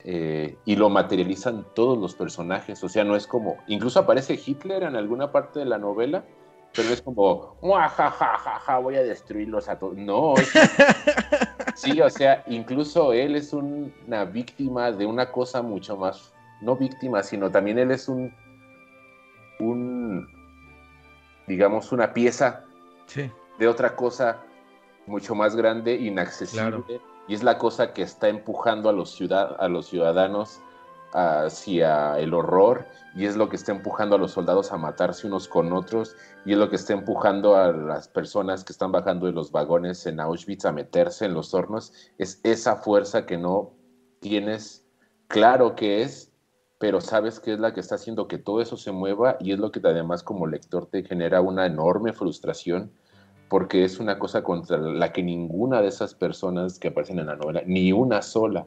eh, 0.04 0.56
y 0.64 0.76
lo 0.76 0.88
materializan 0.88 1.66
todos 1.74 1.98
los 1.98 2.14
personajes, 2.14 2.82
o 2.82 2.88
sea, 2.88 3.04
no 3.04 3.16
es 3.16 3.26
como, 3.26 3.58
incluso 3.68 4.00
aparece 4.00 4.40
Hitler 4.44 4.82
en 4.84 4.96
alguna 4.96 5.30
parte 5.30 5.58
de 5.60 5.66
la 5.66 5.78
novela, 5.78 6.24
pero 6.74 6.88
es 6.88 7.02
como, 7.02 7.58
ja, 7.62 8.78
voy 8.78 8.96
a 8.96 9.02
destruirlos 9.02 9.68
a 9.68 9.78
todos. 9.78 9.96
No, 9.96 10.34
es- 10.36 10.52
sí, 11.74 12.00
o 12.00 12.10
sea, 12.10 12.44
incluso 12.46 13.12
él 13.12 13.36
es 13.36 13.52
un- 13.52 13.92
una 14.06 14.24
víctima 14.24 14.90
de 14.92 15.06
una 15.06 15.30
cosa 15.30 15.62
mucho 15.62 15.96
más, 15.96 16.32
no 16.60 16.76
víctima, 16.76 17.22
sino 17.22 17.50
también 17.50 17.78
él 17.78 17.90
es 17.90 18.08
un, 18.08 18.32
un 19.60 20.28
digamos, 21.46 21.92
una 21.92 22.12
pieza 22.12 22.64
Sí. 23.06 23.30
de 23.58 23.68
otra 23.68 23.94
cosa 23.96 24.42
mucho 25.06 25.34
más 25.34 25.56
grande, 25.56 25.94
inaccesible, 25.96 26.82
Claro. 26.84 26.84
y 27.28 27.34
es 27.34 27.42
la 27.42 27.58
cosa 27.58 27.92
que 27.92 28.02
está 28.02 28.28
empujando 28.28 28.88
a 28.88 28.92
los, 28.92 29.10
ciudad- 29.10 29.56
a 29.58 29.68
los 29.68 29.86
ciudadanos 29.86 30.60
hacia 31.12 32.18
el 32.18 32.34
horror, 32.34 32.86
y 33.14 33.26
es 33.26 33.36
lo 33.36 33.48
que 33.48 33.56
está 33.56 33.72
empujando 33.72 34.16
a 34.16 34.18
los 34.18 34.32
soldados 34.32 34.72
a 34.72 34.78
matarse 34.78 35.26
unos 35.26 35.48
con 35.48 35.72
otros, 35.72 36.16
y 36.44 36.52
es 36.52 36.58
lo 36.58 36.70
que 36.70 36.76
está 36.76 36.92
empujando 36.92 37.56
a 37.56 37.72
las 37.72 38.08
personas 38.08 38.64
que 38.64 38.72
están 38.72 38.92
bajando 38.92 39.26
de 39.26 39.32
los 39.32 39.52
vagones 39.52 40.06
en 40.06 40.20
Auschwitz 40.20 40.64
a 40.64 40.72
meterse 40.72 41.26
en 41.26 41.34
los 41.34 41.54
hornos, 41.54 41.92
es 42.18 42.40
esa 42.42 42.76
fuerza 42.76 43.26
que 43.26 43.38
no 43.38 43.72
tienes. 44.20 44.84
Claro 45.28 45.74
que 45.74 46.02
es, 46.02 46.32
pero 46.78 47.00
sabes 47.00 47.40
que 47.40 47.52
es 47.52 47.60
la 47.60 47.72
que 47.72 47.80
está 47.80 47.94
haciendo 47.94 48.28
que 48.28 48.38
todo 48.38 48.60
eso 48.60 48.76
se 48.76 48.92
mueva 48.92 49.36
y 49.40 49.52
es 49.52 49.58
lo 49.58 49.70
que 49.70 49.80
además 49.84 50.22
como 50.22 50.46
lector 50.46 50.86
te 50.86 51.04
genera 51.04 51.40
una 51.40 51.66
enorme 51.66 52.12
frustración 52.12 52.92
porque 53.52 53.84
es 53.84 54.00
una 54.00 54.18
cosa 54.18 54.42
contra 54.42 54.78
la 54.78 55.12
que 55.12 55.22
ninguna 55.22 55.82
de 55.82 55.88
esas 55.88 56.14
personas 56.14 56.78
que 56.78 56.88
aparecen 56.88 57.18
en 57.18 57.26
la 57.26 57.36
novela, 57.36 57.62
ni 57.66 57.92
una 57.92 58.22
sola, 58.22 58.66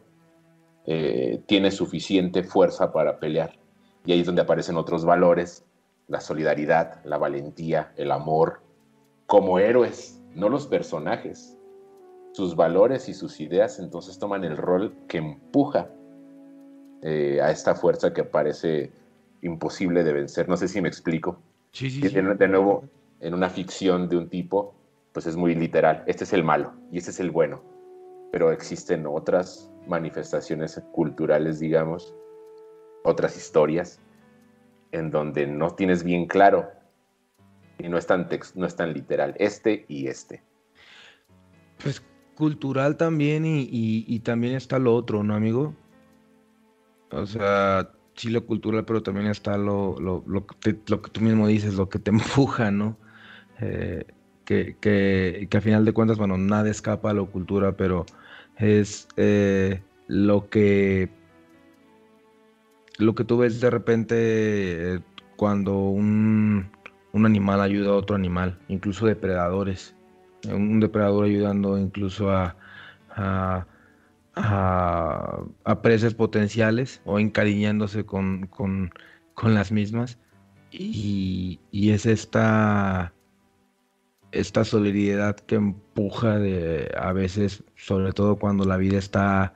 eh, 0.88 1.42
tiene 1.48 1.72
suficiente 1.72 2.44
fuerza 2.44 2.92
para 2.92 3.20
pelear. 3.20 3.58
Y 4.06 4.12
ahí 4.12 4.20
es 4.20 4.26
donde 4.26 4.44
aparecen 4.44 4.78
otros 4.78 5.04
valores, 5.04 5.66
la 6.08 6.22
solidaridad, 6.22 7.04
la 7.06 7.18
valentía, 7.18 7.92
el 7.98 8.12
amor, 8.12 8.62
como 9.26 9.58
héroes, 9.60 10.22
no 10.36 10.50
los 10.50 10.68
personajes. 10.68 11.58
Sus 12.34 12.56
valores 12.56 13.10
y 13.10 13.14
sus 13.14 13.40
ideas 13.40 13.80
entonces 13.80 14.20
toman 14.20 14.44
el 14.44 14.58
rol 14.58 14.94
que 15.08 15.18
empuja 15.18 15.90
eh, 17.02 17.40
a 17.42 17.50
esta 17.50 17.76
fuerza 17.76 18.14
que 18.14 18.24
parece 18.24 18.92
imposible 19.42 20.04
de 20.04 20.14
vencer. 20.14 20.48
No 20.50 20.58
sé 20.58 20.68
si 20.68 20.82
me 20.82 20.90
explico. 20.90 21.40
Sí, 21.72 21.90
sí, 21.90 22.02
de 22.02 22.48
nuevo, 22.48 22.84
en 23.20 23.34
una 23.34 23.50
ficción 23.50 24.08
de 24.08 24.18
un 24.18 24.30
tipo, 24.30 24.74
pues 25.12 25.26
es 25.26 25.36
muy 25.36 25.56
literal. 25.56 26.04
Este 26.08 26.26
es 26.26 26.34
el 26.34 26.44
malo 26.44 26.74
y 26.92 26.98
este 26.98 27.12
es 27.12 27.20
el 27.20 27.32
bueno. 27.32 27.62
Pero 28.36 28.52
existen 28.52 29.06
otras 29.08 29.72
manifestaciones 29.88 30.84
culturales, 30.92 31.62
digamos, 31.62 32.14
otras 33.06 33.38
historias, 33.38 34.02
en 34.92 35.10
donde 35.10 35.48
no 35.48 35.70
tienes 35.70 36.04
bien 36.04 36.26
claro 36.28 36.70
y 37.80 37.88
no 37.88 37.98
es 37.98 38.06
tan, 38.06 38.28
tex- 38.28 38.54
no 38.56 38.66
es 38.66 38.76
tan 38.76 38.92
literal. 38.92 39.36
Este 39.40 39.86
y 39.88 40.08
este. 40.08 40.44
Pues 41.82 42.04
cultural 42.36 42.98
también 42.98 43.46
y, 43.46 43.70
y- 43.72 44.20
también 44.20 44.56
está 44.56 44.80
lo 44.80 44.94
otro, 44.94 45.24
¿no, 45.24 45.34
amigo? 45.34 45.74
O 47.12 47.26
sea, 47.26 47.90
sí 48.16 48.32
lo 48.32 48.46
cultural, 48.46 48.84
pero 48.84 49.02
también 49.02 49.28
está 49.28 49.58
lo, 49.58 49.98
lo, 49.98 50.26
lo 50.28 50.46
que 50.46 50.74
tú 50.74 51.22
mismo 51.22 51.48
dices, 51.48 51.76
lo 51.76 51.88
que 51.88 52.00
te 52.00 52.12
empuja, 52.12 52.70
¿no? 52.70 52.98
Eh, 53.62 54.04
que, 54.44 54.76
que, 54.82 55.48
que 55.50 55.58
a 55.58 55.62
final 55.62 55.86
de 55.86 55.94
cuentas, 55.94 56.18
bueno, 56.18 56.38
nada 56.38 56.70
escapa 56.70 57.12
a 57.12 57.14
lo 57.14 57.32
cultura, 57.32 57.78
pero 57.78 58.06
es 58.58 59.08
eh, 59.18 59.82
lo 60.08 60.50
que 60.50 61.10
lo 62.98 63.14
que 63.16 63.24
tú 63.26 63.38
ves 63.38 63.60
de 63.60 63.70
repente 63.70 64.16
eh, 64.96 65.00
cuando 65.36 65.78
un, 65.80 66.72
un 67.14 67.26
animal 67.26 67.62
ayuda 67.62 67.90
a 67.92 67.96
otro 67.96 68.16
animal, 68.16 68.58
incluso 68.70 69.06
depredadores 69.06 69.96
un 70.54 70.80
depredador 70.80 71.26
ayudando 71.26 71.78
incluso 71.78 72.30
a, 72.32 72.56
a, 73.10 73.66
a- 74.36 75.40
a 75.64 75.82
presas 75.82 76.14
potenciales 76.14 77.02
o 77.06 77.20
encariñándose 77.20 78.06
con, 78.06 78.48
con- 78.48 78.92
con 79.34 79.54
las 79.56 79.72
mismas. 79.72 80.20
Y, 80.72 81.62
y 81.72 81.92
es 81.92 82.06
esta, 82.06 83.15
esta 84.40 84.64
solidaridad 84.66 85.38
que 85.38 85.56
empuja 85.56 86.40
a 86.98 87.14
veces, 87.14 87.64
sobre 87.76 88.14
todo 88.14 88.38
cuando 88.38 88.66
la 88.66 88.78
vida 88.78 88.98
está 88.98 89.54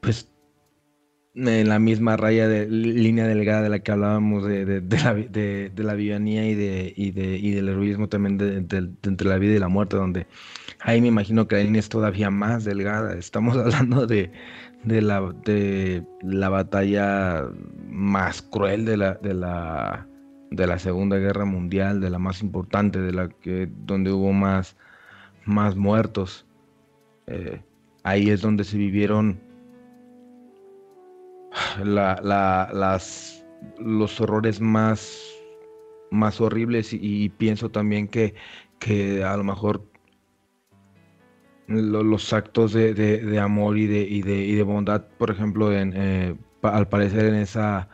pues 0.00 0.30
en 1.34 1.68
la 1.68 1.78
misma 1.78 2.16
raya 2.16 2.48
de 2.48 2.66
línea 2.68 3.26
delgada 3.26 3.62
de 3.62 3.68
la 3.68 3.78
que 3.80 3.92
hablábamos 3.92 4.44
de, 4.44 4.64
de- 4.64 4.80
la, 4.98 5.14
de- 5.14 5.72
la 5.76 5.94
y, 6.46 6.54
de, 6.54 6.92
y, 6.96 7.12
de, 7.12 7.38
y 7.38 7.52
del 7.52 7.68
heroísmo 7.68 8.08
también 8.08 8.36
de 8.36 8.56
entre 8.56 9.28
la 9.28 9.38
vida 9.38 9.54
y 9.54 9.58
la 9.60 9.68
muerte, 9.68 9.96
donde 9.96 10.26
ahí 10.80 11.00
me 11.00 11.08
imagino 11.08 11.46
que 11.48 11.56
la 11.56 11.62
línea 11.64 11.80
es 11.80 11.88
todavía 11.88 12.30
más 12.30 12.64
delgada. 12.64 13.14
Estamos 13.14 13.56
hablando 13.58 14.06
de, 14.06 14.32
de, 14.84 15.02
la, 15.02 15.20
de 15.44 16.04
la 16.22 16.48
batalla 16.48 17.46
más 17.88 18.42
cruel 18.42 18.84
de 18.84 18.96
la, 18.96 19.14
de 19.16 19.34
la, 19.34 20.08
de 20.50 20.66
la 20.66 20.78
Segunda 20.78 21.16
Guerra 21.18 21.44
Mundial, 21.44 22.00
de 22.00 22.10
la 22.10 22.18
más 22.18 22.42
importante, 22.42 23.00
de 23.00 23.12
la 23.12 23.28
que 23.28 23.68
donde 23.86 24.12
hubo 24.12 24.32
más, 24.32 24.76
más 25.44 25.76
muertos. 25.76 26.46
Eh, 27.26 27.62
ahí 28.02 28.30
es 28.30 28.40
donde 28.40 28.64
se 28.64 28.76
vivieron 28.76 29.40
la, 31.84 32.20
la- 32.22 32.70
las, 32.72 33.44
los 33.78 34.20
horrores 34.20 34.60
más, 34.60 35.20
más 36.10 36.40
horribles 36.40 36.92
y, 36.92 37.28
pienso 37.30 37.70
también 37.70 38.08
que, 38.08 38.34
que 38.78 39.22
a 39.24 39.36
lo 39.36 39.44
mejor 39.44 39.84
lo- 41.68 42.02
los 42.02 42.32
actos 42.32 42.72
de, 42.72 42.94
de- 42.94 43.18
de 43.18 43.38
amor 43.38 43.78
y 43.78 43.86
de, 43.86 44.00
y, 44.00 44.22
de, 44.22 44.44
y 44.44 44.54
de 44.54 44.62
bondad, 44.64 45.06
por 45.18 45.30
ejemplo, 45.30 45.72
en, 45.72 45.92
eh, 45.94 46.36
al 46.62 46.88
parecer 46.88 47.26
en 47.26 47.34
esa, 47.36 47.88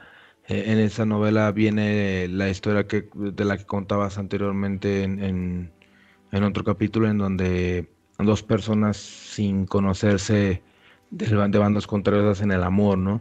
eh, 0.48 0.64
en 0.72 0.78
esa 0.78 1.04
novela 1.04 1.50
viene 1.52 2.28
la 2.28 2.48
historia 2.48 2.86
que, 2.86 3.08
de 3.14 3.44
la 3.44 3.56
que 3.58 3.64
contabas 3.66 4.18
anteriormente 4.18 5.02
en, 5.02 5.22
en, 5.22 5.72
en 6.32 6.44
otro 6.44 6.64
capítulo 6.64 7.08
en 7.08 7.18
donde 7.18 7.90
dos 8.18 8.42
personas 8.42 8.96
sin 8.96 9.66
conocerse 9.66 10.62
del 11.10 11.50
de 11.50 11.58
bandos 11.58 11.86
contrarios 11.86 12.24
hacen 12.38 12.50
el 12.52 12.62
amor, 12.62 12.98
¿no? 12.98 13.20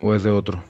¿O 0.00 0.14
es 0.14 0.22
de 0.22 0.30
otro? 0.30 0.62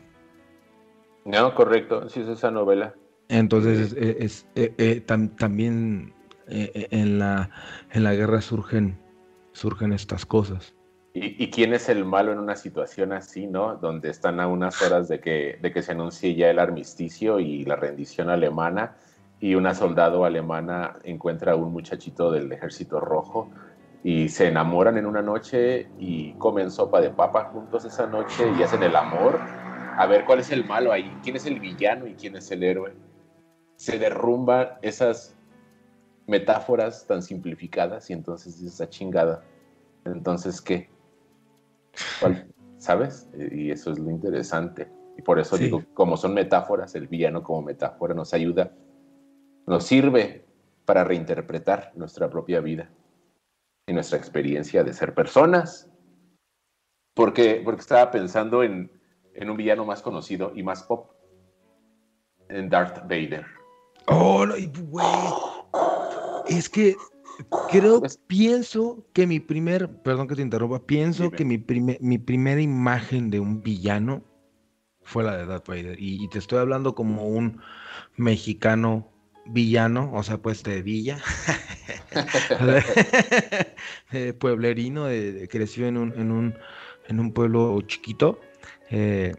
No, 1.24 1.54
correcto, 1.54 2.08
sí 2.08 2.20
es 2.20 2.28
esa 2.28 2.50
novela. 2.50 2.94
Entonces, 3.28 3.78
es, 3.78 3.92
es- 3.94 4.16
es- 4.18 4.46
eh, 4.56 4.74
eh, 4.78 5.04
tam- 5.06 5.34
también 5.36 6.12
en 6.48 7.18
la, 7.18 7.50
en 7.92 8.04
la 8.04 8.14
guerra 8.14 8.40
surgen, 8.42 8.98
surgen 9.52 9.92
estas 9.92 10.26
cosas. 10.26 10.74
¿Y, 11.14 11.50
quién 11.50 11.74
es 11.74 11.90
el 11.90 12.06
malo 12.06 12.32
en 12.32 12.38
una 12.38 12.56
situación 12.56 13.12
así, 13.12 13.46
no? 13.46 13.76
Donde 13.76 14.08
están 14.08 14.40
a 14.40 14.46
unas 14.46 14.80
horas 14.80 15.08
de 15.08 15.20
que, 15.20 15.58
de 15.60 15.70
que 15.70 15.82
se 15.82 15.92
anuncie 15.92 16.34
ya 16.34 16.48
el 16.48 16.58
armisticio 16.58 17.38
y 17.38 17.66
la 17.66 17.76
rendición 17.76 18.30
alemana, 18.30 18.96
y 19.42 19.56
una 19.56 19.74
soldado 19.74 20.24
alemana 20.24 20.94
encuentra 21.02 21.52
a 21.52 21.56
un 21.56 21.72
muchachito 21.72 22.30
del 22.30 22.50
ejército 22.52 23.00
rojo 23.00 23.50
y 24.04 24.28
se 24.28 24.46
enamoran 24.48 24.96
en 24.98 25.04
una 25.04 25.20
noche 25.20 25.88
y 25.98 26.32
comen 26.34 26.70
sopa 26.70 27.00
de 27.00 27.10
papa 27.10 27.50
juntos 27.52 27.84
esa 27.84 28.06
noche 28.06 28.44
y 28.56 28.62
hacen 28.62 28.84
el 28.84 28.94
amor 28.94 29.40
a 29.96 30.06
ver 30.06 30.24
cuál 30.24 30.38
es 30.38 30.50
el 30.52 30.64
malo 30.64 30.92
ahí, 30.92 31.12
quién 31.24 31.36
es 31.36 31.44
el 31.46 31.58
villano 31.58 32.06
y 32.06 32.14
quién 32.14 32.36
es 32.36 32.50
el 32.52 32.62
héroe. 32.62 32.94
Se 33.76 33.98
derrumban 33.98 34.68
esas 34.80 35.36
metáforas 36.26 37.04
tan 37.06 37.20
simplificadas 37.20 38.10
y 38.10 38.12
entonces 38.12 38.60
dices, 38.60 38.74
esa 38.74 38.88
chingada. 38.88 39.42
Entonces, 40.04 40.60
¿qué? 40.60 40.88
¿Sabes? 42.78 43.28
Y 43.52 43.70
eso 43.70 43.92
es 43.92 43.98
lo 43.98 44.10
interesante. 44.10 44.90
Y 45.16 45.22
por 45.22 45.38
eso 45.38 45.56
Sí. 45.56 45.64
digo, 45.64 45.84
como 45.94 46.16
son 46.16 46.34
metáforas, 46.34 46.94
el 46.94 47.06
villano 47.06 47.42
como 47.42 47.62
metáfora 47.62 48.14
nos 48.14 48.34
ayuda, 48.34 48.72
nos 49.66 49.84
sirve 49.84 50.44
para 50.84 51.04
reinterpretar 51.04 51.92
nuestra 51.94 52.28
propia 52.28 52.60
vida 52.60 52.90
y 53.86 53.92
nuestra 53.92 54.18
experiencia 54.18 54.82
de 54.82 54.92
ser 54.92 55.14
personas. 55.14 55.88
Porque, 57.14 57.60
porque 57.64 57.82
estaba 57.82 58.10
pensando 58.10 58.62
en, 58.62 58.90
en 59.34 59.50
un 59.50 59.56
villano 59.56 59.84
más 59.84 60.02
conocido 60.02 60.52
y 60.54 60.62
más 60.62 60.82
pop, 60.82 61.10
en 62.48 62.68
Darth 62.68 63.02
Vader. 63.02 63.46
Oh, 64.06 64.44
güey. 64.90 65.06
Es 66.48 66.68
que 66.68 66.96
creo, 67.80 68.00
Pues- 68.00 68.18
pienso 68.26 69.04
que 69.12 69.26
mi 69.26 69.40
primer, 69.40 70.02
perdón 70.02 70.28
que 70.28 70.36
te 70.36 70.42
interrumpa, 70.42 70.84
pienso 70.86 71.24
Dime. 71.24 71.36
que 71.36 71.44
mi, 71.44 71.58
primer, 71.58 71.98
mi 72.00 72.18
primera 72.18 72.60
imagen 72.60 73.30
de 73.30 73.40
un 73.40 73.62
villano 73.62 74.22
fue 75.02 75.24
la 75.24 75.36
de 75.36 75.46
Darth 75.46 75.68
Vader. 75.68 76.00
Y, 76.00 76.22
y 76.24 76.28
te 76.28 76.38
estoy 76.38 76.58
hablando 76.58 76.94
como 76.94 77.26
un 77.26 77.60
mexicano 78.16 79.08
villano, 79.46 80.10
o 80.14 80.22
sea, 80.22 80.38
pues 80.38 80.62
de 80.62 80.82
villa, 80.82 81.18
pueblerino, 84.38 85.06
de- 85.06 85.32
de- 85.32 85.48
creció 85.48 85.86
en 85.86 85.96
un, 85.96 86.12
en 86.18 86.30
un, 86.30 86.54
en 87.08 87.20
un 87.20 87.32
pueblo 87.32 87.80
chiquito. 87.82 88.40
eh, 88.90 89.34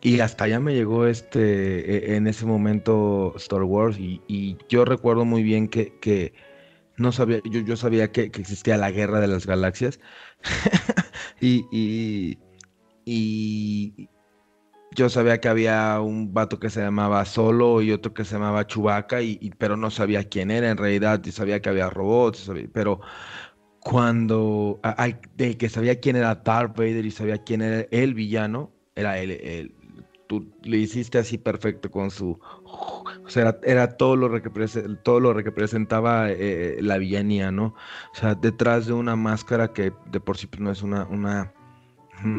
y 0.00 0.20
hasta 0.20 0.44
allá 0.44 0.60
me 0.60 0.74
llegó 0.74 1.06
este, 1.06 2.12
e- 2.12 2.16
en 2.16 2.26
ese 2.26 2.44
momento 2.44 3.32
Star 3.36 3.62
Wars 3.62 3.98
y, 3.98 4.20
y 4.28 4.58
yo 4.68 4.84
recuerdo 4.84 5.24
muy 5.24 5.42
bien 5.42 5.66
que, 5.68 5.98
que 5.98 6.34
no 6.96 7.12
sabía, 7.12 7.40
yo, 7.44 7.60
yo 7.60 7.76
sabía 7.76 8.12
que, 8.12 8.30
que 8.30 8.40
existía 8.40 8.76
la 8.76 8.90
guerra 8.90 9.20
de 9.20 9.28
las 9.28 9.46
galaxias 9.46 10.00
y, 11.40 11.66
y, 13.04 14.08
yo 14.94 15.08
sabía 15.08 15.40
que 15.40 15.48
había 15.48 16.00
un 16.00 16.32
vato 16.32 16.60
que 16.60 16.70
se 16.70 16.80
llamaba 16.80 17.24
Solo 17.24 17.82
y 17.82 17.90
otro 17.90 18.14
que 18.14 18.24
se 18.24 18.34
llamaba 18.34 18.66
Chewbacca, 18.66 19.22
y, 19.22 19.52
pero 19.58 19.76
no 19.76 19.90
sabía 19.90 20.28
quién 20.28 20.50
era 20.50 20.70
en 20.70 20.76
realidad, 20.76 21.20
y 21.24 21.32
sabía 21.32 21.60
que 21.60 21.68
había 21.68 21.90
robots, 21.90 22.38
sabía- 22.40 22.68
pero 22.72 23.00
cuando, 23.80 24.80
de 25.36 25.58
que 25.58 25.68
sabía 25.68 26.00
quién 26.00 26.16
era 26.16 26.36
Darth 26.36 26.76
Vader 26.76 27.04
y 27.04 27.10
sabía 27.10 27.38
quién 27.44 27.62
era 27.62 27.86
el 27.90 28.14
villano, 28.14 28.72
era 28.94 29.18
él. 29.18 29.74
Tú 30.34 30.52
le 30.62 30.78
hiciste 30.78 31.18
así 31.18 31.38
perfecto 31.38 31.90
con 31.90 32.10
su... 32.10 32.38
O 32.64 33.28
sea, 33.28 33.58
era, 33.62 33.96
todo, 33.96 34.16
lo 34.16 34.42
que 34.42 34.50
todo 35.02 35.20
lo 35.20 35.34
que 35.34 35.42
representaba 35.42 36.30
eh, 36.30 36.78
la 36.80 36.98
villanía, 36.98 37.50
¿no? 37.50 37.74
O 38.12 38.14
sea, 38.14 38.34
detrás 38.34 38.86
de 38.86 38.92
una 38.92 39.16
máscara 39.16 39.72
que 39.72 39.92
de 40.10 40.20
por 40.20 40.36
sí 40.36 40.46
pues, 40.46 40.60
no 40.60 40.70
es 40.72 40.82
una, 40.82 41.04
una, 41.04 41.52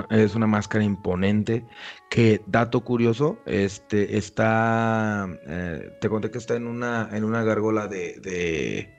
es 0.09 0.35
una 0.35 0.47
máscara 0.47 0.83
imponente, 0.83 1.65
que, 2.09 2.41
dato 2.47 2.81
curioso, 2.81 3.39
este, 3.45 4.17
está, 4.17 5.27
eh, 5.47 5.91
te 6.01 6.09
conté 6.09 6.31
que 6.31 6.37
está 6.37 6.55
en 6.55 6.67
una, 6.67 7.09
en 7.11 7.23
una 7.23 7.43
gárgola 7.43 7.87
de, 7.87 8.93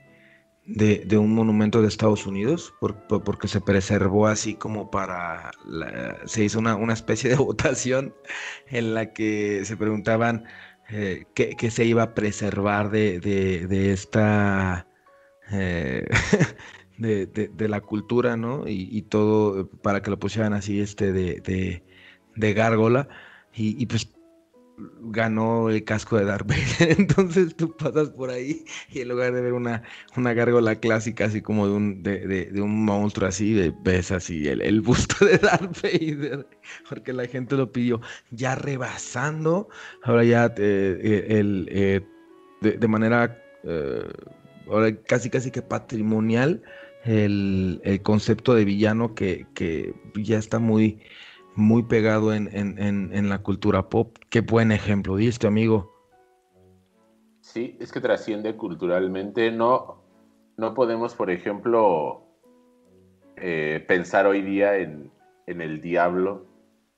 de, 0.66 1.04
de 1.06 1.18
un 1.18 1.34
monumento 1.34 1.82
de 1.82 1.88
Estados 1.88 2.26
Unidos, 2.26 2.74
por- 2.80 2.96
por- 3.06 3.22
porque 3.24 3.48
se 3.48 3.60
preservó 3.60 4.26
así 4.26 4.54
como 4.56 4.90
para, 4.90 5.50
la- 5.66 6.18
se 6.26 6.44
hizo 6.44 6.58
una, 6.58 6.76
una 6.76 6.92
especie 6.94 7.30
de 7.30 7.36
votación 7.38 8.14
en 8.68 8.94
la 8.94 9.12
que 9.12 9.64
se 9.64 9.76
preguntaban 9.76 10.44
eh, 10.90 11.26
qué, 11.34 11.56
qué 11.56 11.70
se 11.70 11.84
iba 11.84 12.02
a 12.02 12.14
preservar 12.14 12.90
de, 12.90 13.20
de- 13.20 13.66
de 13.66 13.92
esta... 13.92 14.86
eh, 15.52 16.06
de, 16.98 17.68
la 17.68 17.80
cultura, 17.80 18.36
¿no? 18.36 18.66
Y, 18.68 18.88
y 18.90 19.02
todo 19.02 19.68
para 19.70 20.02
que 20.02 20.10
lo 20.10 20.18
pusieran 20.18 20.52
así, 20.52 20.80
este, 20.80 21.12
de, 21.12 21.40
de, 21.40 21.84
de 22.36 22.54
gárgola. 22.54 23.08
Y, 23.54 23.80
y, 23.82 23.86
pues 23.86 24.08
ganó 25.00 25.70
el 25.70 25.84
casco 25.84 26.16
de 26.18 26.24
Darth 26.24 26.46
Vader. 26.48 26.98
Entonces 27.00 27.56
tú 27.56 27.76
pasas 27.76 28.10
por 28.10 28.30
ahí 28.30 28.64
y 28.90 29.00
en 29.00 29.08
lugar 29.08 29.32
de 29.32 29.40
ver 29.40 29.52
una, 29.52 29.82
una 30.16 30.32
gárgola 30.34 30.76
clásica, 30.76 31.26
así 31.26 31.42
como 31.42 31.66
de 31.66 31.72
un, 31.74 32.02
de, 32.02 32.26
de- 32.26 32.60
un 32.62 32.84
monstruo 32.84 33.28
así, 33.28 33.52
de- 33.54 33.72
ves 33.82 34.10
así 34.12 34.46
el, 34.48 34.60
el 34.62 34.80
busto 34.80 35.24
de 35.24 35.38
Darth 35.38 35.80
Vader, 35.82 36.46
porque 36.88 37.12
la 37.12 37.26
gente 37.26 37.56
lo 37.56 37.72
pidió. 37.72 38.00
Ya 38.30 38.54
rebasando, 38.54 39.68
ahora 40.02 40.24
ya 40.24 40.46
eh, 40.56 40.98
eh, 41.02 41.26
el, 41.38 41.68
eh, 41.70 42.00
de, 42.60 42.72
de 42.72 42.88
manera 42.88 43.38
eh, 43.64 44.04
ahora 44.68 44.94
casi 45.02 45.30
casi 45.30 45.50
que 45.50 45.62
patrimonial 45.62 46.62
el, 47.04 47.80
el 47.84 48.02
concepto 48.02 48.54
de 48.54 48.64
villano 48.64 49.14
que, 49.14 49.46
que 49.54 49.94
ya 50.16 50.38
está 50.38 50.58
muy, 50.58 51.00
muy 51.56 51.82
pegado 51.84 52.32
en, 52.34 52.48
en- 52.52 52.78
en- 52.78 53.10
en 53.12 53.28
la 53.28 53.38
cultura 53.42 53.88
pop. 53.88 54.16
Qué 54.30 54.40
buen 54.40 54.72
ejemplo 54.72 55.16
diste, 55.16 55.46
amigo. 55.46 55.92
Sí, 57.40 57.76
es 57.80 57.92
que 57.92 58.00
trasciende 58.00 58.56
culturalmente. 58.56 59.50
No, 59.50 60.02
no 60.56 60.74
podemos, 60.74 61.14
por 61.14 61.30
ejemplo, 61.30 62.22
eh, 63.36 63.84
pensar 63.86 64.26
hoy 64.26 64.42
día 64.42 64.76
en, 64.76 65.10
en 65.46 65.60
el 65.60 65.80
diablo 65.80 66.44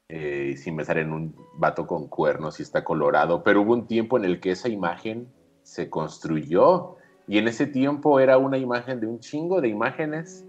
eh, 0.08 0.54
sin 0.56 0.76
pensar 0.76 0.96
en 0.98 1.12
un 1.12 1.36
vato 1.54 1.86
con 1.86 2.08
cuernos 2.08 2.60
y 2.60 2.62
está 2.62 2.82
colorado. 2.82 3.42
Pero 3.44 3.62
hubo 3.62 3.74
un 3.74 3.86
tiempo 3.86 4.16
en 4.16 4.24
el 4.24 4.40
que 4.40 4.52
esa 4.52 4.68
imagen 4.68 5.28
se 5.62 5.90
construyó 5.90 6.96
y 7.26 7.36
en 7.36 7.46
ese 7.46 7.66
tiempo 7.66 8.18
era 8.20 8.38
una 8.38 8.56
imagen 8.56 9.00
de 9.00 9.06
un 9.06 9.20
chingo 9.20 9.60
de 9.60 9.68
imágenes 9.68 10.46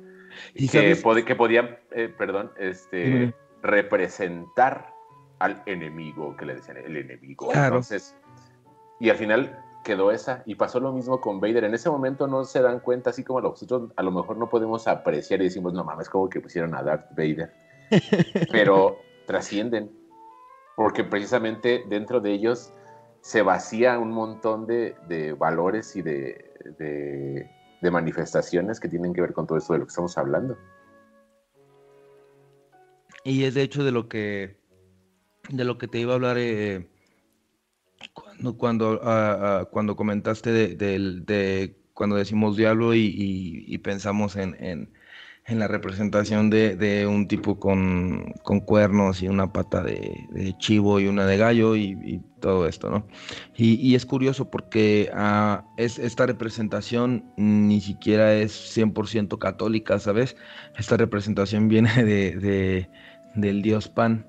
Y 0.54 0.70
que, 0.70 0.96
pod- 1.04 1.26
que 1.26 1.36
podían, 1.36 1.78
eh, 1.92 2.08
perdón, 2.18 2.52
este. 2.58 3.34
Representar 3.62 4.94
al 5.40 5.62
enemigo, 5.66 6.36
que 6.36 6.46
le 6.46 6.56
decían 6.56 6.78
el 6.78 6.98
enemigo. 6.98 7.50
Claro. 7.50 7.68
Entonces, 7.78 8.16
y 9.00 9.10
al 9.10 9.16
final 9.18 9.64
quedó 9.84 10.12
esa, 10.12 10.44
y 10.46 10.56
pasó 10.56 10.80
lo 10.80 10.92
mismo 10.92 11.22
con 11.22 11.40
Vader. 11.40 11.64
En 11.64 11.74
ese 11.74 11.90
momento 11.90 12.28
no 12.28 12.44
se 12.44 12.62
dan 12.62 12.80
cuenta, 12.82 13.12
así 13.12 13.24
como 13.24 13.40
nosotros 13.42 13.92
a 13.96 14.04
lo 14.04 14.12
mejor 14.12 14.38
no 14.38 14.50
podemos 14.50 14.88
apreciar 14.88 15.40
y 15.42 15.46
decimos, 15.46 15.74
no 15.74 15.84
mames, 15.84 16.10
como 16.10 16.30
que 16.30 16.42
pusieron 16.42 16.76
a 16.76 16.84
Darth 16.84 17.10
Vader. 17.12 17.54
Pero 18.52 18.98
trascienden, 19.26 19.90
porque 20.76 21.04
precisamente 21.04 21.84
dentro 21.88 22.20
de 22.20 22.32
ellos 22.32 22.74
se 23.22 23.42
vacía 23.42 23.98
un 24.00 24.12
montón 24.12 24.66
de, 24.68 24.96
de 25.08 25.34
valores 25.34 25.96
y 25.96 26.02
de, 26.02 26.54
de- 26.78 27.50
de 27.82 27.92
manifestaciones 27.92 28.78
que 28.82 28.90
tienen 28.90 29.14
que 29.14 29.22
ver 29.22 29.32
con 29.32 29.48
todo 29.48 29.58
esto 29.58 29.72
de 29.72 29.80
lo 29.80 29.86
que 29.86 29.90
estamos 29.92 30.18
hablando. 30.18 30.58
Y 33.24 33.44
es 33.44 33.54
de 33.54 33.64
hecho 33.64 33.84
de 33.84 33.92
lo 33.92 34.08
que 34.08 34.58
de 35.50 35.64
lo 35.64 35.78
que 35.78 35.88
te 35.88 36.00
iba 36.00 36.14
a 36.14 36.16
hablar 36.16 36.38
eh, 36.38 36.88
cuando 38.14 38.58
cuando 38.58 39.02
ah, 39.04 39.62
ah, 39.62 39.66
cuando 39.72 39.96
comentaste 39.96 40.52
de, 40.52 41.76
cuando 41.94 42.16
decimos 42.16 42.56
diablo 42.56 42.94
y, 42.96 43.78
pensamos 43.84 44.36
en, 44.36 44.56
en- 44.64 44.94
la 45.48 45.68
representación 45.68 46.52
de, 46.52 47.08
un 47.08 47.28
tipo 47.28 47.60
con, 47.60 48.34
con 48.44 48.60
cuernos 48.60 49.24
y 49.24 49.28
una 49.28 49.52
pata 49.52 49.82
de, 49.82 50.56
chivo 50.60 51.00
y 51.00 51.08
una 51.08 51.26
de 51.26 51.38
gallo 51.38 51.76
y, 51.76 52.22
todo 52.40 52.68
esto, 52.68 52.90
¿no? 52.92 53.08
Y, 53.58 53.96
es 53.96 54.06
curioso 54.06 54.50
porque 54.52 55.10
ah, 55.14 55.66
es, 55.76 55.98
esta 55.98 56.28
representación 56.28 57.26
ni 57.36 57.82
siquiera 57.82 58.36
es 58.36 58.52
100% 58.54 59.40
católica, 59.40 59.98
¿sabes? 59.98 60.38
Esta 60.78 60.98
representación 60.98 61.68
viene 61.68 62.04
de- 62.04 62.90
del 63.36 63.62
dios 63.62 63.88
Pan. 63.90 64.26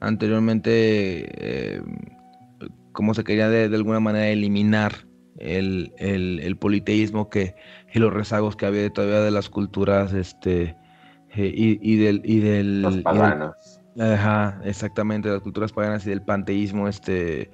Anteriormente, 0.00 0.70
eh, 1.76 1.82
como 2.92 3.14
se 3.14 3.24
quería 3.24 3.48
de, 3.48 3.68
de 3.68 3.76
alguna 3.76 4.00
manera 4.00 4.28
eliminar 4.28 5.06
el, 5.38 5.92
el- 5.98 6.40
el 6.42 6.56
politeísmo 6.56 7.30
que, 7.30 7.54
y 7.92 7.98
los 7.98 8.12
rezagos 8.12 8.56
que 8.56 8.66
había 8.66 8.90
todavía 8.92 9.20
de 9.20 9.30
las 9.30 9.48
culturas 9.48 10.12
este, 10.12 10.76
eh, 11.34 11.52
y, 11.54 11.78
y 11.82 11.96
del... 11.96 12.20
Y 12.24 12.40
del 12.40 12.82
Los 12.82 12.98
paganos. 12.98 13.54
Ajá, 13.98 14.60
exactamente, 14.64 15.28
las 15.28 15.40
culturas 15.42 15.72
paganas 15.72 16.06
y 16.06 16.10
del 16.10 16.22
panteísmo, 16.22 16.88
este, 16.88 17.50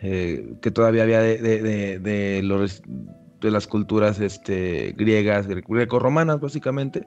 eh, 0.00 0.54
que 0.62 0.70
todavía 0.70 1.02
había 1.02 1.20
de, 1.20 1.38
de, 1.38 1.60
de, 1.62 1.98
de 1.98 2.42
los, 2.42 2.82
de 3.40 3.50
las 3.50 3.66
culturas 3.66 4.20
este, 4.20 4.94
griegas, 4.96 5.48
gre- 5.48 5.64
grecorromanas, 5.66 6.40
básicamente, 6.40 7.06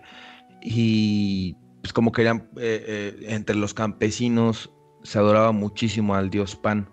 y 0.61 1.55
pues 1.85 1.93
como 1.93 2.11
querían, 2.11 2.49
eh, 2.57 2.83
eh, 2.87 3.25
entre 3.27 3.55
los 3.55 3.75
campesinos 3.75 4.73
se 5.03 5.19
adoraba 5.19 5.51
muchísimo 5.51 6.15
al 6.15 6.31
dios 6.31 6.55
Pan. 6.55 6.89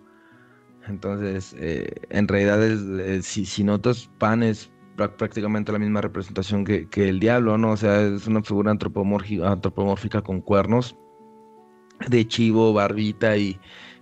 Entonces, 0.86 1.56
eh, 1.58 1.88
en 2.10 2.28
realidad, 2.28 2.60
si, 3.22 3.46
si 3.46 3.64
notas, 3.64 4.10
Pan 4.18 4.42
es 4.42 4.70
prá- 4.98 5.16
prácticamente 5.16 5.72
la 5.72 5.78
misma 5.78 6.02
representación 6.02 6.66
que, 6.66 6.90
que 6.90 7.08
el 7.08 7.20
diablo, 7.20 7.56
¿no? 7.56 7.70
O 7.70 7.76
sea, 7.78 8.02
es 8.02 8.26
una 8.26 8.42
figura 8.42 8.70
antropomórfica, 8.70 10.20
con 10.20 10.42
cuernos 10.42 10.94
de 12.06 12.28
chivo, 12.28 12.74
barbita 12.74 13.38
y, 13.38 13.58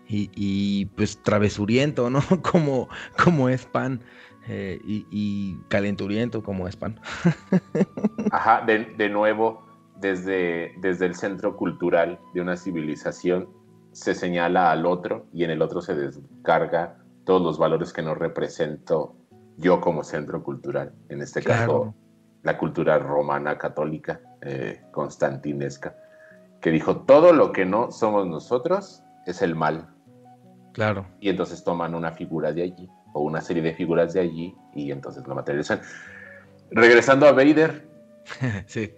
y, 0.09 0.86
pues 0.97 1.22
travesuriento, 1.22 2.11
¿no? 2.11 2.20
Como, 2.43 2.88
como 3.22 3.49
es 3.49 3.64
pan. 3.64 4.03
Y, 4.49 5.07
y, 5.12 5.57
calenturiento 5.68 6.43
como 6.43 6.66
es 6.66 6.74
pan. 6.74 6.99
Ajá, 8.32 8.64
de, 8.66 8.86
de, 8.97 9.09
nuevo, 9.09 9.69
desde, 10.01 10.72
desde 10.80 11.07
el 11.07 11.14
centro 11.14 11.57
cultural 11.57 12.18
de 12.34 12.40
una 12.40 12.57
civilización 12.57 13.48
se 13.92 14.14
señala 14.14 14.70
al 14.70 14.86
otro 14.86 15.26
y 15.32 15.44
en 15.44 15.51
el 15.51 15.62
otro 15.62 15.80
se 15.80 15.94
descarga 15.94 16.96
todos 17.24 17.42
los 17.42 17.59
valores 17.59 17.92
que 17.92 18.03
no 18.03 18.14
represento 18.14 19.14
yo 19.57 19.80
como 19.80 20.05
centro 20.05 20.42
cultural. 20.42 20.92
En 21.09 21.20
este 21.22 21.42
claro. 21.42 21.61
caso, 21.61 21.94
la 22.42 22.57
cultura 22.57 22.98
romana 22.98 23.59
católica, 23.59 24.20
eh, 24.40 24.80
constantinesca, 24.90 25.94
que 26.61 26.70
dijo, 26.70 27.03
todo 27.03 27.32
lo 27.32 27.53
que 27.53 27.66
no 27.66 27.90
somos 27.90 28.26
nosotros 28.26 29.03
es 29.26 29.42
el 29.42 29.55
mal. 29.55 29.88
Claro. 30.72 31.07
Y 31.20 31.28
entonces 31.28 31.62
toman 31.64 31.94
una 31.94 32.12
figura 32.12 32.53
de 32.53 32.62
allí, 32.62 32.88
o 33.12 33.20
una 33.20 33.40
serie 33.40 33.62
de 33.62 33.74
figuras 33.74 34.14
de 34.14 34.20
allí, 34.20 34.55
y 34.74 34.92
entonces 34.92 35.26
lo 35.26 35.34
materializan. 35.34 35.80
Regresando 36.70 37.26
a 37.26 37.32
Vader. 37.32 37.86
sí. 38.66 38.92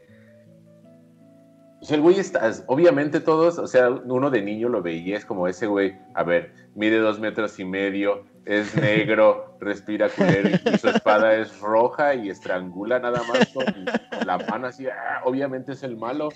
Pues 1.83 1.91
el 1.91 2.01
güey 2.01 2.21
está, 2.21 2.49
obviamente 2.69 3.19
todos, 3.19 3.59
o 3.59 3.67
sea, 3.67 3.91
uno 3.91 4.31
de 4.31 4.41
niño 4.41 4.69
lo 4.69 4.83
veía, 4.83 5.17
es 5.17 5.25
como 5.25 5.49
ese 5.49 5.67
güey, 5.67 5.99
a 6.15 6.23
ver, 6.23 6.55
mide 6.77 6.99
dos 6.99 7.19
metros 7.19 7.59
y 7.59 7.65
medio, 7.65 8.23
es 8.45 8.77
negro, 8.81 9.57
respira 9.59 10.09
culero 10.09 10.51
y 10.65 10.79
su 10.79 10.91
espada 10.91 11.35
es 11.35 11.59
roja 11.59 12.15
y 12.15 12.31
estrangula 12.31 13.01
nada 13.01 13.21
más 13.25 13.49
con 13.53 13.65
la 14.25 14.39
mano 14.49 14.69
así, 14.69 14.87
ah, 14.87 15.23
obviamente 15.25 15.73
es 15.73 15.83
el 15.83 15.97
malo, 15.97 16.29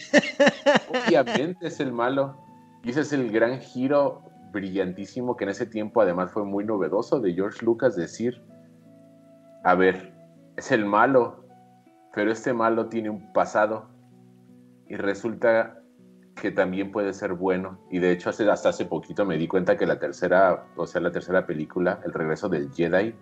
obviamente 0.88 1.68
es 1.68 1.78
el 1.78 1.92
malo. 1.92 2.36
Y 2.82 2.90
ese 2.90 3.02
es 3.02 3.12
el 3.12 3.30
gran 3.30 3.60
giro 3.60 4.24
brillantísimo 4.50 5.36
que 5.36 5.44
en 5.44 5.50
ese 5.50 5.66
tiempo 5.66 6.00
además 6.00 6.32
fue 6.32 6.44
muy 6.44 6.64
novedoso 6.64 7.20
de 7.20 7.34
George 7.34 7.64
Lucas 7.64 7.94
decir, 7.94 8.42
a 9.62 9.76
ver, 9.76 10.12
es 10.56 10.72
el 10.72 10.84
malo, 10.84 11.44
pero 12.12 12.32
este 12.32 12.52
malo 12.52 12.88
tiene 12.88 13.10
un 13.10 13.32
pasado 13.32 13.94
y 14.88 14.96
resulta 14.96 15.82
que 16.40 16.50
también 16.50 16.92
puede 16.92 17.12
ser 17.14 17.32
bueno. 17.32 17.80
Y 17.90 17.98
de 17.98 18.12
hecho, 18.12 18.30
hace, 18.30 18.48
hasta 18.48 18.68
hace 18.68 18.84
poquito 18.84 19.24
me 19.24 19.38
di 19.38 19.48
cuenta 19.48 19.76
que 19.76 19.86
la 19.86 19.98
tercera, 19.98 20.66
o 20.76 20.86
sea, 20.86 21.00
la 21.00 21.10
tercera 21.10 21.46
película, 21.46 22.00
El 22.04 22.12
regreso 22.12 22.48
del 22.48 22.70
Jedi, 22.72 23.14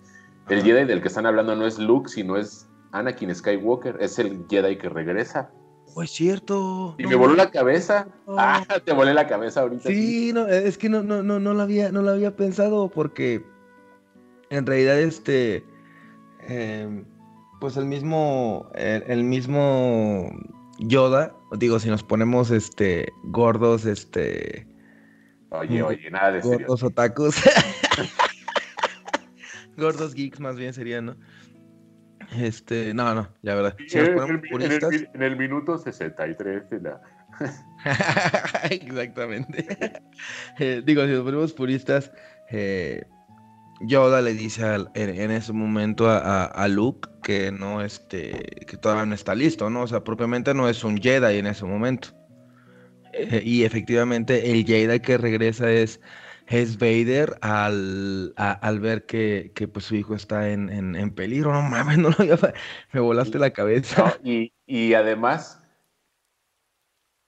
el 0.48 0.62
Jedi 0.62 0.84
del 0.84 1.00
que 1.00 1.08
están 1.08 1.26
hablando 1.26 1.56
no 1.56 1.66
es 1.66 1.78
Luke, 1.78 2.08
sino 2.08 2.36
es 2.36 2.68
Anakin 2.92 3.34
Skywalker, 3.34 3.96
es 4.00 4.18
el 4.18 4.44
Jedi 4.50 4.76
que 4.76 4.88
regresa. 4.88 5.50
Oh, 5.94 6.02
es 6.02 6.10
cierto. 6.10 6.96
Y 6.98 7.04
no, 7.04 7.10
me 7.10 7.14
voló 7.14 7.34
la 7.34 7.50
cabeza. 7.50 8.08
No. 8.26 8.34
Ah, 8.36 8.64
te 8.84 8.92
volé 8.92 9.14
la 9.14 9.28
cabeza 9.28 9.60
ahorita. 9.60 9.88
Sí, 9.88 10.32
no, 10.34 10.48
es 10.48 10.76
que 10.76 10.88
no, 10.88 11.02
no, 11.02 11.22
no, 11.22 11.38
no 11.38 11.54
lo 11.54 11.62
había, 11.62 11.92
no 11.92 12.02
lo 12.02 12.10
había 12.10 12.34
pensado 12.34 12.88
porque 12.88 13.44
en 14.50 14.66
realidad 14.66 14.98
este, 14.98 15.64
eh, 16.48 17.04
pues 17.60 17.76
el 17.76 17.86
mismo, 17.86 18.70
el, 18.74 19.04
el 19.06 19.24
mismo 19.24 20.30
Yoda, 20.78 21.34
digo, 21.58 21.78
si 21.78 21.88
nos 21.88 22.02
ponemos 22.02 22.50
este 22.50 23.12
gordos, 23.24 23.86
este. 23.86 24.66
Oye, 25.50 25.82
oye, 25.82 26.10
nada 26.10 26.32
de 26.32 26.40
Gordos 26.40 26.82
otakus. 26.82 27.36
gordos 29.76 30.14
geeks 30.14 30.40
más 30.40 30.56
bien 30.56 30.72
serían, 30.72 31.06
¿no? 31.06 31.16
Este, 32.36 32.92
no, 32.94 33.14
no, 33.14 33.28
la 33.42 33.54
verdad. 33.54 33.76
Si 33.86 33.98
nos 33.98 34.08
ponemos 34.08 34.30
en, 34.30 34.36
el, 34.36 34.50
puristas... 34.50 34.92
en, 34.92 34.98
el, 34.98 35.10
en, 35.14 35.22
el, 35.22 35.36
minuto 35.36 35.78
63 35.78 36.70
de 36.70 36.80
la. 36.80 37.00
Exactamente. 38.70 39.66
eh, 40.58 40.82
digo, 40.84 41.04
si 41.04 41.12
nos 41.12 41.22
ponemos 41.22 41.52
puristas, 41.52 42.10
eh, 42.50 43.04
Yoda 43.86 44.20
le 44.20 44.34
dice 44.34 44.64
al, 44.64 44.90
en, 44.94 45.30
ese 45.30 45.52
momento 45.52 46.08
a, 46.08 46.68
Luke 46.68 47.08
que 47.22 47.52
no 47.52 47.82
este 47.82 48.32
que 48.66 48.76
todavía 48.76 49.06
no 49.06 49.14
está 49.14 49.34
listo, 49.34 49.70
¿no? 49.70 49.82
O 49.82 49.86
sea, 49.86 50.04
propiamente 50.04 50.54
no 50.54 50.68
es 50.68 50.84
un 50.84 50.98
Jedi 50.98 51.38
en 51.38 51.46
ese 51.46 51.64
momento. 51.64 52.08
Eh, 53.12 53.42
y 53.44 53.64
efectivamente 53.64 54.50
el 54.50 54.64
Jedi 54.64 55.00
que 55.00 55.18
regresa 55.18 55.70
es, 55.70 56.00
es 56.46 56.78
Vader 56.78 57.36
al, 57.40 58.34
al 58.36 58.80
ver 58.80 59.06
que, 59.06 59.52
que, 59.54 59.68
pues 59.68 59.86
su 59.86 59.94
hijo 59.94 60.14
está 60.14 60.50
en, 60.50 60.68
en, 60.68 60.96
en 60.96 61.10
peligro. 61.10 61.52
No 61.52 61.62
mames, 61.62 61.98
no 61.98 62.10
lo 62.10 62.16
había, 62.18 62.38
me 62.92 63.00
volaste 63.00 63.38
la 63.38 63.50
cabeza. 63.50 64.18
Y, 64.24 64.52
y 64.66 64.94
además 64.94 65.63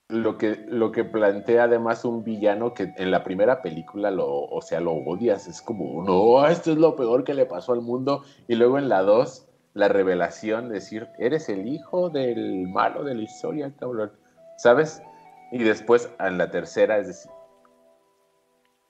lo 0.09 0.39
que, 0.39 0.65
lo 0.69 0.93
que 0.93 1.05
plantea 1.05 1.65
además 1.65 2.05
un 2.05 2.23
villano 2.23 2.75
que 2.75 2.93
en 2.97 3.11
la 3.11 3.25
primera 3.25 3.61
película 3.61 4.11
lo, 4.11 4.29
o 4.29 4.63
sea, 4.63 4.81
lo 4.81 4.93
odias, 4.93 5.49
es 5.49 5.61
como, 5.61 6.05
no, 6.05 6.47
esto 6.47 6.73
es 6.73 6.79
lo 6.79 6.95
peor 6.95 7.25
que 7.25 7.35
le 7.35 7.47
pasó 7.47 7.73
al 7.73 7.81
mundo, 7.81 8.23
y 8.47 8.55
luego 8.55 8.79
en 8.79 8.89
la 8.89 9.03
2, 9.03 9.49
la 9.75 9.89
revelación, 9.89 10.69
decir, 10.69 11.09
eres 11.19 11.49
el 11.49 11.67
hijo 11.67 12.09
del 12.09 12.69
malo 12.69 13.03
de 13.03 13.15
la 13.17 13.23
historia, 13.23 13.73
cabrón, 13.79 14.13
¿sabes? 14.59 15.03
Y 15.51 15.59
después 15.59 16.09
en 16.21 16.39
la 16.39 16.51
tercera, 16.51 16.99
es 16.99 17.09
decir, 17.09 17.31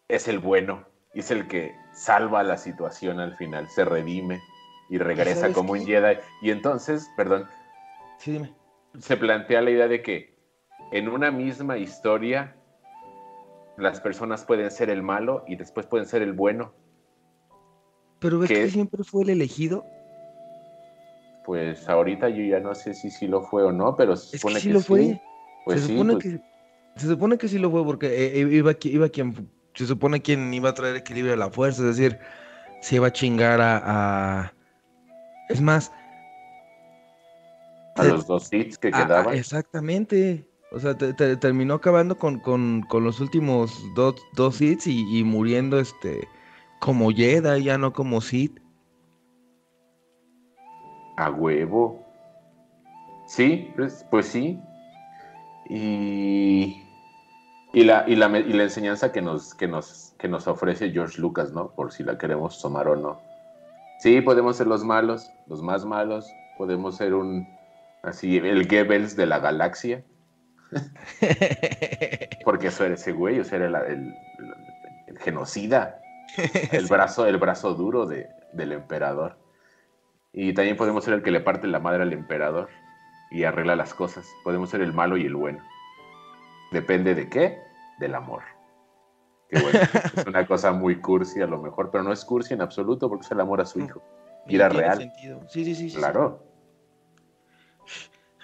es 0.09 0.29
el 0.29 0.39
bueno, 0.39 0.85
es 1.15 1.31
el 1.31 1.49
que 1.49 1.75
salva 1.95 2.43
la 2.43 2.59
situación 2.59 3.21
al 3.21 3.37
final, 3.37 3.69
se 3.71 3.87
redime 3.87 4.41
y 4.91 4.99
regresa 4.99 5.53
como 5.53 5.73
qué? 5.73 5.81
un 5.81 5.87
Jedi, 5.87 6.19
y 6.43 6.51
entonces, 6.51 7.09
perdón, 7.17 7.47
sí, 8.19 8.33
dime. 8.33 8.55
se 8.99 9.17
plantea 9.17 9.63
la 9.63 9.71
idea 9.71 9.89
de 9.89 10.03
que 10.03 10.36
en 10.93 11.09
una 11.09 11.31
misma 11.31 11.79
historia 11.79 12.55
las 13.77 14.01
personas 14.01 14.45
pueden 14.45 14.71
ser 14.71 14.89
el 14.91 15.03
malo 15.03 15.45
y 15.47 15.57
después 15.57 15.87
pueden 15.87 16.07
ser 16.07 16.23
el 16.23 16.33
bueno. 16.33 16.73
Pero 18.21 18.39
ves 18.39 18.49
que, 18.49 18.63
que 18.63 18.69
siempre 18.71 19.05
fue 19.05 19.25
el 19.25 19.31
elegido. 19.31 19.85
Pues 21.45 21.89
ahorita 21.89 22.29
yo 22.29 22.43
ya 22.43 22.59
no 22.61 22.75
sé 22.75 22.95
si 22.95 23.11
sí 23.11 23.27
lo 23.29 23.43
fue 23.43 23.63
o 23.63 23.73
no, 23.73 23.95
pero 23.97 24.17
se 24.17 24.37
es 24.37 24.41
supone 24.41 24.55
que 24.55 24.61
sí 24.61 24.69
que 24.69 24.75
lo 24.75 24.81
fue. 24.81 25.21
Pues 25.65 25.81
se 25.81 25.87
sí, 25.87 25.93
supone 25.93 26.13
pues, 26.15 26.25
que 26.25 26.41
se 26.97 27.07
supone 27.07 27.39
que 27.39 27.49
sí 27.49 27.59
lo 27.59 27.71
fue 27.71 27.85
porque 27.85 28.07
eh, 28.09 28.39
iba, 28.41 28.73
iba 28.83 29.09
quien 29.11 29.51
se 29.75 29.87
supone 29.87 30.23
quien 30.23 30.53
iba 30.55 30.71
a 30.71 30.75
traer 30.75 30.97
equilibrio 30.97 31.33
de 31.33 31.37
la 31.37 31.51
fuerza, 31.51 31.83
es 31.83 31.97
decir, 31.97 32.19
se 32.81 32.97
iba 32.97 33.09
a 33.09 33.13
chingar 33.13 33.61
a, 33.61 33.83
a... 34.45 34.53
es 35.51 35.61
más 35.61 35.93
a 37.97 38.05
los 38.05 38.27
dos 38.27 38.51
hits 38.53 38.79
que 38.79 38.89
a- 38.89 39.03
a- 39.03 39.05
quedaban. 39.05 39.35
exactamente. 39.37 40.47
O 40.73 40.81
sea, 40.81 40.97
te- 40.97 41.15
te- 41.15 41.37
terminó 41.37 41.75
acabando 41.75 42.17
con, 42.19 42.41
con, 42.41 42.83
con 42.83 43.05
los 43.05 43.21
últimos 43.21 43.83
dos, 43.95 44.17
dos 44.35 44.61
hits 44.61 44.87
y, 44.87 45.19
y 45.19 45.25
muriendo 45.25 45.79
este 45.79 46.29
como 46.81 47.11
Jedi, 47.11 47.65
ya 47.65 47.79
no 47.79 47.93
como 47.93 48.21
Sith. 48.21 48.59
A 51.17 51.31
huevo. 51.31 52.05
Sí, 53.27 53.73
pues, 53.77 54.05
pues 54.11 54.27
sí. 54.27 54.61
Y, 55.69 56.83
y, 57.73 57.85
la, 57.85 58.05
y, 58.07 58.15
la, 58.17 58.39
y 58.39 58.53
la 58.53 58.65
enseñanza 58.65 59.11
que 59.13 59.23
nos, 59.23 59.55
que, 59.55 59.67
nos, 59.67 60.15
que 60.19 60.29
nos 60.29 60.47
ofrece 60.47 60.91
George 60.91 61.21
Lucas, 61.21 61.53
¿no? 61.53 61.71
Por 61.71 61.93
si 61.93 62.03
la 62.03 62.19
queremos 62.19 62.61
tomar 62.61 62.87
o 62.89 62.97
no. 62.97 63.21
Sí, 64.01 64.21
podemos 64.21 64.57
ser 64.57 64.67
los 64.67 64.85
malos, 64.85 65.31
los 65.47 65.63
más 65.63 65.85
malos. 65.85 66.31
Podemos 66.59 66.97
ser 66.97 67.15
un, 67.15 67.49
así, 68.03 68.37
el 68.37 68.69
Goebbels 68.69 69.17
de 69.17 69.27
la 69.27 69.39
galaxia. 69.39 70.05
Porque 72.45 72.69
eso 72.69 72.85
era 72.85 72.95
ese 72.95 73.13
güey, 73.13 73.41
o 73.41 73.45
sea, 73.45 73.59
era 73.59 73.67
el, 73.67 73.75
el- 73.93 74.15
el 75.07 75.19
genocida. 75.19 76.01
El 76.73 76.87
brazo, 76.91 77.27
el 77.27 77.39
brazo 77.39 77.75
duro 77.75 78.07
de, 78.07 78.29
del 78.53 78.73
emperador. 78.73 79.39
Y 80.33 80.53
también 80.53 80.77
podemos 80.77 81.05
ser 81.05 81.15
el 81.15 81.23
que 81.23 81.31
le 81.31 81.41
parte 81.41 81.67
la 81.67 81.79
madre 81.81 82.03
al 82.03 82.13
emperador 82.13 82.69
y 83.31 83.45
arregla 83.45 83.75
las 83.77 83.95
cosas. 83.95 84.29
Podemos 84.45 84.71
ser 84.71 84.83
el 84.83 84.93
malo 84.93 85.17
y 85.17 85.25
el 85.25 85.35
bueno. 85.35 85.63
Depende 86.73 87.15
de 87.15 87.29
qué? 87.29 87.59
Del 87.99 88.15
amor. 88.15 88.43
Que 89.49 89.61
bueno, 89.61 89.79
es 90.17 90.27
una 90.27 90.47
cosa 90.47 90.73
muy 90.73 91.01
cursi 91.01 91.41
a 91.41 91.47
lo 91.47 91.63
mejor, 91.63 91.91
pero 91.91 92.03
no 92.05 92.13
es 92.13 92.25
cursi 92.25 92.55
en 92.55 92.61
absoluto 92.61 93.09
porque 93.09 93.25
es 93.25 93.31
el 93.31 93.41
amor 93.41 93.61
a 93.61 93.65
su 93.67 93.81
hijo. 93.81 94.03
Y 94.49 94.57
era 94.57 94.69
real. 94.69 94.99
sentido. 94.99 95.41
Sí, 95.49 95.65
sí, 95.65 95.75
sí. 95.75 95.91
sí, 95.91 95.97
Claro. 95.97 96.41
sí. 96.43 96.56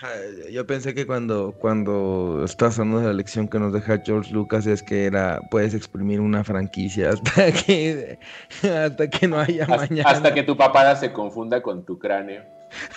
Ja, 0.03 0.09
Yo 0.51 0.67
pensé 0.67 0.95
que 0.95 1.07
cuando, 1.07 1.53
cuando 1.53 2.43
estás 2.45 2.77
hablando 2.79 3.01
de 3.01 3.07
la 3.07 3.13
lección 3.13 3.47
que 3.47 3.61
nos 3.61 3.73
deja 3.73 3.99
George 4.05 4.33
Lucas 4.35 4.67
es 4.67 4.83
que 4.83 5.05
era 5.07 5.41
puedes 5.49 5.75
exprimir 5.75 6.21
una 6.21 6.43
franquicia 6.43 7.11
hasta 7.11 7.53
que 7.67 8.19
hasta 8.65 9.09
que 9.09 9.29
no 9.29 9.39
haya 9.39 9.63
Hasta, 9.63 9.77
mañana. 9.77 10.11
hasta 10.11 10.35
que 10.35 10.43
tu 10.43 10.57
papada 10.57 10.97
se 10.97 11.13
confunda 11.13 11.63
con 11.63 11.85
tu 11.85 12.01
cráneo. 12.01 12.43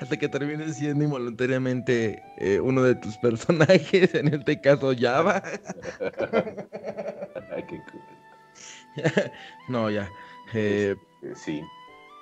hasta 0.00 0.16
que 0.16 0.28
termines 0.28 0.74
siendo 0.76 1.04
involuntariamente 1.04 2.20
eh, 2.38 2.58
uno 2.58 2.82
de 2.82 2.96
tus 2.96 3.16
personajes, 3.18 4.12
en 4.16 4.34
este 4.34 4.60
caso 4.60 4.92
Java. 4.98 5.40
Ay, 7.54 7.62
qué 7.68 7.80
cool. 7.92 8.02
no, 9.68 9.90
ya. 9.90 10.08
Eh, 10.54 10.96
Eh, 11.22 11.32
Sí. 11.36 11.62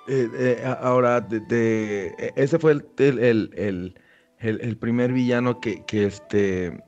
Eh, 0.07 0.29
eh, 0.33 0.63
ahora, 0.81 1.21
de, 1.21 1.39
de- 1.39 2.07
e- 2.17 2.33
ese 2.35 2.59
fue 2.59 2.71
el, 2.73 2.85
el, 2.97 3.19
el, 3.19 3.53
el- 3.55 3.95
el- 4.39 4.61
el 4.61 4.77
primer 4.77 5.13
villano 5.13 5.59
que, 5.59 5.83
que 5.85 6.05
este 6.05 6.83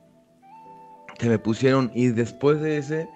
que 1.18 1.28
me 1.28 1.38
pusieron 1.38 1.92
y 1.94 2.08
después 2.08 2.60
de 2.60 2.76
ese 2.78 3.08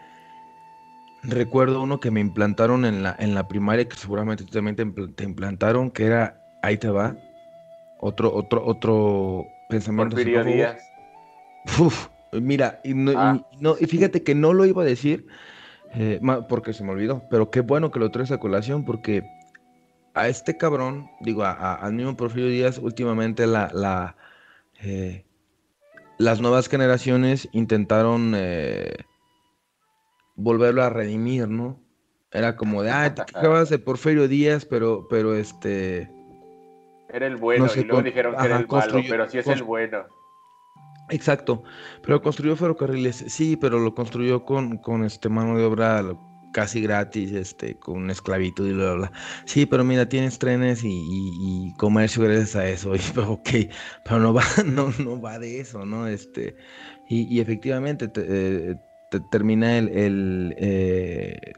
recuerdo 1.22 1.82
uno 1.82 1.98
que 1.98 2.10
me 2.12 2.20
implantaron 2.20 2.84
en 2.84 3.02
la, 3.02 3.16
en 3.18 3.34
la 3.34 3.48
primaria, 3.48 3.88
que 3.88 3.96
seguramente 3.96 4.44
tú 4.44 4.50
también 4.50 4.76
te, 4.76 4.86
impl- 4.86 5.14
te 5.16 5.24
implantaron, 5.24 5.90
que 5.90 6.04
era, 6.04 6.40
ahí 6.62 6.76
te 6.76 6.88
va, 6.88 7.16
otro, 7.98 8.32
otro, 8.32 8.64
otro 8.64 9.46
pensamiento. 9.68 10.14
Uf, 11.80 12.08
mira, 12.32 12.80
y, 12.84 12.94
no, 12.94 13.10
y- 13.12 13.14
Ah. 13.16 13.40
y 13.50 13.56
no- 13.56 13.74
y 13.80 13.86
fíjate 13.86 14.22
que 14.22 14.36
no 14.36 14.52
lo 14.52 14.64
iba 14.64 14.82
a 14.82 14.86
decir 14.86 15.26
eh, 15.94 16.20
porque 16.48 16.72
se 16.72 16.84
me 16.84 16.90
olvidó, 16.92 17.22
pero 17.30 17.50
qué 17.50 17.60
bueno 17.60 17.90
que 17.90 17.98
lo 17.98 18.10
traes 18.10 18.30
a 18.30 18.38
colación 18.38 18.84
porque 18.84 19.37
a 20.18 20.28
este 20.28 20.56
cabrón, 20.56 21.10
digo, 21.20 21.44
a- 21.44 21.52
a- 21.52 21.74
al 21.74 21.92
mismo 21.92 22.16
Porfirio 22.16 22.48
Díaz, 22.48 22.78
últimamente 22.78 23.46
la, 23.46 23.70
la, 23.72 24.16
eh, 24.82 25.24
las 26.18 26.40
nuevas 26.40 26.68
generaciones 26.68 27.48
intentaron 27.52 28.32
eh, 28.36 28.94
volverlo 30.34 30.82
a 30.82 30.90
redimir, 30.90 31.48
¿no? 31.48 31.80
Era 32.30 32.56
como 32.56 32.82
de, 32.82 32.90
ah, 32.90 33.14
te 33.14 33.24
quejabas 33.24 33.70
de 33.70 33.78
Porfirio 33.78 34.28
Díaz, 34.28 34.64
pero, 34.66 35.06
pero 35.08 35.34
este... 35.34 36.10
Era 37.10 37.26
el 37.26 37.36
bueno 37.36 37.64
No 37.64 37.70
sé, 37.70 37.80
y 37.80 37.84
luego 37.84 38.02
dijeron 38.02 38.32
que 38.32 38.36
ajá, 38.38 38.46
era 38.46 38.56
el 38.58 38.68
malo, 38.68 39.00
pero 39.08 39.28
sí 39.28 39.38
es 39.38 39.46
el 39.46 39.62
bueno. 39.62 40.04
Exacto, 41.10 41.62
pero 42.02 42.20
construyó 42.20 42.54
ferrocarriles, 42.54 43.16
sí, 43.28 43.56
pero 43.56 43.78
lo 43.78 43.94
construyó 43.94 44.44
con, 44.44 44.76
con 44.76 45.04
este 45.04 45.30
mano 45.30 45.56
de 45.56 45.64
obra 45.64 46.02
casi 46.50 46.80
gratis, 46.82 47.32
este, 47.32 47.78
con 47.78 48.10
esclavitud 48.10 48.68
y 48.68 48.72
bla, 48.72 48.84
bla, 48.94 49.08
bla. 49.08 49.12
Sí, 49.46 49.66
pero 49.66 49.84
mira, 49.84 50.08
tienes 50.08 50.38
trenes 50.38 50.84
y, 50.84 50.88
y- 50.88 51.68
y 51.70 51.74
comercio 51.74 52.22
gracias 52.24 52.56
a 52.56 52.68
eso, 52.68 52.94
y, 52.96 53.00
pero, 53.14 53.32
ok, 53.32 53.48
pero 54.04 54.18
no 54.20 54.32
va, 54.34 54.42
no, 54.66 54.90
no 54.98 55.20
va 55.20 55.38
de 55.38 55.60
eso, 55.60 55.84
¿no? 55.86 56.06
Este, 56.08 56.56
y, 57.06 57.22
y 57.34 57.40
efectivamente 57.40 58.08
te, 58.08 58.22
eh, 58.72 58.76
te 59.08 59.20
termina 59.20 59.78
el, 59.78 59.88
el, 59.90 60.54
eh, 60.58 61.52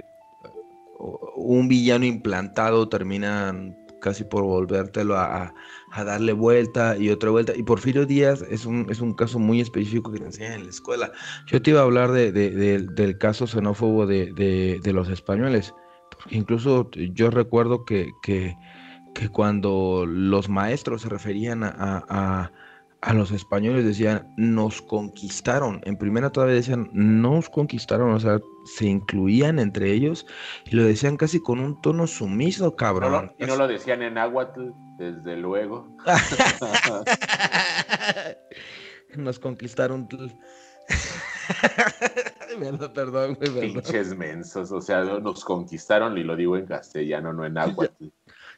un 0.99 1.69
villano 1.69 2.05
implantado, 2.05 2.89
termina 2.89 3.55
casi 4.01 4.25
por 4.25 4.43
volvértelo 4.45 5.17
a- 5.17 5.55
a 5.93 6.05
darle 6.05 6.33
vuelta 6.33 6.97
y 6.97 7.11
otra 7.11 7.31
vuelta. 7.31 7.53
Y 7.57 7.63
Porfirio 7.63 8.07
Díaz 8.07 8.43
es 8.49 8.65
un, 8.67 8.87
es 8.91 9.01
un 9.01 9.13
caso 9.15 9.39
muy 9.39 9.61
específico 9.61 10.11
que 10.13 10.19
te 10.21 10.27
enseñan 10.27 10.53
en 10.53 10.65
la 10.65 10.71
escuela. 10.71 11.13
Yo 11.47 11.61
te 11.61 11.71
iba 11.71 11.81
a 11.81 11.85
hablar 11.85 12.13
de, 12.13 12.33
de- 12.33 12.51
de- 12.51 12.79
del 12.81 13.19
caso 13.19 13.47
xenófobo 13.47 14.07
de, 14.07 14.33
los 14.93 15.09
españoles, 15.09 15.75
incluso 16.31 16.91
yo 16.93 17.31
recuerdo 17.31 17.85
que, 17.85 18.11
que, 18.23 18.57
que 19.15 19.29
cuando 19.29 20.05
los 20.07 20.49
maestros 20.49 21.03
se 21.03 21.09
referían 21.09 21.65
a- 21.65 22.53
a 23.03 23.15
los 23.15 23.31
españoles 23.31 23.85
decían, 23.85 24.33
nos 24.37 24.83
conquistaron. 24.83 25.81
En 25.85 25.97
primera 25.97 26.31
todavía 26.31 26.57
decían, 26.57 26.91
nos 26.93 27.49
conquistaron, 27.49 28.13
o 28.13 28.21
sea, 28.21 28.39
se 28.77 28.87
incluían 28.87 29.59
entre 29.59 29.93
ellos 29.93 30.27
y 30.67 30.77
lo 30.77 30.85
decían 30.85 31.17
casi 31.17 31.41
con 31.41 31.61
un 31.61 31.81
tono 31.81 32.07
sumiso, 32.07 32.65
No 32.65 32.77
cabrón. 32.77 33.33
y 33.39 33.47
no 33.47 33.57
lo 33.57 33.67
decían 33.67 34.03
en 34.03 34.15
náhuatl, 34.15 34.71
desde 34.99 35.37
luego. 35.37 35.89
Nos 39.17 39.39
conquistaron. 39.41 40.07
Perdón, 42.61 42.93
perdón. 42.93 43.37
Pinches 43.37 44.17
mensos, 44.17 44.73
o 44.73 44.81
sea, 44.81 45.03
nos 45.05 45.45
conquistaron 45.45 46.19
y 46.19 46.25
lo 46.25 46.35
digo 46.37 46.57
en 46.57 46.67
castellano, 46.67 47.33
no 47.33 47.45
en 47.45 47.55
náhuatl. 47.55 48.07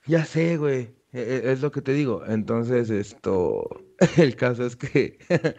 Ya 0.07 0.24
sé, 0.24 0.57
güey. 0.57 0.95
E- 1.13 1.21
e- 1.21 1.53
Es 1.53 1.61
lo 1.63 1.71
que 1.71 1.83
te 1.83 1.93
digo. 1.93 2.25
Entonces, 2.27 2.91
esto. 2.91 3.69
El 4.19 4.37
caso 4.37 4.67
es 4.67 4.77
que 4.77 5.19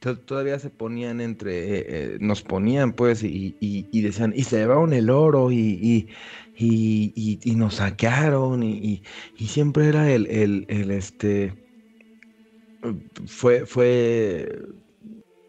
to- 0.00 0.18
todavía 0.20 0.58
se 0.58 0.70
ponían 0.70 1.20
entre. 1.20 1.78
eh, 1.78 1.86
eh, 2.14 2.18
nos 2.20 2.42
ponían, 2.42 2.92
pues, 2.94 3.22
y, 3.22 3.56
y- 3.60 3.88
y 3.90 4.02
decían, 4.02 4.32
y 4.36 4.44
se 4.44 4.58
llevaron 4.58 4.92
el 4.92 5.10
oro, 5.10 5.50
y, 5.52 6.08
y, 6.54 7.56
nos 7.56 7.76
saquearon, 7.76 8.62
y, 8.62 9.02
siempre 9.38 9.88
era 9.88 10.10
el, 10.12 10.26
el, 10.28 10.66
el, 10.68 10.90
este. 10.90 11.54
Fue, 13.26 13.66
fue 13.66 14.48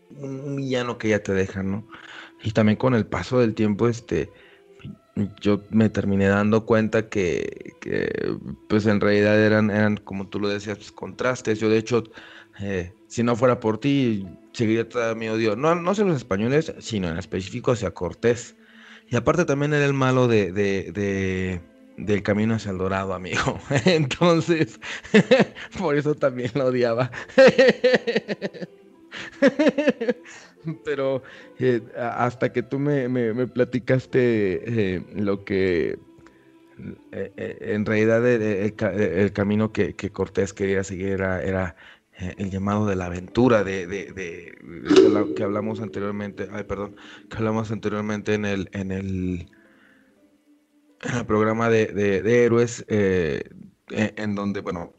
un, 0.10 0.56
villano 0.58 0.98
que 0.98 1.10
ya 1.10 1.24
te 1.24 1.34
deja, 1.34 1.64
¿no? 1.64 1.88
Y 2.44 2.52
también 2.52 2.78
con 2.78 2.96
el 2.96 3.08
paso 3.08 3.40
del 3.40 3.56
tiempo, 3.56 3.88
este 3.88 4.34
yo 5.41 5.61
me 5.70 5.89
terminé 5.89 6.28
dando 6.28 6.65
cuenta 6.65 7.09
que, 7.09 7.74
pues 8.67 8.86
en 8.86 8.99
realidad 9.01 9.39
eran, 9.43 9.70
eran, 9.72 9.97
como 9.97 10.28
tú 10.30 10.39
lo 10.39 10.49
decías, 10.49 10.78
pues, 10.78 10.91
contrastes. 10.91 11.59
Yo 11.59 11.70
de 11.70 11.78
hecho, 11.78 12.03
eh, 12.59 12.93
si 13.07 13.24
no 13.24 13.36
fuera 13.36 13.59
por 13.59 13.80
ti, 13.80 14.26
seguiría 14.53 14.88
mi 15.15 15.30
odio, 15.30 15.55
no, 15.55 15.76
no 15.76 15.91
hacia 15.91 16.05
los 16.05 16.17
españoles, 16.17 16.74
sino 16.80 17.09
en 17.09 17.17
específico 17.17 17.72
hacia 17.72 17.91
Cortés. 17.91 18.55
Y 19.07 19.15
aparte 19.15 19.45
también 19.45 19.74
era 19.74 19.86
el 19.86 19.93
malo 19.93 20.28
de, 20.28 20.51
de, 20.51 20.91
de- 20.93 21.61
del 21.97 22.24
camino 22.24 22.55
hacia 22.55 22.72
el 22.72 22.78
dorado, 22.78 23.13
amigo. 23.13 23.59
Entonces, 23.86 24.80
por 25.80 25.95
eso 25.97 26.15
también 26.15 26.51
lo 26.55 26.65
odiaba. 26.67 27.11
Pero 30.84 31.24
eh, 31.57 31.82
hasta 31.97 32.51
que 32.51 32.63
tú 32.63 32.80
me, 32.80 33.07
me- 33.09 33.34
platicaste 33.47 34.97
eh, 34.97 35.05
lo 35.15 35.43
que 35.43 35.99
eh, 37.11 37.57
en 37.61 37.86
realidad 37.86 38.26
el, 38.28 38.41
el 38.41 38.76
ca- 38.76 38.93
el 38.93 39.34
camino 39.34 39.72
que, 39.72 39.95
Cortés 40.11 40.53
quería 40.53 40.84
seguir 40.84 41.09
era, 41.09 41.41
era, 41.43 41.76
el 42.38 42.49
llamado 42.51 42.86
de 42.86 42.95
la 42.95 43.05
aventura 43.05 43.63
de, 43.63 43.88
que 45.34 45.43
hablamos 45.43 45.82
anteriormente, 45.82 46.47
ay 46.51 46.63
perdón, 46.65 46.95
que 47.30 47.38
hablamos 47.38 47.72
anteriormente 47.72 48.34
en 48.34 48.45
el, 48.45 48.70
en 48.74 48.91
el, 48.91 49.49
en 51.01 51.15
el 51.17 51.26
programa 51.26 51.70
de, 51.70 51.88
héroes, 52.45 52.86
en, 53.89 54.13
en 54.17 54.36
donde, 54.36 54.61
bueno, 54.61 54.93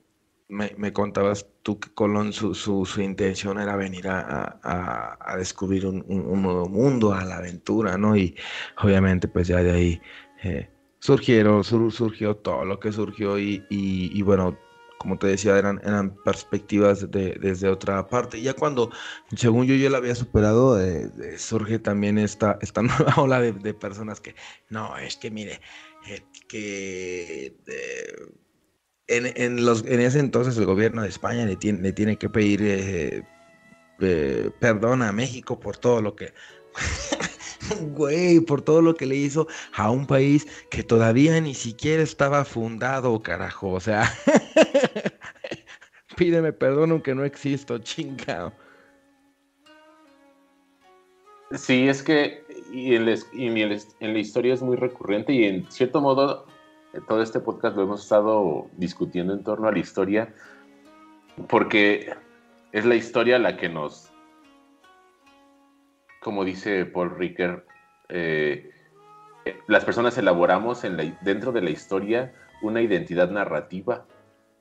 me, 0.50 0.74
me 0.78 0.92
contabas 0.92 1.46
tú 1.62 1.80
que 1.80 1.90
Colón, 1.94 2.32
su, 2.32 2.54
su, 2.54 2.84
su 2.86 3.00
intención 3.02 3.58
era 3.60 3.76
venir 3.76 4.08
a, 4.08 4.20
a- 4.62 5.18
a- 5.20 5.36
descubrir 5.36 5.86
un, 5.86 6.04
un- 6.08 6.42
nuevo 6.42 6.68
mundo, 6.68 7.12
a 7.14 7.24
la 7.24 7.38
aventura, 7.38 7.98
¿no? 7.98 8.16
Y 8.16 8.36
obviamente, 8.82 9.28
pues 9.28 9.48
ya 9.48 9.62
de 9.62 9.70
ahí 9.72 10.02
eh, 10.42 10.70
surgieron, 11.00 11.64
sur- 11.64 11.92
surgió 11.92 12.36
todo 12.36 12.64
lo 12.64 12.80
que 12.80 12.92
surgió 12.92 13.38
y, 13.38 13.66
y- 13.70 14.22
bueno, 14.22 14.60
como 14.98 15.18
te 15.18 15.28
decía, 15.28 15.56
eran, 15.58 15.80
eran 15.82 16.16
perspectivas 16.22 17.10
de- 17.10 17.34
desde 17.40 17.68
otra 17.68 18.08
parte. 18.08 18.40
Ya 18.42 18.54
cuando, 18.54 18.90
según 19.36 19.66
yo, 19.66 19.74
yo 19.74 19.88
la 19.90 19.98
había 19.98 20.14
superado, 20.14 20.80
eh, 20.80 21.10
eh, 21.22 21.38
surge 21.38 21.78
también 21.78 22.18
esta, 22.18 22.58
esta 22.60 22.82
nueva 22.82 23.14
ola 23.16 23.40
de, 23.40 23.52
de 23.52 23.74
personas 23.74 24.20
que, 24.20 24.34
no, 24.68 24.96
es 24.98 25.16
que 25.16 25.30
mire, 25.30 25.60
eh, 26.02 26.28
que... 26.48 27.56
en, 29.10 29.32
en 29.36 29.64
los, 29.64 29.84
en 29.84 30.00
ese 30.00 30.18
entonces 30.20 30.56
el 30.56 30.66
gobierno 30.66 31.02
de 31.02 31.08
España 31.08 31.44
le 31.44 31.56
tiene, 31.56 31.80
le 31.82 31.92
tiene 31.92 32.16
que 32.16 32.28
pedir 32.30 32.60
eh, 32.62 33.22
eh, 34.00 34.50
perdón 34.60 35.02
a 35.02 35.12
México 35.12 35.58
por 35.60 35.76
todo 35.76 36.00
lo 36.00 36.16
que, 36.16 36.32
güey, 37.92 38.40
por 38.40 38.62
todo 38.62 38.80
lo 38.82 38.94
que 38.94 39.06
le 39.06 39.16
hizo 39.16 39.46
a 39.74 39.90
un 39.90 40.06
país 40.06 40.46
que 40.70 40.82
todavía 40.82 41.40
ni 41.40 41.54
siquiera 41.54 42.02
estaba 42.02 42.44
fundado, 42.44 43.20
carajo. 43.22 43.70
O 43.70 43.80
sea, 43.80 44.10
pídeme 46.16 46.52
perdón 46.52 46.92
aunque 46.92 47.14
no 47.14 47.24
existo, 47.24 47.78
chingado. 47.78 48.52
Sí, 51.56 51.88
es 51.88 52.02
que 52.02 52.44
y 52.72 52.94
en, 52.94 53.06
la, 53.06 53.18
y 53.32 53.46
el- 53.60 53.82
en 53.98 54.12
la 54.12 54.18
historia 54.20 54.54
es 54.54 54.62
muy 54.62 54.76
recurrente 54.76 55.32
y 55.32 55.44
en 55.44 55.70
cierto 55.70 56.00
modo 56.00 56.46
todo 57.06 57.22
este 57.22 57.40
podcast 57.40 57.76
lo 57.76 57.82
hemos 57.84 58.02
estado 58.02 58.68
discutiendo 58.76 59.32
en 59.32 59.44
torno 59.44 59.68
a 59.68 59.72
la 59.72 59.78
historia 59.78 60.34
porque 61.48 62.12
es 62.72 62.84
la 62.84 62.94
historia 62.96 63.38
la 63.38 63.56
que 63.56 63.68
nos, 63.68 64.10
como 66.20 66.44
dice 66.44 66.84
Paul 66.86 67.16
Ricker, 67.16 67.64
eh, 68.08 68.70
eh, 69.44 69.58
las 69.68 69.84
personas 69.84 70.18
elaboramos 70.18 70.84
en 70.84 70.96
la- 70.96 71.18
dentro 71.22 71.52
de 71.52 71.62
la 71.62 71.70
historia 71.70 72.32
una 72.62 72.82
identidad 72.82 73.30
narrativa. 73.30 74.04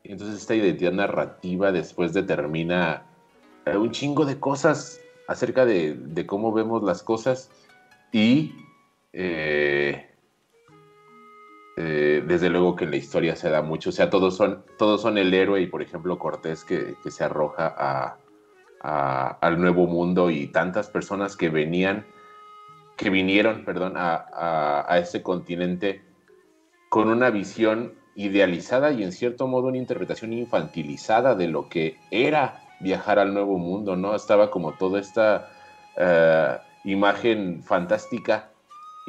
Entonces 0.04 0.38
esta 0.40 0.56
identidad 0.56 0.94
narrativa 0.94 1.72
después 1.72 2.14
determina 2.14 3.04
eh, 3.66 3.76
un 3.76 3.92
chingo 3.92 4.26
de 4.26 4.40
cosas 4.40 5.02
acerca 5.28 5.66
de, 5.66 5.96
de 5.96 6.26
cómo 6.26 6.54
vemos 6.54 6.82
las 6.84 7.04
cosas 7.04 7.52
y 8.12 8.54
eh, 9.14 10.09
eh, 11.82 12.22
desde 12.28 12.50
luego 12.50 12.76
que 12.76 12.84
en 12.84 12.92
la 12.92 12.98
historia 12.98 13.38
se 13.38 13.50
da 13.50 13.62
mucho, 13.62 13.90
o 13.90 13.94
sea, 13.94 14.10
todos 14.10 14.36
son, 14.36 14.66
todos 14.78 15.02
son 15.02 15.18
el 15.18 15.34
héroe 15.34 15.62
y 15.62 15.68
por 15.68 15.82
ejemplo 15.82 16.20
Cortés 16.20 16.66
que, 16.66 16.96
se 17.10 17.24
arroja 17.24 17.74
a, 18.82 19.38
al 19.40 19.62
nuevo 19.62 19.88
mundo 19.88 20.30
y 20.30 20.48
tantas 20.48 20.90
personas 20.90 21.38
que 21.38 21.50
venían, 21.50 22.06
que 22.98 23.10
vinieron, 23.10 23.64
perdón, 23.64 23.94
a, 23.96 24.16
a, 24.16 24.94
a 24.94 24.98
ese 24.98 25.24
continente 25.24 26.04
con 26.90 27.08
una 27.08 27.30
visión 27.30 27.94
idealizada 28.16 28.92
y 28.92 29.02
en 29.02 29.14
cierto 29.14 29.48
modo 29.48 29.68
una 29.68 29.78
interpretación 29.78 30.34
infantilizada 30.34 31.34
de 31.36 31.48
lo 31.48 31.70
que 31.70 31.98
era 32.12 32.62
viajar 32.82 33.20
al 33.20 33.34
nuevo 33.34 33.58
mundo, 33.58 33.96
¿no? 33.96 34.16
Estaba 34.16 34.52
como 34.52 34.74
toda 34.74 35.00
esta 35.00 35.50
eh, 35.96 36.58
imagen 36.84 37.64
fantástica 37.64 38.50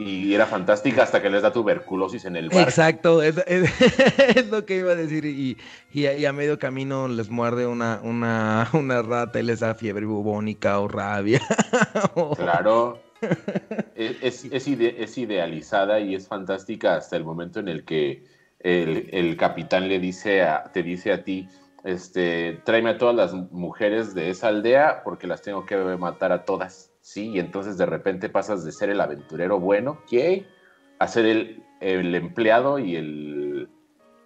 y 0.01 0.35
era 0.35 0.47
fantástica 0.47 1.03
hasta 1.03 1.21
que 1.21 1.29
les 1.29 1.43
da 1.43 1.53
tuberculosis 1.53 2.25
en 2.25 2.35
el 2.37 2.49
bar. 2.49 2.63
Exacto, 2.63 3.23
es, 3.23 3.37
es- 3.47 3.71
es 4.37 4.49
lo 4.51 4.65
que 4.65 4.77
iba 4.79 4.93
a 4.93 4.97
decir. 4.97 5.25
Y, 5.27 5.59
y 5.93 6.07
a, 6.07 6.17
y 6.17 6.25
a 6.25 6.33
medio 6.33 6.59
camino 6.59 7.07
les 7.07 7.29
muerde 7.29 7.67
una, 7.67 8.01
una, 8.03 8.69
una 8.73 9.03
rata 9.03 9.39
y 9.41 9.43
les 9.43 9.61
da 9.61 9.75
fiebre 9.75 10.07
bubónica 10.07 10.81
o 10.81 10.89
rabia. 10.89 11.41
o- 12.15 12.35
Claro. 12.35 13.03
Es, 13.95 14.45
es- 14.47 14.67
ide- 14.67 15.03
es 15.03 15.19
idealizada 15.19 16.01
y 16.01 16.15
es 16.15 16.27
fantástica 16.27 16.97
hasta 16.97 17.17
el 17.17 17.25
momento 17.25 17.61
en 17.61 17.69
el 17.69 17.85
que 17.85 18.25
el, 18.61 19.09
el 19.13 19.37
capitán 19.37 19.89
le 19.89 19.99
dice 19.99 20.43
a, 20.43 20.65
te 20.73 20.83
dice 20.83 21.13
a 21.13 21.23
ti, 21.25 21.49
este, 21.85 22.61
tráeme 22.65 22.91
a 22.91 22.99
todas 22.99 23.15
las 23.15 23.35
mujeres 23.53 24.15
de 24.15 24.31
esa 24.31 24.49
aldea 24.49 25.03
porque 25.05 25.27
las 25.27 25.43
tengo 25.43 25.67
que 25.67 25.77
matar 25.77 26.33
a 26.33 26.45
todas. 26.45 26.90
Sí, 27.01 27.31
y 27.31 27.39
entonces 27.39 27.79
de 27.79 27.87
repente 27.87 28.29
pasas 28.29 28.65
de 28.65 28.73
ser 28.73 28.91
el 28.91 29.01
aventurero 29.01 29.59
bueno. 29.59 30.01
A 30.99 31.09
ser 31.09 31.25
el, 31.27 31.63
el 31.81 32.15
empleado 32.15 32.79
y 32.79 32.97
el, 32.97 33.71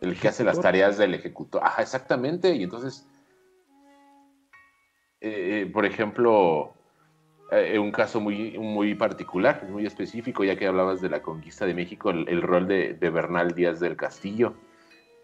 el 0.01 0.19
que 0.19 0.29
hace 0.29 0.43
las 0.45 0.61
tareas 0.61 0.99
del 0.99 1.15
ejecutor. 1.15 1.63
Ajá, 1.65 1.83
exactamente. 1.83 2.55
Y 2.55 2.65
entonces, 2.65 3.07
eh, 5.21 5.63
eh, 5.63 5.71
por 5.73 5.87
ejemplo, 5.87 6.75
eh, 7.53 7.79
un 7.79 7.93
caso 7.93 8.21
muy, 8.21 8.59
muy 8.59 8.95
particular, 8.97 9.65
muy 9.71 9.87
específico, 9.87 10.43
ya 10.43 10.57
que 10.57 10.67
hablabas 10.67 11.01
de 11.01 11.11
la 11.11 11.23
conquista 11.23 11.65
de 11.65 11.75
México, 11.75 12.11
el, 12.11 12.29
el 12.29 12.43
rol 12.43 12.67
de, 12.67 12.95
de 12.95 13.11
Bernal 13.11 13.55
Díaz 13.55 13.79
del 13.79 13.97
Castillo, 13.97 14.55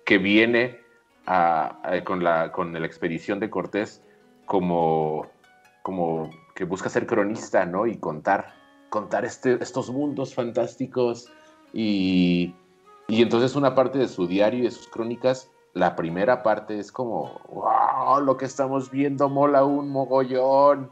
que 0.04 0.18
viene 0.18 0.78
a- 1.26 1.80
a- 1.82 2.04
con, 2.04 2.22
la, 2.22 2.52
con 2.52 2.72
la 2.72 2.86
expedición 2.86 3.40
de 3.40 3.50
Cortés 3.50 4.02
como, 4.46 5.28
como 5.82 6.30
que 6.60 6.66
busca 6.66 6.90
ser 6.90 7.06
cronista, 7.06 7.64
¿no? 7.64 7.86
Y 7.86 7.96
contar, 7.96 8.52
contar 8.90 9.24
este, 9.24 9.56
estos 9.62 9.88
mundos 9.88 10.34
fantásticos. 10.34 11.26
Y, 11.72 12.54
y 13.08 13.22
entonces 13.22 13.56
una 13.56 13.74
parte 13.74 13.98
de 13.98 14.06
su 14.08 14.26
diario 14.26 14.60
y 14.60 14.62
de 14.64 14.70
sus 14.70 14.86
crónicas, 14.88 15.50
la 15.72 15.96
primera 15.96 16.42
parte 16.42 16.78
es 16.78 16.92
como, 16.92 17.40
wow, 17.48 18.20
lo 18.20 18.36
que 18.36 18.44
estamos 18.44 18.90
viendo 18.90 19.30
mola 19.30 19.64
un 19.64 19.88
mogollón. 19.88 20.90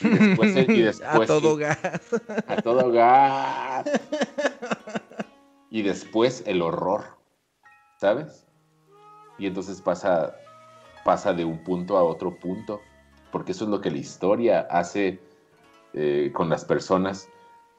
Y 0.00 0.08
después, 0.08 0.56
y 0.56 0.64
después 0.82 1.02
a 1.02 1.26
todo 1.26 1.56
gas. 1.58 1.78
a 2.46 2.62
todo 2.62 2.90
gas. 2.90 3.84
Y 5.68 5.82
después 5.82 6.42
el 6.46 6.62
horror, 6.62 7.04
¿sabes? 8.00 8.46
Y 9.36 9.46
entonces 9.46 9.82
pasa, 9.82 10.34
pasa 11.04 11.34
de 11.34 11.44
un 11.44 11.62
punto 11.64 11.98
a 11.98 12.02
otro 12.02 12.34
punto, 12.40 12.80
porque 13.36 13.52
eso 13.52 13.64
es 13.64 13.70
lo 13.70 13.82
que 13.82 13.90
la 13.90 13.98
historia 13.98 14.60
hace 14.70 15.20
eh, 15.92 16.30
con 16.32 16.48
las 16.48 16.64
personas. 16.64 17.28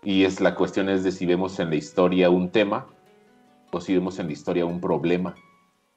Y 0.03 0.23
es 0.23 0.39
la 0.39 0.53
cuestión 0.53 0.87
es 0.87 1.03
de 1.03 1.11
si 1.11 1.25
vemos 1.25 1.59
en 1.59 1.71
la 1.71 1.77
historia 1.77 2.29
un 2.29 2.51
tema 2.51 2.85
o 3.71 3.81
si 3.81 3.95
vemos 3.95 4.19
en 4.19 4.27
la 4.27 4.33
historia 4.33 4.67
un 4.67 4.79
problema. 4.79 5.33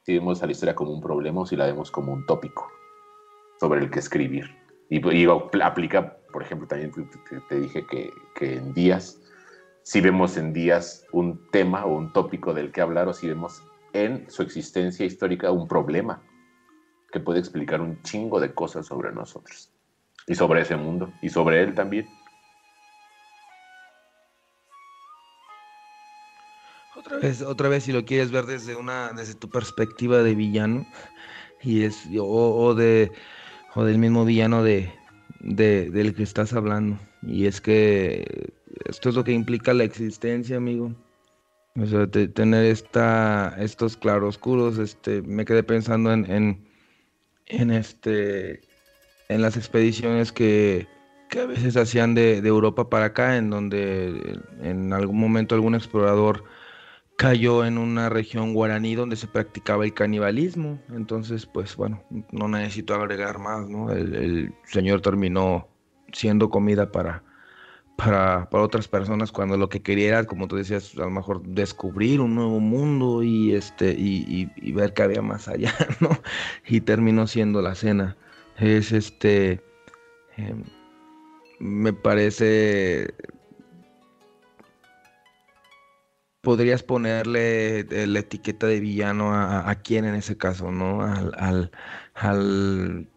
Si 0.06 0.14
vemos 0.14 0.42
a 0.42 0.46
la 0.46 0.52
historia 0.52 0.74
como 0.74 0.92
un 0.92 1.02
problema 1.02 1.42
o 1.42 1.46
si 1.46 1.56
la 1.56 1.66
vemos 1.66 1.90
como 1.90 2.10
un 2.10 2.24
tópico 2.24 2.66
sobre 3.60 3.80
el 3.80 3.90
que 3.90 3.98
escribir. 3.98 4.46
Y, 4.88 4.96
y 4.96 5.26
apl- 5.26 5.62
aplica, 5.62 6.16
por 6.32 6.42
ejemplo, 6.42 6.66
también 6.66 6.90
te- 6.90 7.40
te 7.46 7.60
dije 7.60 7.84
que, 7.84 8.08
que 8.34 8.56
en 8.56 8.72
días, 8.72 9.20
si 9.82 10.00
vemos 10.00 10.38
en 10.38 10.54
días 10.54 11.04
un 11.12 11.38
tema 11.52 11.84
o 11.84 11.98
un 11.98 12.14
tópico 12.14 12.54
del 12.54 12.72
que 12.72 12.80
hablar 12.80 13.08
o 13.08 13.12
si 13.12 13.28
vemos 13.28 13.62
en 13.92 14.24
su 14.30 14.42
existencia 14.42 15.04
histórica 15.04 15.52
un 15.52 15.68
problema 15.68 16.22
que 17.10 17.20
puede 17.20 17.38
explicar 17.40 17.80
un 17.80 18.02
chingo 18.02 18.40
de 18.40 18.54
cosas 18.54 18.86
sobre 18.86 19.12
nosotros 19.12 19.70
y 20.26 20.34
sobre 20.34 20.62
ese 20.62 20.76
mundo 20.76 21.12
y 21.20 21.28
sobre 21.28 21.62
él 21.62 21.74
también. 21.74 22.10
Otra 26.94 27.18
vez, 27.18 27.40
otra 27.42 27.68
vez, 27.68 27.84
si 27.84 27.92
lo 27.92 28.04
quieres 28.04 28.30
ver 28.32 28.46
desde 28.46 28.74
una, 28.76 29.12
desde 29.12 29.34
tu 29.34 29.48
perspectiva 29.48 30.22
de 30.22 30.34
villano, 30.34 30.86
y 31.60 31.84
es, 31.84 32.08
o, 32.18 32.24
o 32.24 32.74
de, 32.74 33.12
o 33.74 33.84
del 33.84 33.98
mismo 33.98 34.24
villano 34.24 34.62
de, 34.64 34.92
de- 35.38 35.90
del 35.90 36.14
que 36.14 36.22
estás 36.24 36.52
hablando. 36.52 36.98
Y 37.22 37.46
es 37.46 37.60
que 37.60 38.54
esto 38.86 39.08
es 39.10 39.14
lo 39.14 39.24
que 39.24 39.32
implica 39.32 39.72
la 39.74 39.84
existencia, 39.84 40.56
amigo. 40.56 40.94
O 41.80 41.86
sea, 41.86 42.10
te- 42.10 42.28
tener 42.28 42.64
esta, 42.66 43.56
estos 43.60 43.96
claroscuros, 43.96 44.78
este, 44.78 45.22
me 45.22 45.44
quedé 45.44 45.62
pensando 45.62 46.12
en, 46.12 46.30
en, 46.30 46.69
en 47.50 47.70
este, 47.70 48.60
en 49.28 49.42
las 49.42 49.56
expediciones 49.56 50.32
que, 50.32 50.86
que 51.28 51.40
a 51.40 51.46
veces 51.46 51.76
hacían 51.76 52.14
de, 52.14 52.40
de 52.40 52.48
Europa 52.48 52.88
para 52.88 53.06
acá, 53.06 53.36
en 53.36 53.50
donde 53.50 54.38
en 54.62 54.92
algún 54.92 55.18
momento 55.18 55.54
algún 55.54 55.74
explorador 55.74 56.44
cayó 57.16 57.66
en 57.66 57.76
una 57.76 58.08
región 58.08 58.54
guaraní 58.54 58.94
donde 58.94 59.16
se 59.16 59.26
practicaba 59.26 59.84
el 59.84 59.92
canibalismo. 59.92 60.80
Entonces, 60.90 61.44
pues 61.44 61.76
bueno, 61.76 62.02
no 62.30 62.48
necesito 62.48 62.94
agregar 62.94 63.38
más, 63.38 63.68
¿no? 63.68 63.92
El, 63.92 64.14
el 64.14 64.54
señor 64.64 65.02
terminó 65.02 65.68
siendo 66.12 66.48
comida 66.48 66.90
para, 66.90 67.22
para, 68.04 68.48
para 68.48 68.64
otras 68.64 68.88
personas 68.88 69.30
cuando 69.30 69.56
lo 69.56 69.68
que 69.68 69.82
quería 69.82 70.24
como 70.24 70.48
tú 70.48 70.56
decías, 70.56 70.94
a 70.96 71.00
lo 71.00 71.10
mejor 71.10 71.42
descubrir 71.42 72.20
un 72.20 72.34
nuevo 72.34 72.58
mundo 72.58 73.22
y, 73.22 73.54
este, 73.54 73.94
y, 73.96 74.46
ver 74.72 74.94
qué 74.94 75.02
había 75.02 75.22
más 75.22 75.48
allá, 75.48 75.74
¿no? 76.00 76.10
Y 76.66 76.80
terminó 76.80 77.26
siendo 77.26 77.60
la 77.62 77.74
cena. 77.74 78.16
Es 78.58 78.92
este... 78.92 79.60
em, 80.36 80.64
me 81.58 81.92
parece 81.92 83.12
podrías 86.40 86.82
ponerle 86.82 87.80
eh, 87.80 88.06
la 88.06 88.20
etiqueta 88.20 88.66
de 88.66 88.80
villano 88.80 89.34
a, 89.34 89.68
a 89.68 89.74
quién 89.82 90.06
en 90.06 90.14
ese 90.14 90.38
caso, 90.38 90.72
¿no? 90.72 91.02
Al, 91.02 91.32
al, 91.36 91.70
al, 92.14 93.10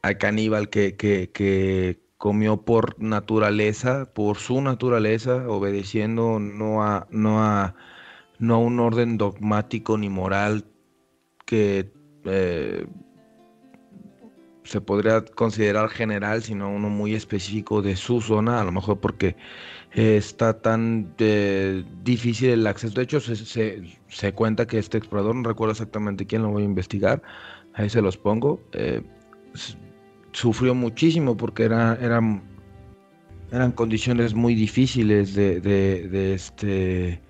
al 0.00 0.18
caníbal 0.18 0.70
que, 0.70 0.96
que 0.96 2.07
comió 2.18 2.58
por 2.62 3.00
naturaleza, 3.00 4.12
por 4.12 4.36
su 4.38 4.60
naturaleza, 4.60 5.48
obedeciendo 5.48 6.38
no 6.40 6.82
a, 6.82 7.06
no 7.10 7.42
a, 7.42 7.74
no 8.38 8.56
a 8.56 8.58
un 8.58 8.80
orden 8.80 9.16
dogmático 9.16 9.96
ni 9.96 10.08
moral 10.10 10.64
que 11.46 11.90
eh, 12.24 12.86
se 14.64 14.80
podría 14.80 15.24
considerar 15.24 15.88
general, 15.88 16.42
sino 16.42 16.70
uno 16.70 16.90
muy 16.90 17.14
específico 17.14 17.80
de 17.80 17.96
su 17.96 18.20
zona, 18.20 18.60
a 18.60 18.64
lo 18.64 18.72
mejor 18.72 18.98
porque 19.00 19.36
está 19.94 20.60
tan 20.60 21.14
eh, 21.18 21.84
difícil 22.04 22.50
el 22.50 22.66
acceso. 22.66 22.94
De 22.94 23.02
hecho, 23.04 23.20
se, 23.20 23.36
se- 23.36 23.82
se 24.08 24.32
cuenta 24.34 24.66
que 24.66 24.78
este 24.78 24.98
explorador, 24.98 25.36
no 25.36 25.48
recuerdo 25.48 25.72
exactamente 25.72 26.26
quién, 26.26 26.42
lo 26.42 26.50
voy 26.50 26.62
a 26.64 26.66
investigar, 26.66 27.22
ahí 27.74 27.88
se 27.88 28.02
los 28.02 28.18
pongo, 28.18 28.60
eh, 28.72 29.02
sufrió 30.32 30.74
muchísimo 30.74 31.36
porque 31.36 31.64
era, 31.64 31.96
eran, 32.00 32.42
eran 33.50 33.72
condiciones 33.72 34.34
muy 34.34 34.54
difíciles 34.54 35.34
de, 35.34 35.60
de, 35.60 36.34
este, 36.34 37.20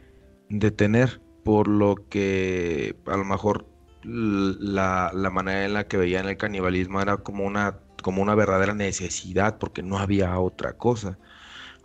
de 0.49 0.71
tener, 0.71 1.21
por 1.45 1.69
lo 1.69 1.97
que 2.09 2.97
a 3.07 3.17
lo 3.17 3.25
mejor 3.25 3.67
la, 4.05 5.11
la 5.15 5.31
manera 5.31 5.65
en 5.65 5.75
la 5.75 5.87
que 5.89 5.97
veían 5.97 6.29
el 6.29 6.37
canibalismo 6.37 7.01
era 7.01 7.19
como 7.19 7.45
una, 7.45 7.79
como 8.03 8.23
una 8.23 8.35
verdadera 8.35 8.75
necesidad, 8.75 9.59
porque 9.59 9.83
no 9.83 9.99
había 9.99 10.39
otra 10.39 10.75
cosa. 10.75 11.19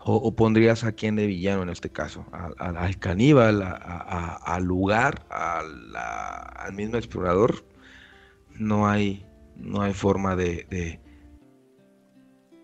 O, 0.05 0.35
pondrías 0.35 0.83
a 0.83 0.91
quién 0.91 1.15
de 1.15 1.27
villano 1.27 1.63
en 1.63 1.69
este 1.69 1.89
caso, 1.89 2.25
al, 2.33 2.53
al- 2.57 2.75
al 2.77 2.99
caníbal, 2.99 3.61
al 3.63 4.63
lugar, 4.63 5.25
al 5.29 6.73
mismo 6.73 6.97
explorador. 6.97 7.65
No 8.59 8.87
hay, 8.87 9.25
no 9.55 9.81
hay 9.81 9.93
forma 9.93 10.35
de, 10.35 10.67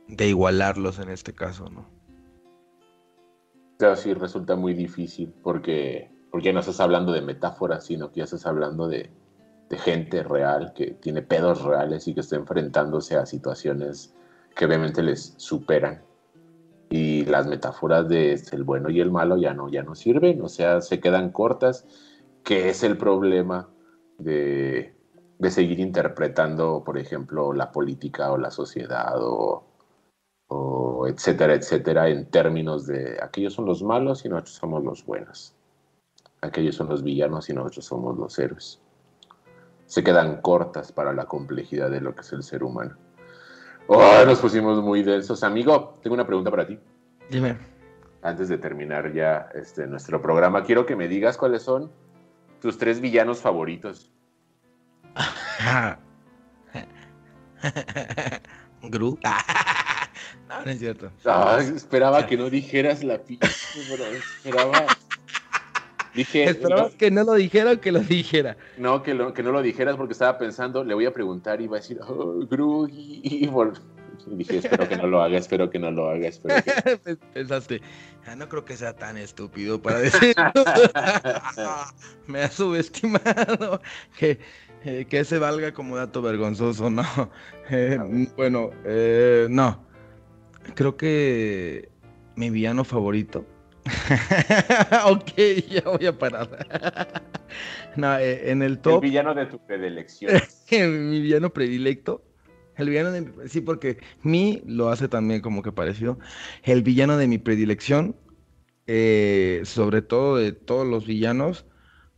de 0.10 0.28
igualarlos 0.28 1.00
en 1.00 1.10
este 1.10 1.34
caso, 1.34 1.70
¿no? 1.70 1.86
Claro, 3.78 3.96
sí, 3.96 4.14
resulta 4.14 4.56
muy 4.56 4.74
difícil 4.74 5.34
porque, 5.42 6.12
porque 6.32 6.52
no 6.52 6.60
estás 6.60 6.82
hablando 6.82 7.14
de 7.14 7.22
metáforas, 7.22 7.86
sino 7.86 8.12
que 8.12 8.18
ya 8.18 8.24
estás 8.26 8.46
hablando 8.46 8.88
de, 8.90 9.10
de 9.70 9.78
gente 9.78 10.24
real 10.24 10.74
que 10.74 10.92
tiene 10.92 11.22
pedos 11.22 11.64
reales 11.64 12.08
y 12.08 12.14
que 12.14 12.20
está 12.20 12.36
enfrentándose 12.36 13.16
a 13.16 13.26
situaciones 13.26 14.14
que 14.56 14.66
obviamente 14.66 15.02
les 15.02 15.34
superan. 15.38 16.02
Y 16.90 17.24
las 17.26 17.46
metáforas 17.48 18.10
de 18.10 18.34
el 18.52 18.64
bueno 18.64 18.90
y 18.90 19.00
el 19.00 19.12
malo 19.12 19.38
ya 19.38 19.54
no, 19.54 19.70
ya 19.70 19.84
no 19.84 19.94
sirven, 19.96 20.42
o 20.42 20.50
sea, 20.50 20.82
se 20.82 21.00
quedan 21.00 21.32
cortas, 21.32 21.86
que 22.44 22.70
es 22.70 22.84
el 22.84 22.98
problema 22.98 23.70
de, 24.18 24.96
de 25.38 25.52
seguir 25.52 25.80
interpretando, 25.80 26.84
por 26.84 26.98
ejemplo, 26.98 27.54
la 27.54 27.72
política 27.72 28.32
o 28.32 28.38
la 28.38 28.50
sociedad 28.50 29.14
o, 29.20 29.69
o 30.50 31.08
etcétera, 31.08 31.54
etcétera, 31.54 32.10
en 32.10 32.26
términos 32.26 32.86
de 32.86 33.18
aquellos 33.22 33.54
son 33.54 33.66
los 33.66 33.84
malos 33.84 34.26
y 34.26 34.30
nosotros 34.30 34.56
somos 34.56 34.84
los 34.84 35.06
buenos. 35.06 35.56
Aquellos 36.42 36.76
son 36.76 36.90
los 36.90 37.04
villanos 37.04 37.50
y 37.50 37.54
nosotros 37.54 37.86
somos 37.86 38.18
los 38.18 38.38
héroes. 38.40 38.82
Se 39.86 40.04
quedan 40.04 40.42
cortas 40.42 40.92
para 40.92 41.14
la 41.14 41.26
complejidad 41.26 41.90
de 41.92 42.02
lo 42.02 42.16
que 42.16 42.22
es 42.22 42.34
el 42.34 42.44
ser 42.44 42.64
humano. 42.64 42.96
Oh, 43.88 44.24
nos 44.26 44.40
pusimos 44.40 44.82
muy 44.84 45.04
densos. 45.04 45.44
Amigo, 45.44 45.96
tengo 46.02 46.14
una 46.14 46.26
pregunta 46.26 46.50
para 46.52 46.66
ti. 46.66 46.80
Dime. 47.30 47.58
Antes 48.22 48.50
de 48.50 48.58
terminar 48.58 49.14
ya 49.14 49.50
este, 49.54 49.88
nuestro 49.88 50.22
programa, 50.22 50.64
quiero 50.64 50.86
que 50.86 50.96
me 50.96 51.08
digas 51.08 51.38
cuáles 51.38 51.64
son 51.64 51.92
tus 52.62 52.78
tres 52.78 53.02
villanos 53.02 53.40
favoritos. 53.40 54.12
Gru. 58.84 59.18
no, 60.50 60.66
no 60.66 60.72
es 60.72 60.80
cierto. 60.80 61.12
Esperaba 61.76 62.26
que 62.28 62.36
no 62.38 62.50
dijeras 62.50 63.04
la 63.04 63.20
pizza, 63.20 63.48
bro. 63.94 64.06
Esperaba. 64.06 64.86
Dije, 66.14 66.44
Esperabas 66.46 66.96
que 66.96 67.12
no 67.12 67.24
lo 67.24 67.34
dijera 67.36 67.72
o 67.74 67.80
que 67.80 67.92
lo 67.92 68.00
dijera. 68.00 68.58
no, 68.78 69.04
que, 69.04 69.14
lo- 69.14 69.34
que 69.34 69.44
no 69.44 69.52
lo 69.52 69.62
dijeras 69.62 69.96
porque 69.96 70.14
estaba 70.14 70.38
pensando, 70.40 70.84
le 70.84 70.94
voy 70.96 71.06
a 71.06 71.14
preguntar 71.14 71.62
y 71.62 71.68
va 71.68 71.78
a 71.78 71.80
decir, 71.82 72.00
oh, 72.02 72.40
Gru, 72.50 72.88
y, 72.92 73.22
y 73.24 73.48
vol- 73.48 73.80
y 74.28 74.36
dije, 74.36 74.58
espero 74.58 74.88
que 74.90 74.98
no 74.98 75.06
lo 75.08 75.22
haga, 75.22 75.38
espero 75.38 75.70
que 75.70 75.78
no 75.80 75.92
lo 75.92 76.10
haga, 76.10 76.28
espero 76.28 76.56
que... 76.64 77.16
Pensaste, 77.34 77.82
"Ah, 78.26 78.36
no 78.36 78.50
creo 78.50 78.66
que 78.66 78.76
sea 78.76 78.94
tan 78.96 79.18
estúpido 79.18 79.82
para 79.82 80.00
decirlo. 80.02 80.52
Me 82.28 82.42
ha 82.42 82.50
subestimado. 82.52 83.80
Que, 84.18 84.40
eh, 84.84 85.06
que 85.10 85.20
ese 85.20 85.38
valga 85.40 85.74
como 85.74 85.96
dato 85.96 86.22
vergonzoso, 86.22 86.90
no. 86.90 87.04
Eh, 87.70 87.98
bueno, 88.36 88.72
eh, 88.84 89.48
no. 89.50 89.88
Creo 90.76 90.98
que 90.98 91.90
mi 92.36 92.50
villano 92.50 92.84
favorito. 92.84 93.46
ok, 95.06 95.32
ya 95.70 95.82
voy 95.82 96.06
a 96.06 96.18
parar. 96.18 96.68
no, 97.96 98.18
eh, 98.18 98.52
en 98.52 98.62
el 98.62 98.74
El 98.74 98.80
top. 98.82 99.02
villano 99.02 99.34
de 99.34 99.46
tu 99.48 99.60
predilección. 99.66 100.32
mi 100.72 101.22
villano 101.22 101.52
predilecto. 101.52 102.24
El 102.76 102.90
villano 102.90 103.12
de 103.12 103.22
mi- 103.22 103.50
sí, 103.50 103.60
porque 103.62 103.98
mi 104.24 104.62
lo 104.66 104.90
hace 104.90 105.08
también 105.10 105.42
como 105.42 105.62
que 105.64 105.72
parecido. 105.72 106.18
El 106.64 106.82
villano 106.82 107.18
de 107.18 107.28
mi 107.28 107.38
predilección, 107.38 108.16
eh, 108.88 109.62
sobre 109.66 110.02
todo 110.02 110.38
de 110.38 110.54
todos 110.54 110.88
los 110.88 111.06
villanos, 111.06 111.66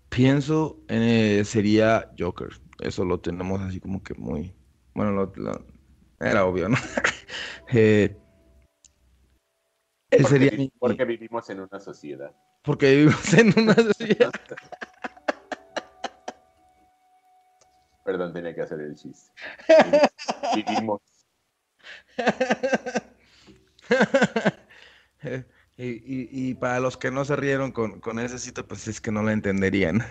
pienso 0.09 0.79
eh, 0.87 1.41
sería 1.45 2.11
Joker. 2.19 2.49
Eso 2.79 3.05
lo 3.05 3.19
tenemos 3.19 3.61
así 3.61 3.79
como 3.79 4.03
que 4.03 4.13
muy, 4.13 4.53
bueno, 4.93 5.11
lo- 5.13 5.33
lo- 5.35 5.65
era 6.19 6.45
obvio, 6.45 6.69
¿no? 6.69 6.77
Eh, 7.73 8.17
Porque, 10.11 10.23
sería 10.25 10.49
vi- 10.51 10.71
porque 10.77 11.05
vivimos 11.05 11.49
en 11.49 11.61
una 11.61 11.79
sociedad. 11.79 12.31
porque 12.63 12.91
vivimos 12.95 13.33
en 13.33 13.53
una 13.57 13.73
sociedad. 13.75 14.31
Perdón, 18.03 18.33
tenía 18.33 18.53
que 18.53 18.61
hacer 18.61 18.81
el 18.81 18.95
chiste. 18.95 19.31
Vivimos. 20.55 21.01
Y, 25.77 25.85
y- 25.85 26.29
y 26.31 26.53
para 26.55 26.79
los 26.79 26.97
que 26.97 27.09
no 27.11 27.23
se 27.25 27.35
rieron 27.35 27.71
con, 27.71 27.99
con 28.01 28.19
ese 28.19 28.37
cita, 28.37 28.63
pues 28.63 28.87
es 28.87 28.99
que 28.99 29.11
no 29.11 29.23
la 29.23 29.31
entenderían. 29.33 30.03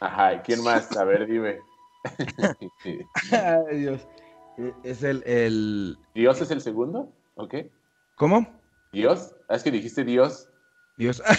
Ajá, 0.00 0.42
¿quién 0.42 0.62
más? 0.62 0.94
A 0.96 1.04
ver, 1.04 1.26
dime. 1.26 1.58
Ay, 3.32 3.78
Dios. 3.78 4.06
Eh, 4.58 4.72
Es 4.84 5.02
el, 5.02 5.22
el... 5.26 5.98
¿Dios 6.14 6.40
es 6.40 6.50
el 6.50 6.60
segundo? 6.60 7.12
¿Ok? 7.34 7.54
¿Cómo? 8.16 8.46
¿Dios? 8.92 9.34
Ah, 9.48 9.56
Es 9.56 9.62
que 9.62 9.70
dijiste 9.70 10.04
Dios. 10.04 10.48
Dios. 10.96 11.22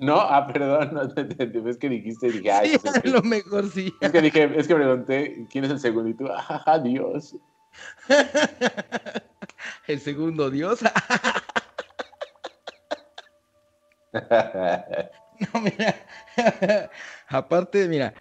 No, 0.00 0.18
ah, 0.18 0.46
perdón, 0.46 0.94
no 0.94 1.06
te 1.12 1.20
entendí. 1.20 1.68
Es 1.68 1.76
que 1.76 1.90
dijiste, 1.90 2.30
dije, 2.30 2.50
ay, 2.50 2.70
Sí, 2.70 2.76
es, 2.76 2.96
a 2.96 3.00
que, 3.02 3.08
lo 3.10 3.20
mejor 3.20 3.68
sí. 3.68 3.94
es 4.00 4.10
que 4.10 4.22
dije, 4.22 4.50
es 4.58 4.66
que 4.66 4.74
pregunté 4.74 5.46
quién 5.50 5.64
es 5.64 5.70
el 5.70 5.78
segundo 5.78 6.08
y 6.08 6.14
tú, 6.14 6.26
Dios. 6.82 7.36
El 9.86 10.00
segundo 10.00 10.48
Dios. 10.48 10.80
No, 15.52 15.60
mira. 15.60 15.94
Aparte, 17.28 17.88
mira, 17.88 18.14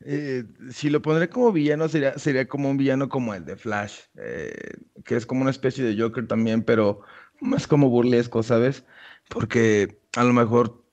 eh, 0.00 0.44
si 0.72 0.90
lo 0.90 1.02
pondré 1.02 1.28
como 1.30 1.52
villano, 1.52 1.88
sería, 1.88 2.18
sería 2.18 2.48
como 2.48 2.70
un 2.70 2.76
villano 2.76 3.08
como 3.08 3.34
el 3.34 3.44
de 3.44 3.56
Flash, 3.56 4.00
eh, 4.16 4.52
que 5.04 5.16
es 5.16 5.26
como 5.26 5.42
una 5.42 5.50
especie 5.50 5.84
de 5.84 6.00
Joker 6.00 6.26
también, 6.28 6.62
pero 6.64 7.02
más 7.40 7.66
como 7.66 7.90
burlesco, 7.90 8.42
¿sabes? 8.42 8.84
Porque 9.30 10.00
a 10.16 10.24
lo 10.24 10.32
mejor, 10.32 10.84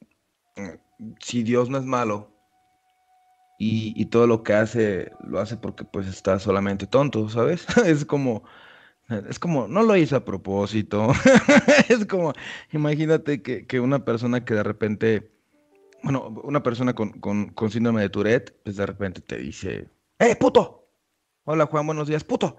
eh, 0.58 0.80
si 1.22 1.44
Dios 1.44 1.70
no 1.70 1.78
es 1.80 1.86
malo 1.86 2.32
y, 3.58 3.94
y 4.02 4.06
todo 4.08 4.28
lo 4.28 4.44
que 4.44 4.54
hace, 4.54 5.12
lo 5.20 5.40
hace 5.40 5.58
porque 5.58 5.86
pues 5.86 6.08
está 6.08 6.40
solamente 6.40 6.88
tonto, 6.88 7.30
¿sabes? 7.30 7.66
Es 7.86 8.06
como, 8.06 8.44
es 9.30 9.40
como, 9.40 9.68
no 9.68 9.84
lo 9.84 9.96
hizo 9.98 10.18
a 10.18 10.26
propósito. 10.26 11.10
Es 11.90 12.06
como, 12.08 12.34
imagínate 12.72 13.42
que, 13.44 13.68
que 13.68 13.80
una 13.80 14.06
persona 14.06 14.46
que 14.46 14.56
de 14.56 14.64
repente, 14.64 15.32
bueno, 16.06 16.28
una 16.44 16.62
persona 16.62 16.94
con, 16.94 17.14
con, 17.20 17.50
con 17.50 17.72
síndrome 17.72 18.04
de 18.04 18.10
Tourette, 18.10 18.56
pues 18.64 18.76
de 18.76 18.86
repente 18.86 19.22
te 19.22 19.40
dice, 19.40 19.90
¡eh, 20.20 20.36
puto! 20.36 20.88
Hola 21.46 21.66
Juan, 21.66 21.88
buenos 21.88 22.08
días, 22.08 22.24
puto. 22.24 22.58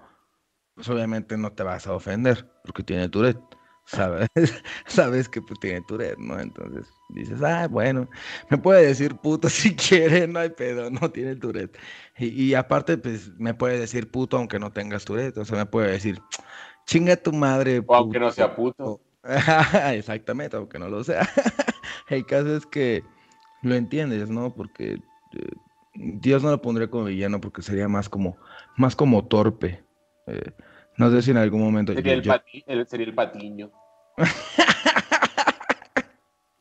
Pues 0.75 0.89
obviamente 0.89 1.37
no 1.37 1.53
te 1.53 1.63
vas 1.63 1.87
a 1.87 1.93
ofender 1.93 2.45
porque 2.65 2.83
tiene 2.83 3.07
Tourette. 3.07 3.39
Sabes, 3.85 4.27
sabes 4.85 5.29
que 5.29 5.41
pues, 5.41 5.57
tiene 5.61 5.81
Tourette, 5.87 6.17
¿no? 6.19 6.37
Entonces 6.37 6.89
dices, 7.07 7.41
ah, 7.41 7.69
bueno, 7.69 8.09
me 8.49 8.57
puede 8.57 8.85
decir 8.85 9.15
puto 9.15 9.47
si 9.49 9.73
quiere, 9.77 10.27
no 10.27 10.39
hay 10.39 10.49
pedo, 10.49 10.89
no 10.91 11.09
tiene 11.09 11.37
Tourette. 11.37 11.77
Y, 12.17 12.47
y 12.47 12.53
aparte, 12.53 12.97
pues 12.97 13.31
me 13.39 13.53
puede 13.53 13.79
decir 13.79 14.11
puto 14.11 14.35
aunque 14.35 14.59
no 14.59 14.73
tengas 14.73 15.05
Tourette, 15.05 15.37
o 15.37 15.45
sea, 15.45 15.59
me 15.59 15.65
puede 15.65 15.89
decir, 15.89 16.21
chinga 16.85 17.15
tu 17.15 17.31
madre. 17.31 17.81
O 17.87 17.95
aunque 17.95 18.19
no 18.19 18.25
puto". 18.25 18.35
sea 18.35 18.53
puto. 18.53 19.01
Exactamente, 19.93 20.57
aunque 20.57 20.79
no 20.79 20.89
lo 20.89 21.01
sea. 21.05 21.25
El 22.09 22.25
caso 22.25 22.57
es 22.57 22.65
que 22.65 23.05
lo 23.61 23.75
entiendes, 23.75 24.29
¿no? 24.29 24.53
Porque 24.53 24.93
eh, 25.33 25.51
Dios 25.95 26.43
no 26.43 26.51
lo 26.51 26.61
pondría 26.61 26.89
como 26.89 27.05
villano 27.05 27.39
porque 27.41 27.61
sería 27.61 27.87
más 27.87 28.09
como, 28.09 28.37
más 28.75 28.95
como 28.95 29.25
torpe. 29.27 29.83
Eh, 30.27 30.51
no 30.97 31.09
sé 31.11 31.21
si 31.21 31.31
en 31.31 31.37
algún 31.37 31.61
momento. 31.61 31.93
Sería 31.93 32.13
yo- 32.13 32.17
el, 32.19 32.23
yo- 32.23 32.33
pati- 32.33 32.63
el- 32.67 32.87
sería 32.87 33.07
el 33.07 33.15
patiño. 33.15 33.71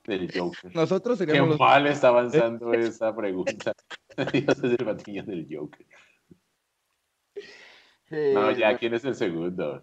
Del 0.05 0.31
Joker. 0.33 0.75
nosotros 0.75 1.19
Qué 1.19 1.27
seríamos 1.27 1.51
los. 1.51 1.59
mal 1.61 1.85
está 1.89 2.09
avanzando 2.09 2.73
esa 2.75 3.15
pregunta. 3.15 3.73
Dios 4.33 4.59
es 4.59 4.63
el 4.79 4.85
patiño 4.85 5.25
del 5.25 5.47
Joker. 5.51 5.87
No, 8.11 8.51
eh, 8.51 8.57
ya, 8.57 8.79
¿quién 8.79 8.95
es 8.95 9.05
el 9.05 9.17
segundo? 9.17 9.83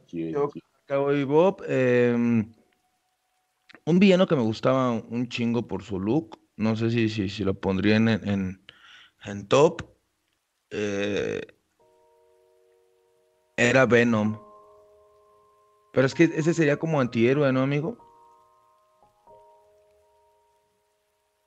Bob. 1.28 1.62
em, 1.68 2.50
un 3.86 4.00
villano 4.00 4.26
que 4.26 4.36
me 4.38 4.42
gustaba 4.44 4.92
un 4.94 5.28
chingo 5.28 5.68
por 5.68 5.84
su 5.84 6.00
look. 6.00 6.40
No 6.58 6.76
sé 6.76 6.90
si, 6.92 7.10
si, 7.10 7.30
si 7.30 7.44
lo 7.44 7.54
pondría 7.54 7.96
en, 7.96 8.08
en, 8.08 8.66
en 9.26 9.48
top. 9.48 9.82
eh, 10.70 11.42
era 13.58 13.86
Venom. 13.86 14.40
Pero 15.94 16.08
es 16.08 16.16
que 16.16 16.24
ese 16.24 16.54
sería 16.54 16.78
como 16.78 17.00
antihéroe, 17.00 17.54
¿no, 17.54 17.62
amigo? 17.62 17.98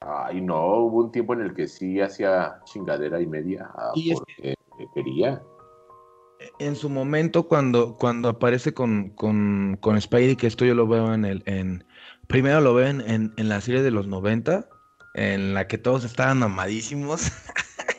Ay, 0.01 0.41
no, 0.41 0.77
hubo 0.77 0.99
un 1.05 1.11
tiempo 1.11 1.35
en 1.35 1.41
el 1.41 1.55
que 1.55 1.67
sí 1.67 2.01
hacía 2.01 2.61
chingadera 2.65 3.21
y 3.21 3.27
media 3.27 3.69
ah, 3.75 3.91
Y 3.97 4.13
es 4.13 4.21
porque 4.21 4.87
quería. 4.95 5.43
En 6.61 6.77
su 6.77 6.89
momento, 6.89 7.49
cuando, 7.49 7.97
cuando 7.97 8.29
aparece 8.29 8.73
con, 8.73 9.11
con, 9.11 9.79
con 9.81 10.01
Spidey, 10.01 10.37
que 10.37 10.47
esto 10.47 10.65
yo 10.65 10.75
lo 10.75 10.87
veo 10.87 11.13
en 11.13 11.25
el. 11.25 11.43
En, 11.47 11.85
primero 12.29 12.61
lo 12.61 12.75
veo 12.75 12.87
en, 12.87 13.01
en, 13.01 13.35
en 13.37 13.49
la 13.49 13.61
serie 13.61 13.83
de 13.83 13.91
los 13.91 14.07
90, 14.07 14.69
en 15.17 15.55
la 15.55 15.67
que 15.67 15.79
todos 15.79 16.05
estaban 16.05 16.39
mamadísimos. 16.39 17.33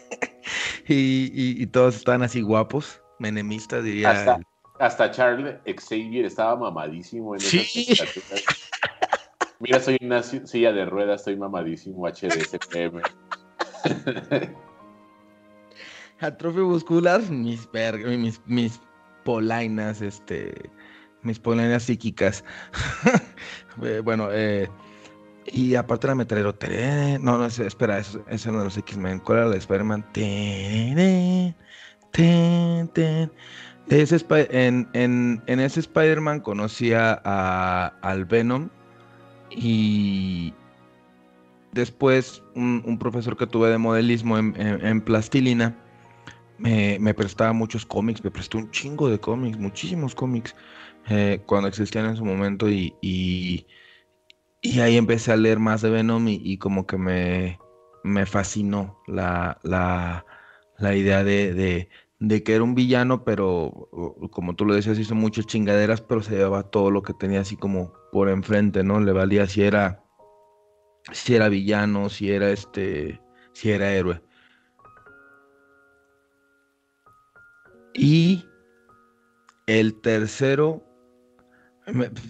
y, 0.87 1.31
y, 1.33 1.61
y 1.61 1.67
todos 1.67 1.95
estaban 1.95 2.21
así 2.21 2.41
guapos, 2.41 3.01
menemistas, 3.19 3.83
diría. 3.83 4.11
Hasta, 4.11 4.35
el- 4.35 4.45
hasta 4.79 5.11
Charles 5.11 5.55
Xavier 5.65 6.25
estaba 6.25 6.55
mamadísimo 6.55 7.33
en 7.33 7.41
Sí. 7.41 7.87
Mira, 9.59 9.79
soy 9.79 9.97
una 10.01 10.21
si- 10.21 10.45
silla 10.45 10.71
de 10.71 10.85
ruedas, 10.85 11.21
estoy 11.21 11.35
mamadísimo 11.35 12.05
HDSPM. 12.07 13.01
Atrofia 16.19 16.61
muscular, 16.63 17.21
mis, 17.29 17.67
mis, 18.17 18.41
mis 18.45 18.79
polainas, 19.23 20.01
este, 20.01 20.53
mis 21.23 21.39
polainas 21.39 21.83
psíquicas. 21.83 22.43
Eh, 23.83 23.99
bueno, 24.03 24.29
eh, 24.31 24.67
y 25.47 25.75
aparte 25.75 26.07
la 26.07 26.15
metrallerotere, 26.15 27.19
no, 27.19 27.37
no, 27.37 27.45
es- 27.45 27.59
espera, 27.59 27.99
eso, 27.99 28.23
eso 28.27 28.51
no 28.51 28.59
de 28.59 28.65
los 28.65 28.77
X-Men, 28.77 29.19
¿cuál 29.19 29.39
era 29.39 29.47
la 29.47 29.53
de 29.53 29.59
Spider-Man? 29.59 30.05
Ese 33.89 34.25
en, 34.51 34.89
en, 34.93 35.59
ese 35.59 35.79
Spider-Man 35.79 36.41
conocía 36.41 37.21
a, 37.23 37.93
al 38.01 38.25
Venom 38.25 38.69
y, 39.49 40.53
después 41.71 42.43
un, 42.55 42.97
profesor 42.99 43.37
que 43.37 43.47
tuve 43.47 43.69
de 43.69 43.77
modelismo 43.77 44.37
en, 44.37 45.01
plastilina 45.01 45.75
me, 46.57 46.97
me 46.99 47.13
prestaba 47.13 47.53
muchos 47.53 47.85
cómics, 47.85 48.23
me 48.23 48.31
prestó 48.31 48.57
un 48.57 48.71
chingo 48.71 49.09
de 49.09 49.19
cómics, 49.19 49.57
muchísimos 49.57 50.15
cómics, 50.15 50.55
eh, 51.07 51.39
cuando 51.45 51.67
existían 51.67 52.07
en 52.07 52.17
su 52.17 52.25
momento 52.25 52.67
y, 52.69 52.93
y 54.67 54.81
ahí 54.81 54.97
empecé 54.97 55.31
a 55.31 55.37
leer 55.37 55.59
más 55.59 55.81
de 55.81 55.89
Venom 55.89 56.27
y, 56.27 56.57
como 56.57 56.85
que 56.85 56.97
me, 56.97 57.57
me 58.03 58.25
fascinó 58.25 59.01
la, 59.07 59.59
la, 59.63 60.25
la 60.77 60.95
idea 60.95 61.23
de, 61.23 61.53
de, 61.53 61.89
de 62.19 62.43
que 62.43 62.53
era 62.53 62.65
un 62.65 62.75
villano, 62.75 63.23
pero 63.23 63.89
como 64.31 64.55
tú 64.55 64.65
lo 64.65 64.73
decías, 64.73 64.99
hizo 64.99 65.15
muchas 65.15 65.45
chingaderas, 65.45 66.01
pero 66.01 66.21
se 66.21 66.35
llevaba 66.35 66.63
todo 66.63 66.91
lo 66.91 67.01
que 67.01 67.13
tenía 67.13 67.41
así 67.41 67.55
como 67.55 67.93
por 68.11 68.27
enfrente, 68.27 68.83
¿no? 68.83 68.99
Le 68.99 69.13
valía 69.13 69.47
si 69.47 69.63
era, 69.63 70.03
si 71.13 71.35
era 71.35 71.47
villano, 71.47 72.09
si 72.09 72.31
era 72.31 72.49
este, 72.49 73.21
si 73.53 73.71
era 73.71 73.93
héroe. 73.93 74.21
Y 77.93 78.45
el 79.65 79.95
tercero, 80.01 80.83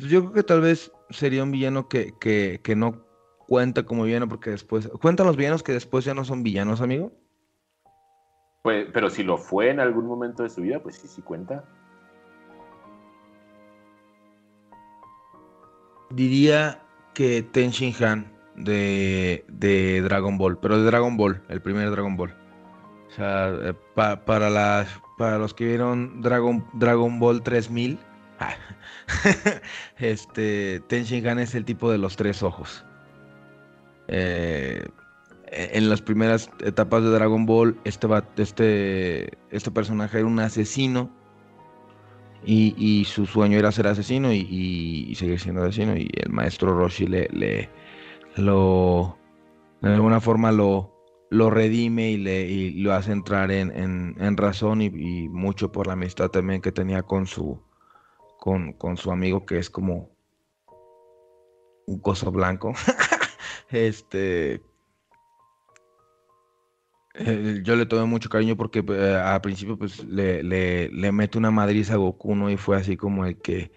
yo 0.07 0.21
creo 0.21 0.33
que 0.33 0.43
tal 0.43 0.61
vez 0.61 0.91
sería 1.09 1.43
un 1.43 1.51
villano 1.51 1.87
que, 1.87 2.13
que, 2.19 2.59
que 2.63 2.75
no 2.75 3.03
cuenta 3.47 3.83
como 3.83 4.03
villano 4.03 4.27
porque 4.27 4.49
después, 4.51 4.87
cuentan 5.01 5.25
los 5.27 5.37
villanos 5.37 5.63
que 5.63 5.71
después 5.71 6.05
ya 6.05 6.13
no 6.13 6.25
son 6.25 6.43
villanos, 6.43 6.81
amigo. 6.81 7.11
Pues, 8.63 8.87
pero 8.93 9.09
si 9.09 9.23
lo 9.23 9.37
fue 9.37 9.69
en 9.69 9.79
algún 9.79 10.05
momento 10.05 10.43
de 10.43 10.49
su 10.49 10.61
vida, 10.61 10.81
pues 10.83 10.97
sí, 10.97 11.07
sí 11.07 11.21
cuenta. 11.21 11.63
Diría 16.09 16.81
que 17.13 17.43
Ten 17.43 17.71
Shin 17.71 17.93
Han 18.03 18.31
de, 18.55 19.45
de 19.49 20.01
Dragon 20.01 20.37
Ball, 20.37 20.57
pero 20.59 20.77
de 20.77 20.85
Dragon 20.85 21.17
Ball, 21.17 21.41
el 21.49 21.61
primer 21.61 21.89
Dragon 21.91 22.15
Ball. 22.15 22.33
O 23.07 23.11
sea, 23.11 23.49
eh, 23.49 23.73
pa- 23.95 24.23
para, 24.25 24.49
las, 24.49 24.89
para 25.17 25.37
los 25.37 25.53
que 25.53 25.65
vieron 25.65 26.21
Dragon, 26.21 26.65
Dragon 26.73 27.19
Ball 27.19 27.41
3000, 27.43 27.99
ah, 28.01 28.06
este, 29.97 30.79
Ten 30.87 31.03
Shin 31.03 31.27
Han 31.27 31.39
es 31.39 31.55
el 31.55 31.65
tipo 31.65 31.91
de 31.91 31.97
los 31.97 32.15
tres 32.15 32.43
ojos. 32.43 32.85
Eh, 34.07 34.85
en 35.51 35.89
las 35.89 36.01
primeras 36.01 36.49
etapas 36.63 37.03
de 37.03 37.09
Dragon 37.09 37.45
Ball, 37.45 37.79
este, 37.85 38.07
este, 38.37 39.37
este 39.51 39.71
personaje 39.71 40.19
era 40.19 40.27
un 40.27 40.39
asesino 40.39 41.09
y, 42.45 42.75
y 42.77 43.05
su 43.05 43.25
sueño 43.25 43.57
era 43.57 43.71
ser 43.71 43.87
asesino 43.87 44.31
y, 44.33 44.39
y- 45.09 45.15
seguir 45.15 45.39
siendo 45.39 45.63
asesino 45.63 45.97
y 45.97 46.09
el 46.15 46.31
maestro 46.31 46.77
Roshi 46.77 47.07
le, 47.07 47.27
le 47.31 47.69
lo 48.37 49.17
de 49.81 49.93
alguna 49.93 50.21
forma 50.21 50.51
lo, 50.51 50.93
lo 51.31 51.49
redime 51.51 52.11
y, 52.11 52.17
le, 52.17 52.43
y 52.49 52.71
lo 52.81 52.93
hace 52.93 53.11
entrar 53.13 53.51
en, 53.51 53.71
en- 53.75 54.15
en 54.19 54.37
razón 54.37 54.81
y 54.81 54.89
mucho 55.29 55.71
por 55.71 55.87
la 55.87 55.93
amistad 55.93 56.29
también 56.29 56.61
que 56.61 56.71
tenía 56.71 57.03
con 57.03 57.27
su 57.27 57.61
con, 58.47 58.71
con 58.71 58.95
su 58.95 59.11
amigo 59.11 59.45
que 59.45 59.57
es 59.57 59.69
como 59.69 60.09
un 61.85 61.99
coso 61.99 62.31
blanco 62.31 62.73
este 63.71 64.61
eh, 67.15 67.59
yo 67.61 67.75
le 67.75 67.85
tomé 67.85 68.05
mucho 68.05 68.29
cariño 68.29 68.55
porque 68.55 68.85
eh, 68.87 69.15
al 69.21 69.41
principio 69.41 69.77
pues 69.77 70.01
le, 70.05 70.43
le, 70.43 71.11
mete 71.11 71.37
una 71.37 71.51
madriza 71.51 71.95
a 71.95 71.97
Goku, 71.97 72.35
¿no? 72.35 72.49
Y 72.49 72.55
fue 72.55 72.77
así 72.77 72.95
como 72.95 73.25
el 73.25 73.37
que 73.37 73.73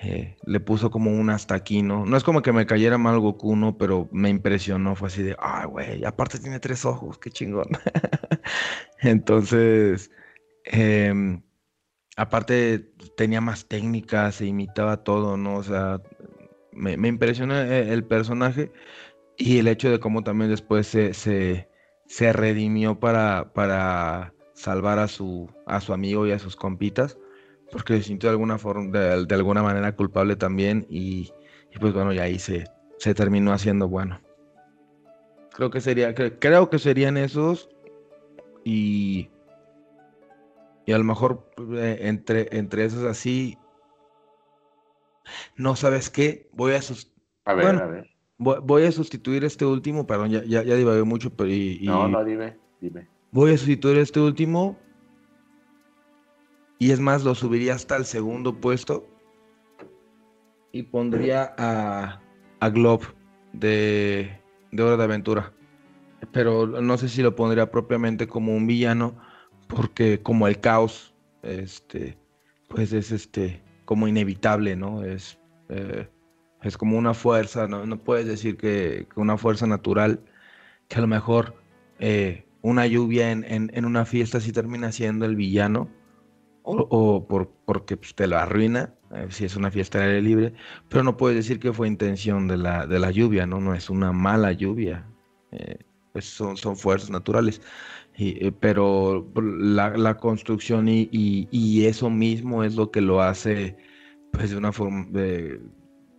eh, 0.00 0.36
le 0.44 0.60
puso 0.60 0.90
como 0.90 1.10
un 1.10 1.30
hasta 1.30 1.56
aquí, 1.56 1.82
¿no? 1.82 2.06
No 2.06 2.16
es 2.16 2.22
como 2.22 2.42
que 2.42 2.52
me 2.52 2.66
cayera 2.66 2.98
mal 2.98 3.18
Goku, 3.18 3.56
¿no? 3.56 3.76
Pero 3.76 4.08
me 4.12 4.28
impresionó, 4.28 4.94
fue 4.94 5.08
así 5.08 5.22
de, 5.22 5.34
ay, 5.40 5.66
güey, 5.66 6.04
aparte 6.04 6.38
tiene 6.38 6.60
tres 6.60 6.84
ojos, 6.84 7.18
qué 7.18 7.30
chingón. 7.30 7.68
Entonces, 9.00 10.10
em, 10.64 11.42
aparte 12.16 12.90
tenía 13.16 13.40
más 13.40 13.66
técnicas, 13.66 14.36
se 14.36 14.46
imitaba 14.46 15.04
todo, 15.04 15.36
¿no? 15.36 15.56
O 15.56 15.62
sea, 15.62 16.00
me, 16.72 16.96
me 16.96 17.08
impresionó 17.08 17.54
e- 17.56 17.92
el 17.92 18.04
personaje 18.04 18.72
y 19.36 19.58
el 19.58 19.68
hecho 19.68 19.90
de 19.90 20.00
cómo 20.00 20.22
también 20.24 20.50
después 20.50 20.86
se, 20.86 21.14
se, 21.14 21.68
se 22.06 22.32
redimió 22.32 22.98
para, 22.98 23.52
para 23.52 24.32
salvar 24.54 24.98
a 24.98 25.08
su, 25.08 25.50
a 25.66 25.80
su 25.80 25.92
amigo 25.92 26.26
y 26.26 26.32
a 26.32 26.38
sus 26.38 26.56
compitas, 26.56 27.18
porque 27.70 27.98
se 27.98 28.04
sintió 28.04 28.30
de 28.30 28.34
alguna 28.34 28.58
forma, 28.58 28.98
de, 28.98 29.26
de 29.26 29.34
alguna 29.34 29.62
manera 29.62 29.94
culpable 29.94 30.36
también, 30.36 30.86
y, 30.88 31.32
y 31.72 31.78
pues 31.78 31.92
bueno, 31.92 32.12
y 32.12 32.18
ahí 32.18 32.38
se, 32.38 32.64
se 32.98 33.14
terminó 33.14 33.52
haciendo 33.52 33.88
bueno. 33.88 34.20
Creo 35.52 35.70
que 35.70 35.80
sería, 35.80 36.14
cre- 36.14 36.36
creo 36.38 36.70
que 36.70 36.78
serían 36.78 37.16
esos, 37.16 37.68
y, 38.64 39.28
y 40.86 40.92
a 40.92 40.98
lo 40.98 41.04
mejor 41.04 41.50
eh, 41.74 41.98
entre, 42.02 42.48
entre 42.56 42.84
esos 42.84 43.04
así, 43.04 43.58
no 45.56 45.76
sabes 45.76 46.08
qué, 46.08 46.48
voy 46.52 46.72
a 46.72 47.54
ver, 47.54 47.64
Bueno. 47.64 47.80
a 47.80 47.86
ver. 47.86 48.10
voy, 48.38 48.56
voy 48.62 48.82
a 48.84 48.92
sustituir 48.92 49.44
este 49.44 49.64
último, 49.66 50.06
perdón, 50.06 50.30
ya, 50.30 50.44
ya, 50.44 50.62
ya 50.62 50.76
divagué 50.76 51.02
mucho, 51.02 51.34
pero 51.36 51.50
y, 51.50 51.78
y- 51.80 51.86
No, 51.86 52.08
no, 52.08 52.24
dime, 52.24 52.56
dime. 52.80 53.08
Voy 53.32 53.52
a 53.52 53.58
sustituir 53.58 53.98
este 53.98 54.20
último. 54.20 54.78
Y 56.78 56.90
es 56.92 57.00
más, 57.00 57.24
lo 57.24 57.34
subiría 57.34 57.74
hasta 57.74 57.96
el 57.96 58.04
segundo 58.04 58.60
puesto. 58.60 59.06
Y 60.72 60.84
pondría 60.84 61.54
a, 61.58 62.20
a 62.60 62.68
Glob 62.70 63.02
de, 63.52 64.40
de 64.72 64.82
Hora 64.82 64.96
de 64.96 65.04
Aventura. 65.04 65.52
Pero 66.32 66.66
no 66.66 66.98
sé 66.98 67.08
si 67.08 67.22
lo 67.22 67.34
pondría 67.34 67.70
propiamente 67.70 68.26
como 68.26 68.54
un 68.54 68.66
villano. 68.66 69.18
Porque 69.68 70.22
como 70.22 70.46
el 70.48 70.60
caos, 70.60 71.14
este, 71.42 72.18
pues 72.68 72.92
es 72.92 73.10
este, 73.12 73.62
como 73.84 74.08
inevitable, 74.08 74.76
¿no? 74.76 75.02
Es, 75.02 75.38
eh, 75.68 76.08
es 76.62 76.76
como 76.78 76.96
una 76.98 77.14
fuerza, 77.14 77.66
¿no? 77.66 77.86
No 77.86 77.98
puedes 78.02 78.26
decir 78.26 78.56
que, 78.56 79.08
una 79.16 79.36
fuerza 79.38 79.66
natural 79.66 80.20
que 80.88 80.96
a 80.98 81.00
lo 81.00 81.06
mejor 81.08 81.54
eh, 81.98 82.46
una 82.62 82.86
lluvia 82.86 83.32
en, 83.32 83.44
en- 83.48 83.84
una 83.86 84.04
fiesta 84.06 84.40
sí 84.40 84.52
termina 84.52 84.92
siendo 84.92 85.26
el 85.26 85.36
villano, 85.36 85.90
o, 86.62 86.76
o 86.90 87.26
por, 87.28 87.50
porque 87.66 87.96
pues, 87.96 88.14
te 88.14 88.26
lo 88.26 88.38
arruina, 88.38 88.94
eh, 89.12 89.28
si 89.30 89.44
es 89.44 89.56
una 89.56 89.70
fiesta 89.70 89.98
al 89.98 90.06
aire 90.10 90.22
libre, 90.22 90.54
pero 90.88 91.04
no 91.04 91.16
puedes 91.16 91.36
decir 91.36 91.60
que 91.60 91.72
fue 91.72 91.88
intención 91.88 92.48
de 92.48 92.56
la, 92.58 92.86
de 92.86 92.98
la 92.98 93.10
lluvia, 93.10 93.46
¿no? 93.46 93.60
No 93.60 93.74
es 93.74 93.90
una 93.90 94.12
mala 94.12 94.52
lluvia, 94.52 95.06
pues 96.12 96.24
son, 96.26 96.56
son 96.56 96.76
fuerzas 96.76 97.10
naturales. 97.10 97.60
Eh, 98.18 98.52
pero 98.52 99.30
la, 99.36 100.16
construcción 100.16 100.88
y, 100.88 101.84
eso 101.84 102.08
mismo 102.08 102.64
es 102.64 102.74
lo 102.74 102.90
que 102.90 103.00
lo 103.02 103.20
hace 103.20 103.76
pues 104.30 104.50
de 104.50 104.56
una 104.56 104.72
forma 104.72 105.06
de 105.10 105.60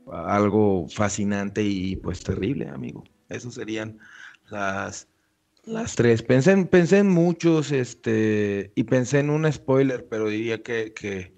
algo 0.06 0.88
fascinante 0.90 1.64
y 1.64 1.96
pues 1.96 2.24
terrible, 2.24 2.70
amigo. 2.70 3.04
Esos 3.30 3.56
serían 3.56 3.98
las, 4.50 5.08
las 5.66 5.96
tres. 5.96 6.22
Pensé 6.22 6.52
en, 6.52 6.68
pensé 6.68 7.00
en 7.00 7.10
muchos, 7.10 7.72
este, 7.72 8.72
y 8.76 8.84
pensé 8.84 9.20
en 9.20 9.30
un 9.30 9.52
spoiler, 9.52 10.08
pero 10.08 10.30
diría 10.30 10.62
que, 10.62 10.94
que 10.94 11.34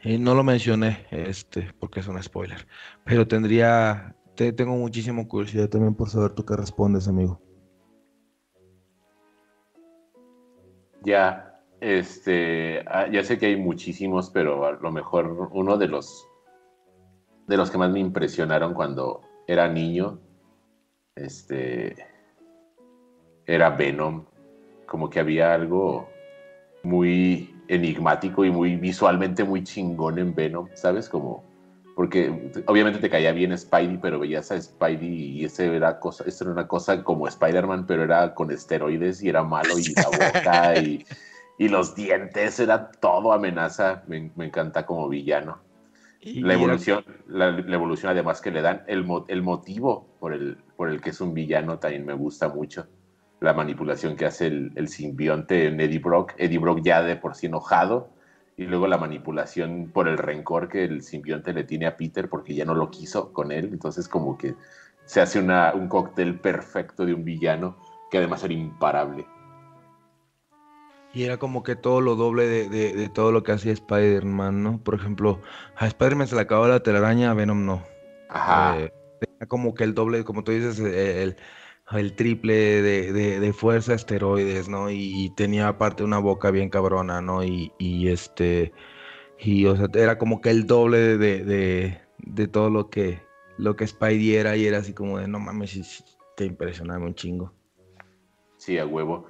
eh, 0.00 0.18
no 0.18 0.34
lo 0.34 0.44
mencioné, 0.44 1.06
este, 1.10 1.72
porque 1.78 2.00
es 2.00 2.08
un 2.08 2.22
spoiler. 2.22 2.66
Pero 3.04 3.26
tendría, 3.26 4.14
te- 4.36 4.52
tengo 4.52 4.76
muchísima 4.76 5.26
curiosidad 5.26 5.68
también 5.68 5.94
por 5.94 6.08
saber 6.08 6.32
tú 6.32 6.44
qué 6.44 6.56
respondes, 6.56 7.08
amigo. 7.08 7.47
Ya, 11.08 11.58
este, 11.80 12.84
ah, 12.86 13.06
ya 13.10 13.24
sé 13.24 13.38
que 13.38 13.46
hay 13.46 13.56
muchísimos, 13.56 14.28
pero 14.28 14.66
a 14.66 14.72
lo 14.72 14.92
mejor 14.92 15.48
uno 15.52 15.78
de 15.78 15.88
los 15.88 16.28
de 17.46 17.56
los 17.56 17.70
que 17.70 17.78
más 17.78 17.90
me 17.90 17.98
impresionaron 17.98 18.74
cuando 18.74 19.22
era 19.46 19.68
niño, 19.68 20.20
este, 21.16 21.96
era 23.46 23.70
Venom. 23.70 24.26
Como 24.84 25.08
que 25.08 25.20
había 25.20 25.54
algo 25.54 26.10
muy 26.82 27.56
enigmático 27.68 28.44
y 28.44 28.50
muy 28.50 28.76
visualmente 28.76 29.44
muy 29.44 29.64
chingón 29.64 30.18
en 30.18 30.34
Venom, 30.34 30.68
¿sabes? 30.74 31.08
Como, 31.08 31.42
porque 31.98 32.30
obviamente 32.66 33.00
te 33.00 33.10
caía 33.10 33.32
bien 33.32 33.58
Spidey, 33.58 33.98
pero 33.98 34.20
veías 34.20 34.52
a 34.52 34.60
Spidey 34.62 35.40
y 35.40 35.44
ese 35.44 35.74
era 35.74 35.98
cosa, 35.98 36.22
esto 36.28 36.44
era 36.44 36.52
una 36.52 36.68
cosa 36.68 37.02
como 37.02 37.26
Spider-Man, 37.26 37.86
pero 37.88 38.04
era 38.04 38.32
con 38.34 38.52
esteroides 38.52 39.20
y 39.20 39.28
era 39.28 39.42
malo 39.42 39.76
y 39.76 39.96
la 39.96 40.08
boca 40.08 40.76
y, 40.76 41.04
y 41.58 41.68
los 41.68 41.96
dientes, 41.96 42.60
era 42.60 42.88
todo 43.00 43.32
amenaza. 43.32 44.04
Me, 44.06 44.30
me 44.36 44.44
encanta 44.46 44.86
como 44.86 45.08
villano. 45.08 45.58
Y- 46.20 46.42
La 46.42 46.52
y 46.52 46.56
evolución, 46.58 47.04
la, 47.26 47.50
la 47.50 47.74
evolución 47.74 48.12
además 48.12 48.40
que 48.40 48.52
le 48.52 48.62
dan, 48.62 48.84
el, 48.86 49.04
el 49.26 49.42
motivo 49.42 50.06
por 50.20 50.34
el, 50.34 50.56
por 50.76 50.90
el 50.90 51.00
que 51.00 51.10
es 51.10 51.20
un 51.20 51.34
villano 51.34 51.80
también 51.80 52.06
me 52.06 52.14
gusta 52.14 52.48
mucho. 52.48 52.86
La 53.40 53.54
manipulación 53.54 54.14
que 54.14 54.26
hace 54.26 54.46
el, 54.46 54.70
el 54.76 54.86
simbionte 54.86 55.66
en 55.66 55.80
Eddie 55.80 55.98
Brock, 55.98 56.34
Eddie 56.36 56.58
Brock 56.58 56.78
ya 56.80 57.02
de 57.02 57.16
por 57.16 57.34
sí 57.34 57.46
enojado, 57.46 58.12
y 58.58 58.66
luego 58.66 58.86
la 58.88 58.98
manipulación 58.98 59.90
por 59.94 60.08
el 60.08 60.18
rencor 60.18 60.68
que 60.68 60.84
el 60.84 61.02
simbionte 61.02 61.52
le 61.54 61.64
tiene 61.64 61.86
a 61.86 61.96
Peter 61.96 62.28
porque 62.28 62.54
ya 62.54 62.64
no 62.66 62.74
lo 62.74 62.90
quiso 62.90 63.32
con 63.32 63.52
él, 63.52 63.70
entonces 63.72 64.08
como 64.08 64.36
que 64.36 64.56
se 65.06 65.20
hace 65.22 65.38
una, 65.38 65.72
un 65.74 65.88
cóctel 65.88 66.38
perfecto 66.40 67.06
de 67.06 67.14
un 67.14 67.24
villano 67.24 67.76
que 68.10 68.18
además 68.18 68.44
era 68.44 68.52
imparable. 68.54 69.24
Y 71.14 71.22
era 71.24 71.38
como 71.38 71.62
que 71.62 71.74
todo 71.74 72.00
lo 72.00 72.16
doble 72.16 72.46
de, 72.46 72.68
de- 72.68 72.92
de 72.94 73.08
todo 73.08 73.32
lo 73.32 73.42
que 73.42 73.52
hacía 73.52 73.72
Spider-Man, 73.72 74.62
¿no? 74.62 74.78
Por 74.82 74.94
ejemplo, 74.94 75.40
a 75.76 75.86
Spider-Man 75.86 76.28
se 76.28 76.34
le 76.34 76.42
acababa 76.42 76.68
la 76.68 76.82
telaraña, 76.82 77.30
a 77.30 77.34
Venom 77.34 77.64
no. 77.64 77.82
Ajá. 78.28 78.76
Eh, 78.76 78.90
tenía 79.20 79.48
como 79.48 79.74
que 79.74 79.84
el 79.84 79.94
doble, 79.94 80.24
como 80.24 80.44
tú 80.44 80.52
dices, 80.52 80.78
eh, 80.80 81.22
el, 81.22 81.36
el 81.92 82.14
triple 82.14 82.54
de, 82.82 83.12
de- 83.12 83.40
de 83.40 83.52
fuerza, 83.52 83.94
esteroides, 83.94 84.68
¿no? 84.68 84.90
Y, 84.90 85.30
tenía 85.36 85.68
aparte 85.68 86.04
una 86.04 86.18
boca 86.18 86.50
bien 86.50 86.68
cabrona, 86.68 87.20
¿no? 87.22 87.42
Y, 87.44 87.72
y 87.78 88.08
este, 88.08 88.72
y 89.38 89.64
o 89.66 89.76
sea, 89.76 89.86
era 89.94 90.18
como 90.18 90.40
que 90.40 90.50
el 90.50 90.66
doble 90.66 91.16
de, 91.18 91.44
de, 91.44 92.00
de 92.18 92.48
todo 92.48 92.70
lo 92.70 92.90
que, 92.90 93.22
lo 93.56 93.76
que 93.76 93.86
Spidey 93.86 94.34
era 94.34 94.56
y 94.56 94.66
era 94.66 94.78
así 94.78 94.92
como 94.92 95.18
de, 95.18 95.28
no 95.28 95.38
mames, 95.40 96.04
te 96.36 96.44
impresionaba 96.44 97.04
un 97.04 97.14
chingo. 97.14 97.52
Sí, 98.56 98.76
a 98.78 98.86
huevo. 98.86 99.26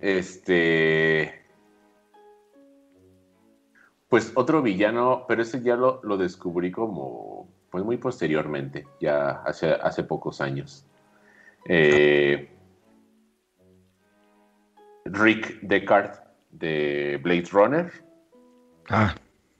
Este. 0.00 1.44
Pues 4.08 4.32
otro 4.34 4.60
villano, 4.62 5.24
pero 5.28 5.42
ese 5.42 5.62
ya 5.62 5.76
lo, 5.76 6.00
lo 6.02 6.16
descubrí 6.16 6.70
como. 6.70 7.48
Pues 7.70 7.84
muy 7.84 7.98
posteriormente, 7.98 8.86
ya 9.00 9.42
hace, 9.44 9.72
hace 9.72 10.02
pocos 10.02 10.40
años. 10.40 10.84
Eh, 11.66 12.48
Rick 15.04 15.60
Deckard 15.62 16.18
de 16.50 17.18
Blade 17.22 17.48
Runner, 17.52 17.92
Ah, 18.88 19.14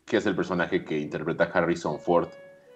que 0.07 0.17
es 0.17 0.27
el 0.27 0.35
personaje 0.35 0.85
que 0.85 0.99
interpreta 0.99 1.45
Harrison 1.45 2.01
Ford, 2.01 2.29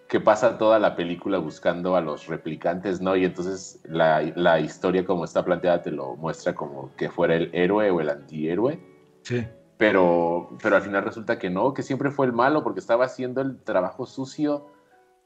que 0.08 0.20
pasa 0.20 0.56
toda 0.56 0.78
la 0.78 0.94
película 0.94 1.38
buscando 1.38 1.96
a 1.96 2.00
los 2.00 2.28
replicantes, 2.28 3.00
¿no? 3.00 3.16
Y 3.16 3.24
entonces 3.24 3.80
la, 3.84 4.22
la 4.36 4.60
historia 4.60 5.04
como 5.04 5.24
está 5.24 5.44
planteada 5.44 5.82
te 5.82 5.90
lo 5.90 6.14
muestra 6.14 6.54
como 6.54 6.94
que 6.94 7.10
fuera 7.10 7.34
el 7.34 7.50
héroe 7.52 7.90
o 7.90 8.00
el 8.00 8.10
antihéroe, 8.10 8.78
sí. 9.22 9.44
pero, 9.76 10.56
pero 10.62 10.76
al 10.76 10.82
final 10.82 11.02
resulta 11.02 11.36
que 11.38 11.50
no, 11.50 11.74
que 11.74 11.82
siempre 11.82 12.12
fue 12.12 12.26
el 12.26 12.32
malo 12.32 12.62
porque 12.62 12.78
estaba 12.78 13.06
haciendo 13.06 13.40
el 13.40 13.58
trabajo 13.64 14.06
sucio 14.06 14.68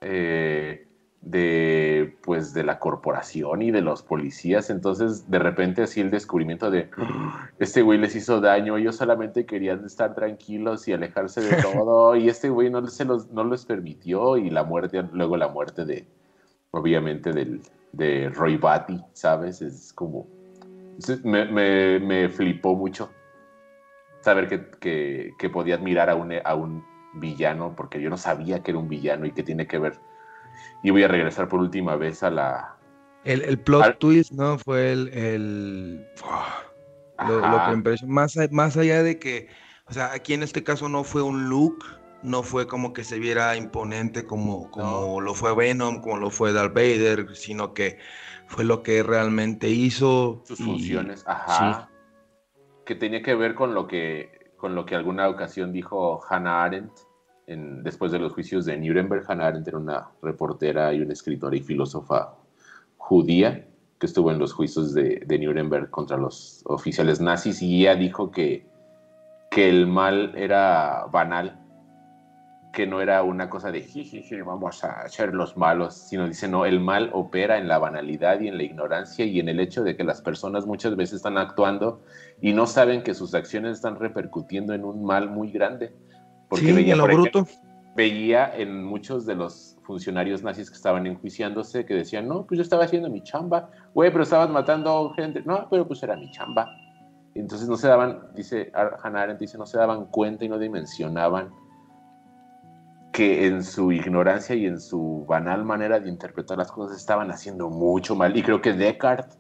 eh, 0.01 0.88
de, 1.21 2.17
pues, 2.23 2.55
de 2.55 2.63
la 2.65 2.79
corporación 2.79 3.63
y 3.63 3.71
de 3.71 3.81
los 3.83 4.03
policías. 4.03 4.71
Entonces, 4.71 5.31
de 5.31 5.39
repente, 5.39 5.83
así 5.83 6.01
el 6.01 6.11
descubrimiento 6.11 6.71
de 6.71 6.89
"Ah, 6.97 7.51
este 7.59 7.83
güey 7.83 7.99
les 7.99 8.15
hizo 8.15 8.41
daño, 8.41 8.77
ellos 8.77 8.97
solamente 8.97 9.45
querían 9.45 9.85
estar 9.85 10.15
tranquilos 10.15 10.87
y 10.89 10.93
alejarse 10.93 11.41
de 11.41 11.57
todo, 11.63 12.17
y 12.17 12.29
este 12.29 12.49
güey 12.51 12.71
no, 12.71 12.87
se 12.87 13.05
los, 13.05 13.31
no 13.31 13.45
les 13.45 13.65
permitió, 13.67 14.37
y 14.37 14.51
la 14.51 14.65
muerte, 14.65 15.03
luego 15.13 15.37
la 15.37 15.49
muerte 15.49 15.85
de, 15.85 16.07
obviamente, 16.71 17.33
del, 17.33 17.61
de 17.93 18.31
Roy 18.31 18.57
Batty, 18.57 19.01
¿sabes? 19.13 19.61
Es 19.61 19.93
como, 19.93 20.27
me, 21.25 21.99
me 21.99 22.29
flipó 22.29 22.75
mucho 22.75 23.11
saber 24.21 24.49
que, 24.49 24.67
que, 24.81 25.33
que 25.39 25.51
podía 25.51 25.77
admirar 25.77 26.11
a 26.11 26.15
un, 26.15 26.33
a 26.45 26.55
un 26.55 26.85
villano, 27.15 27.75
porque 27.77 28.01
yo 28.01 28.11
no 28.11 28.17
sabía 28.17 28.63
que 28.63 28.73
era 28.73 28.79
un 28.79 28.89
villano 28.89 29.27
y 29.27 29.33
que 29.33 29.43
tiene 29.43 29.67
que 29.67 29.79
ver. 29.79 29.95
Y 30.83 30.91
voy 30.91 31.03
a 31.03 31.09
regresar 31.09 31.49
por 31.49 31.61
última 31.61 31.97
vez 31.97 32.23
a 32.23 32.31
la. 32.31 32.77
El, 33.25 33.43
el 33.43 33.59
plot 33.59 33.85
Al- 33.85 33.99
twist, 33.99 34.33
¿no? 34.33 34.59
Fue 34.59 34.93
el, 34.93 35.09
el- 35.09 36.07
lo, 37.27 37.41
lo 37.49 37.59
que 37.65 37.69
me 37.69 37.75
impresionó. 37.75 38.13
Más, 38.13 38.37
más 38.53 38.77
allá 38.77 39.03
de 39.03 39.19
que, 39.19 39.49
o 39.87 39.93
sea, 39.93 40.13
aquí 40.13 40.35
en 40.35 40.43
este 40.43 40.63
caso 40.63 40.89
no 40.89 41.03
fue 41.03 41.23
un 41.23 41.49
look, 41.49 41.85
no 42.23 42.43
fue 42.43 42.67
como 42.69 42.93
que 42.93 43.05
se 43.05 43.19
viera 43.19 43.57
imponente 43.57 44.25
como, 44.25 44.71
como 44.71 45.21
lo 45.21 45.35
fue 45.35 45.55
Venom, 45.55 46.01
como 46.01 46.17
lo 46.19 46.31
fue 46.31 46.53
Darth 46.53 46.75
Vader, 46.75 47.35
sino 47.35 47.75
que 47.75 47.99
fue 48.47 48.65
lo 48.65 48.83
que 48.83 49.03
realmente 49.03 49.69
hizo. 49.69 50.43
sus 50.45 50.61
y- 50.61 50.65
funciones, 50.65 51.25
ajá. 51.27 51.91
Que 52.87 52.95
tenía 52.95 53.23
que 53.23 53.35
ver 53.35 53.55
con 53.55 53.75
lo 53.75 53.87
que, 53.87 54.53
con 54.57 54.75
lo 54.75 54.87
que 54.87 54.95
alguna 54.95 55.29
ocasión 55.29 55.73
dijo 55.73 56.21
Hannah 56.31 56.65
Arendt 56.65 56.93
en, 57.49 57.83
después 57.83 58.13
de 58.13 58.19
los 58.19 58.33
juicios 58.33 58.65
de 58.67 58.77
Nuremberg. 58.77 59.25
Hannah 59.27 59.49
Arendt 59.49 59.67
era 59.67 59.79
una 59.79 60.09
reportera 60.23 60.93
y 60.93 61.01
una 61.01 61.13
escritora 61.13 61.57
y 61.57 61.61
filósofa 61.61 62.35
judía 62.97 63.67
que 63.99 64.07
estuvo 64.07 64.31
en 64.31 64.39
los 64.39 64.53
juicios 64.53 64.95
de, 64.95 65.23
de 65.27 65.39
Nuremberg 65.39 65.91
contra 65.91 66.17
los 66.17 66.63
oficiales 66.67 67.21
nazis 67.21 67.61
y 67.63 67.81
ella 67.81 67.97
dijo 67.97 68.31
que, 68.31 68.67
que 69.51 69.69
el 69.69 69.87
mal 69.87 70.35
era 70.37 71.07
banal, 71.11 71.59
que 72.73 72.87
no 72.87 73.01
era 73.01 73.23
una 73.23 73.51
cosa 73.51 73.73
de 73.73 73.81
jijiji, 73.81 74.41
vamos 74.43 74.85
a 74.85 75.09
ser 75.09 75.35
los 75.35 75.57
malos, 75.57 75.95
sino 75.95 76.29
dice, 76.29 76.47
no, 76.47 76.65
el 76.65 76.79
mal 76.79 77.11
opera 77.13 77.59
en 77.59 77.67
la 77.67 77.79
banalidad 77.79 78.41
y 78.41 78.49
en 78.49 78.57
la 78.57 78.63
ignorancia 78.63 79.25
y 79.25 79.41
en 79.41 79.49
el 79.49 79.59
hecho 79.59 79.83
de 79.83 79.97
que 79.97 80.05
las 80.05 80.21
personas 80.21 80.67
muchas 80.67 80.95
veces 80.95 81.17
están 81.17 81.39
actuando 81.39 82.03
y 82.41 82.53
no 82.53 82.67
saben 82.67 83.03
que 83.03 83.15
sus 83.15 83.35
acciones 83.35 83.73
están 83.73 83.99
repercutiendo 83.99 84.75
en 84.75 84.85
un 84.85 85.05
mal 85.05 85.29
muy 85.29 85.51
grande. 85.51 85.93
Porque 86.49 86.67
Sí, 86.67 86.73
veía, 86.73 86.93
en 86.93 86.99
lo 86.99 87.05
por 87.05 87.11
ejemplo, 87.13 87.41
bruto. 87.43 87.53
veía 87.95 88.55
en 88.57 88.85
muchos 88.85 89.27
de 89.27 89.35
los 89.35 89.77
funcionarios 89.83 90.43
nazis 90.43 90.71
que 90.71 90.77
estaban 90.77 91.07
enjuiciándose 91.07 91.85
que 91.85 91.95
decían, 91.95 92.29
no, 92.29 92.47
pues 92.47 92.59
yo 92.59 92.63
estaba 92.63 92.85
haciendo 92.85 93.09
mi 93.11 93.23
chamba, 93.23 93.71
güey, 93.95 94.11
pero 94.11 94.23
estabas 94.23 94.51
matando 94.51 95.11
gente, 95.17 95.43
no, 95.45 95.67
pero 95.71 95.87
pues 95.87 96.03
era 96.03 96.17
mi 96.17 96.31
chamba. 96.31 96.69
Entonces 97.35 97.69
no 97.69 97.77
se 97.77 97.89
daban, 97.89 98.21
dice 98.35 98.73
Hannah 98.75 99.23
Arendt, 99.23 99.41
dice, 99.41 99.59
no 99.59 99.67
se 99.67 99.79
daban 99.79 100.07
cuenta 100.07 100.45
y 100.45 100.49
no 100.49 100.59
dimensionaban 100.59 101.51
que 103.13 103.47
en 103.47 103.63
su 103.65 103.91
ignorancia 103.93 104.55
y 104.55 104.67
en 104.67 104.81
su 104.81 105.25
banal 105.29 105.65
manera 105.65 105.99
de 106.01 106.09
interpretar 106.09 106.59
las 106.59 106.71
cosas 106.71 106.97
estaban 106.97 107.31
haciendo 107.31 107.69
mucho 107.69 108.15
mal. 108.15 108.37
Y 108.37 108.43
creo 108.43 108.61
que 108.61 108.73
Descartes 108.73 109.39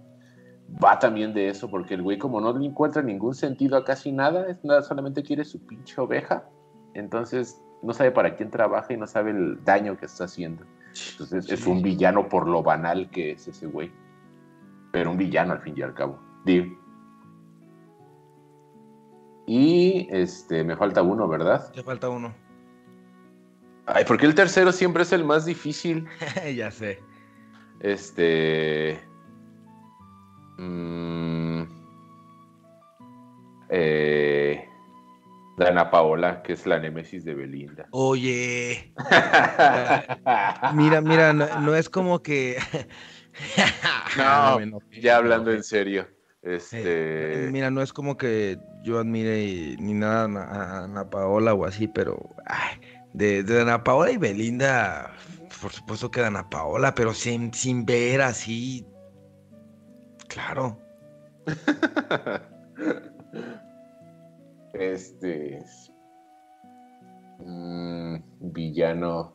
va 0.82 0.98
también 0.98 1.32
de 1.32 1.48
eso, 1.48 1.70
porque 1.70 1.94
el 1.94 2.02
güey 2.02 2.18
como 2.18 2.40
no 2.40 2.56
le 2.56 2.66
encuentra 2.66 3.02
ningún 3.02 3.34
sentido 3.34 3.76
a 3.76 3.84
casi 3.84 4.12
nada, 4.12 4.48
es 4.48 4.64
nada 4.64 4.82
solamente 4.82 5.22
quiere 5.22 5.44
su 5.44 5.64
pinche 5.66 6.00
oveja, 6.00 6.44
entonces 6.98 7.62
no 7.82 7.92
sabe 7.92 8.10
para 8.10 8.34
quién 8.34 8.50
trabaja 8.50 8.92
y 8.92 8.96
no 8.96 9.06
sabe 9.06 9.30
el 9.30 9.62
daño 9.64 9.96
que 9.96 10.06
está 10.06 10.24
haciendo. 10.24 10.64
Entonces 11.12 11.50
es 11.50 11.66
un 11.66 11.82
villano 11.82 12.28
por 12.28 12.48
lo 12.48 12.62
banal 12.62 13.08
que 13.10 13.32
es 13.32 13.46
ese 13.46 13.66
güey. 13.66 13.92
Pero 14.92 15.10
un 15.10 15.18
villano 15.18 15.52
al 15.52 15.60
fin 15.60 15.74
y 15.76 15.82
al 15.82 15.94
cabo. 15.94 16.18
Digo. 16.44 16.76
Y 19.46 20.08
este, 20.10 20.64
me 20.64 20.76
falta 20.76 21.02
uno, 21.02 21.28
¿verdad? 21.28 21.72
Te 21.72 21.82
falta 21.82 22.08
uno. 22.08 22.34
Ay, 23.86 24.04
porque 24.06 24.26
el 24.26 24.34
tercero 24.34 24.72
siempre 24.72 25.04
es 25.04 25.12
el 25.12 25.24
más 25.24 25.46
difícil. 25.46 26.06
ya 26.56 26.70
sé. 26.70 27.02
Este. 27.80 29.00
mm, 30.58 31.62
eh, 33.70 34.67
Dana 35.58 35.90
Paola, 35.90 36.42
que 36.42 36.52
es 36.54 36.66
la 36.66 36.78
némesis 36.78 37.24
de 37.24 37.34
Belinda. 37.34 37.86
Oye, 37.90 38.92
mira, 40.74 41.00
mira, 41.00 41.32
no, 41.32 41.60
no 41.60 41.74
es 41.74 41.88
como 41.90 42.22
que. 42.22 42.56
No, 44.16 44.58
ya 45.00 45.18
hablando 45.18 45.52
en 45.52 45.62
serio. 45.62 46.08
Eh, 46.42 46.56
Este. 46.56 47.48
Mira, 47.52 47.70
no 47.70 47.82
es 47.82 47.92
como 47.92 48.16
que 48.16 48.58
yo 48.82 48.98
admire 48.98 49.44
y- 49.44 49.76
ni 49.78 49.92
nada 49.92 50.22
a 50.22 50.24
Ana- 50.24 50.84
Ana 50.84 51.10
Paola 51.10 51.54
o 51.54 51.64
así, 51.64 51.86
pero 51.86 52.18
ay, 52.46 52.80
de, 53.12 53.42
de 53.44 53.60
Ana 53.62 53.84
Paola 53.84 54.10
y 54.10 54.16
Belinda, 54.16 55.12
por 55.60 55.70
supuesto 55.72 56.10
que 56.10 56.24
Ana 56.24 56.48
Paola, 56.48 56.94
pero 56.94 57.12
sin, 57.14 57.52
sin 57.52 57.84
ver 57.84 58.22
así. 58.22 58.84
Claro. 60.28 60.78
Este. 64.78 65.58
mm, 67.40 68.16
villano. 68.52 69.34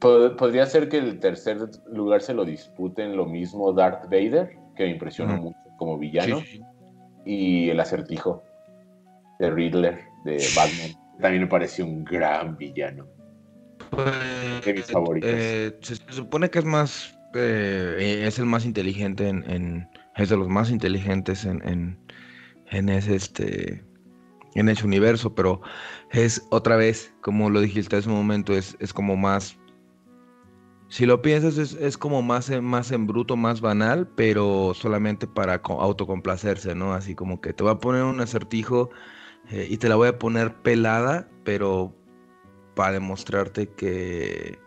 Pod- 0.00 0.36
Podría 0.36 0.66
ser 0.66 0.88
que 0.88 0.98
el 0.98 1.18
tercer 1.20 1.58
lugar 1.90 2.20
se 2.20 2.34
lo 2.34 2.44
disputen 2.44 3.16
lo 3.16 3.26
mismo 3.26 3.72
Darth 3.72 4.04
Vader, 4.04 4.56
que 4.76 4.84
me 4.84 4.90
impresionó 4.90 5.36
mucho 5.36 5.58
como 5.78 5.98
villano, 5.98 6.40
Sí, 6.40 6.46
sí, 6.46 6.56
sí. 6.58 6.62
y 7.24 7.70
el 7.70 7.80
acertijo 7.80 8.42
de 9.38 9.50
Riddler 9.50 9.98
de 10.24 10.36
Batman. 10.54 10.90
También 11.20 11.42
me 11.44 11.48
pareció 11.48 11.84
un 11.86 12.04
gran 12.04 12.56
villano. 12.56 13.06
Pues, 13.90 14.64
De 14.64 14.72
mis 14.74 14.86
favoritos. 14.90 15.30
eh, 15.32 15.78
se, 15.80 15.96
se 15.96 16.12
supone 16.12 16.50
que 16.50 16.58
es 16.58 16.64
más, 16.64 17.18
eh, 17.34 18.24
es 18.26 18.38
el 18.38 18.46
más 18.46 18.64
inteligente 18.64 19.28
en, 19.28 19.48
en- 19.50 19.88
es 20.16 20.28
de 20.28 20.36
los 20.36 20.48
más 20.48 20.70
inteligentes 20.70 21.44
en, 21.44 21.66
en, 21.66 21.98
en 22.70 22.88
ese, 22.88 23.14
este, 23.16 23.84
en 24.54 24.68
ese 24.68 24.84
universo, 24.84 25.34
pero 25.34 25.60
es 26.10 26.46
otra 26.50 26.76
vez, 26.76 27.14
como 27.20 27.50
lo 27.50 27.60
dijiste 27.60 27.96
hace 27.96 28.08
un 28.08 28.16
momento, 28.16 28.54
es, 28.54 28.76
es 28.80 28.92
como 28.92 29.16
más, 29.16 29.58
si 30.88 31.06
lo 31.06 31.22
piensas, 31.22 31.58
es, 31.58 31.74
es 31.74 31.98
como 31.98 32.22
más, 32.22 32.50
más 32.62 32.92
en 32.92 33.06
bruto, 33.06 33.36
más 33.36 33.60
banal, 33.60 34.08
pero 34.14 34.72
solamente 34.74 35.26
para 35.26 35.60
co- 35.62 35.80
autocomplacerse, 35.80 36.74
¿no? 36.74 36.92
Así 36.94 37.14
como 37.14 37.40
que 37.40 37.52
te 37.52 37.64
voy 37.64 37.72
a 37.72 37.78
poner 37.78 38.04
un 38.04 38.20
acertijo 38.20 38.90
eh, 39.50 39.66
y 39.68 39.78
te 39.78 39.88
la 39.88 39.96
voy 39.96 40.08
a 40.08 40.18
poner 40.18 40.54
pelada, 40.62 41.28
pero 41.44 41.94
para 42.74 42.92
demostrarte 42.92 43.68
que 43.68 44.58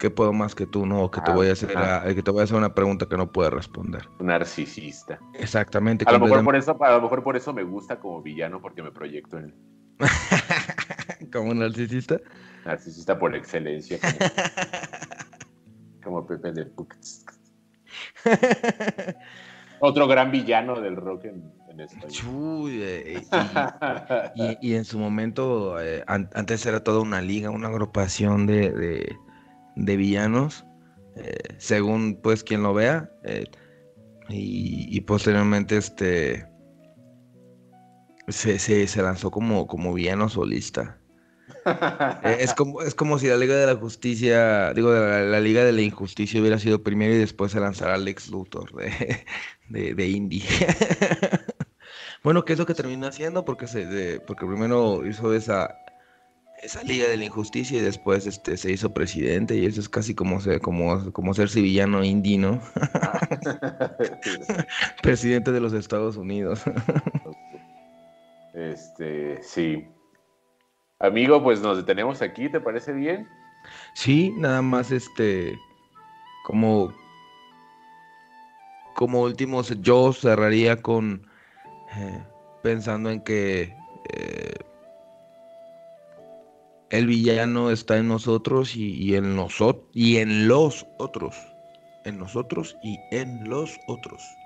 ¿qué 0.00 0.10
puedo 0.10 0.32
más 0.32 0.54
que 0.56 0.66
tú, 0.66 0.86
no? 0.86 1.10
Que 1.10 1.20
te 1.20 1.30
Ah, 1.30 1.34
voy 1.34 1.48
a 1.48 1.52
hacer, 1.52 1.68
que 2.14 2.22
te 2.22 2.30
voy 2.32 2.40
a 2.40 2.44
hacer 2.44 2.56
una 2.56 2.74
pregunta 2.74 3.06
que 3.06 3.16
no 3.16 3.30
puedes 3.30 3.52
responder. 3.52 4.08
Narcisista. 4.18 5.20
Exactamente. 5.34 6.04
A 6.08 6.12
lo, 6.12 6.18
mejor 6.20 6.42
por 6.42 6.56
eso, 6.56 6.76
a 6.82 6.90
lo 6.92 7.02
mejor 7.02 7.22
por 7.22 7.36
eso 7.36 7.52
me 7.52 7.62
gusta 7.62 8.00
como 8.00 8.20
villano, 8.22 8.60
porque 8.60 8.82
me 8.82 8.90
proyecto 8.90 9.38
en 9.38 9.54
como 11.32 11.54
narcisista. 11.54 12.18
narcisista 12.64 13.18
por 13.18 13.36
excelencia. 13.36 13.98
Como, 14.00 14.16
como 16.02 16.26
Pepe 16.26 16.52
de 16.52 16.66
Pucks. 16.66 17.24
Otro 19.82 20.06
gran 20.06 20.30
villano 20.30 20.78
del 20.80 20.96
rock 20.96 21.24
en, 21.26 21.52
en. 21.68 22.08
Chuy, 22.10 22.82
eh, 22.82 23.22
y, 24.34 24.42
y- 24.44 24.58
y 24.60 24.74
en 24.74 24.84
su 24.84 24.98
momento, 24.98 25.80
eh, 25.80 26.04
an- 26.06 26.28
antes 26.34 26.66
era 26.66 26.84
toda 26.84 27.00
una 27.00 27.22
liga, 27.22 27.48
una 27.50 27.68
agrupación 27.68 28.46
de, 28.46 28.70
de- 28.72 29.16
de 29.84 29.96
villanos, 29.96 30.64
eh, 31.16 31.36
según 31.58 32.20
pues 32.22 32.44
quien 32.44 32.62
lo 32.62 32.74
vea, 32.74 33.10
eh, 33.24 33.44
y, 34.28 35.00
posteriormente 35.00 35.76
este 35.76 36.46
se, 38.28 38.58
se- 38.58 39.02
lanzó 39.02 39.30
como, 39.30 39.66
como 39.66 39.92
villano 39.92 40.28
solista. 40.28 40.98
Eh, 42.22 42.36
es, 42.40 42.54
como, 42.54 42.80
es 42.82 42.94
como 42.94 43.18
si 43.18 43.26
la 43.26 43.36
Liga 43.36 43.56
de 43.56 43.66
la 43.66 43.74
Justicia, 43.74 44.72
digo, 44.72 44.92
la, 44.92 45.22
la 45.22 45.40
Liga 45.40 45.64
de 45.64 45.72
la 45.72 45.80
Injusticia 45.82 46.40
hubiera 46.40 46.58
sido 46.58 46.82
primero 46.82 47.12
y 47.12 47.18
después 47.18 47.50
se 47.50 47.58
lanzara 47.60 47.96
Lex 47.98 48.28
Luthor 48.30 48.72
de, 48.76 49.24
de, 49.68 49.94
de 49.94 50.08
Indie. 50.08 50.44
bueno, 52.22 52.44
¿qué 52.44 52.52
es 52.52 52.58
lo 52.58 52.66
que 52.66 52.74
terminó 52.74 53.08
haciendo? 53.08 53.44
Porque, 53.44 53.66
se, 53.66 53.84
de- 53.84 54.20
porque 54.20 54.46
primero 54.46 55.04
hizo 55.06 55.34
esa, 55.34 55.76
esa 56.62 56.82
Liga 56.82 57.08
de 57.08 57.16
la 57.16 57.24
Injusticia 57.24 57.78
y 57.78 57.82
después 57.82 58.26
este, 58.26 58.56
se 58.56 58.70
hizo 58.70 58.92
presidente 58.92 59.56
y 59.56 59.64
eso 59.64 59.80
es 59.80 59.88
casi 59.88 60.14
como, 60.14 60.40
ser, 60.40 60.60
como, 60.60 61.10
como 61.12 61.32
ser 61.32 61.48
villano 61.48 62.04
indie, 62.04 62.38
¿no? 62.38 62.60
presidente 65.02 65.52
de 65.52 65.60
los 65.60 65.72
Estados 65.72 66.16
Unidos. 66.16 66.62
Este, 68.52 69.42
sí. 69.42 69.86
Amigo, 70.98 71.42
pues 71.42 71.62
nos 71.62 71.78
detenemos 71.78 72.20
aquí, 72.20 72.50
¿te 72.50 72.60
parece 72.60 72.92
bien? 72.92 73.26
Sí, 73.94 74.34
nada 74.36 74.60
más 74.60 74.90
este, 74.90 75.58
como, 76.44 76.92
como 78.94 79.22
últimos, 79.22 79.80
yo 79.80 80.12
cerraría 80.12 80.76
con 80.76 81.26
eh, 81.96 82.22
pensando 82.62 83.10
en 83.10 83.22
que 83.22 83.74
eh, 84.12 84.54
el 86.90 87.06
villano 87.06 87.70
está 87.70 87.98
en 87.98 88.08
nosotros 88.08 88.76
y, 88.76 88.92
y 88.94 89.14
en 89.14 89.36
nosotros 89.36 89.84
y 89.94 90.18
en 90.18 90.48
los 90.48 90.86
otros, 90.98 91.36
en 92.04 92.18
nosotros 92.18 92.76
y 92.82 92.98
en 93.10 93.48
los 93.48 93.78
otros. 93.86 94.36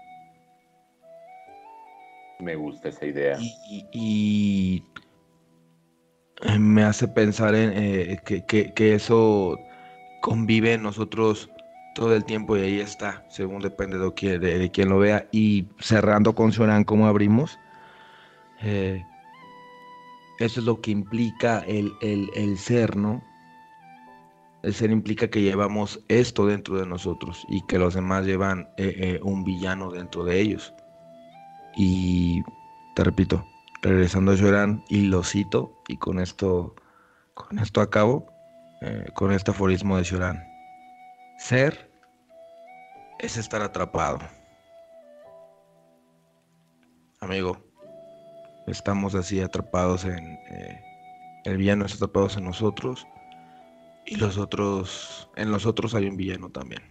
Me 2.40 2.56
gusta 2.56 2.88
esa 2.88 3.06
idea. 3.06 3.38
Y, 3.40 3.54
y- 3.92 4.82
y, 6.46 6.58
me 6.58 6.82
hace 6.82 7.08
pensar 7.08 7.54
en 7.54 7.72
eh, 7.74 8.18
que, 8.24 8.44
que- 8.44 8.72
que 8.72 8.94
eso 8.94 9.58
convive 10.20 10.74
en 10.74 10.82
nosotros 10.82 11.50
todo 11.94 12.14
el 12.14 12.24
tiempo 12.24 12.56
y 12.56 12.60
ahí 12.62 12.80
está, 12.80 13.24
según 13.28 13.62
depende 13.62 13.98
de 13.98 14.12
quién, 14.14 14.40
de, 14.40 14.58
de 14.58 14.70
quién 14.70 14.88
lo 14.88 14.98
vea. 14.98 15.28
Y 15.32 15.66
cerrando 15.78 16.34
con 16.34 16.50
Shoran, 16.50 16.84
como 16.84 17.06
abrimos, 17.06 17.58
eh, 18.62 19.04
eso 20.38 20.60
es 20.60 20.66
lo 20.66 20.80
que 20.80 20.90
implica 20.90 21.60
el, 21.60 21.92
el- 22.00 22.30
el 22.34 22.58
ser, 22.58 22.96
¿no? 22.96 23.22
El 24.62 24.72
ser 24.74 24.90
implica 24.90 25.28
que 25.28 25.42
llevamos 25.42 26.00
esto 26.08 26.46
dentro 26.46 26.78
de 26.78 26.86
nosotros 26.86 27.44
y 27.48 27.60
que 27.66 27.78
los 27.78 27.94
demás 27.94 28.24
llevan 28.24 28.68
eh, 28.78 28.94
eh, 28.98 29.20
un 29.22 29.44
villano 29.44 29.90
dentro 29.90 30.24
de 30.24 30.40
ellos. 30.40 30.72
Y 31.76 32.42
te 32.94 33.04
repito, 33.04 33.46
regresando 33.82 34.32
a 34.32 34.38
Joran, 34.38 34.82
y 34.88 35.02
lo 35.02 35.22
cito, 35.22 35.72
y 35.88 35.96
con 35.98 36.18
esto, 36.18 36.74
con 37.34 37.58
esto 37.58 37.80
acabo, 37.80 38.26
eh, 38.80 39.06
con 39.14 39.32
este 39.32 39.50
aforismo 39.50 39.96
de 39.98 40.04
Joran. 40.08 40.42
Ser 41.38 41.90
es 43.18 43.36
estar 43.36 43.60
atrapado. 43.62 44.20
Amigo, 47.20 47.58
estamos 48.66 49.14
así 49.14 49.40
atrapados 49.40 50.04
en... 50.04 50.38
eh, 50.50 50.80
el 51.44 51.58
villano 51.58 51.84
está 51.84 52.06
atrapados 52.06 52.36
en 52.36 52.44
nosotros, 52.44 53.06
y 54.06 54.16
los 54.16 54.38
otros, 54.38 55.28
en 55.36 55.50
los 55.50 55.66
otros 55.66 55.94
hay 55.94 56.06
un 56.06 56.16
villano 56.16 56.50
también. 56.50 56.82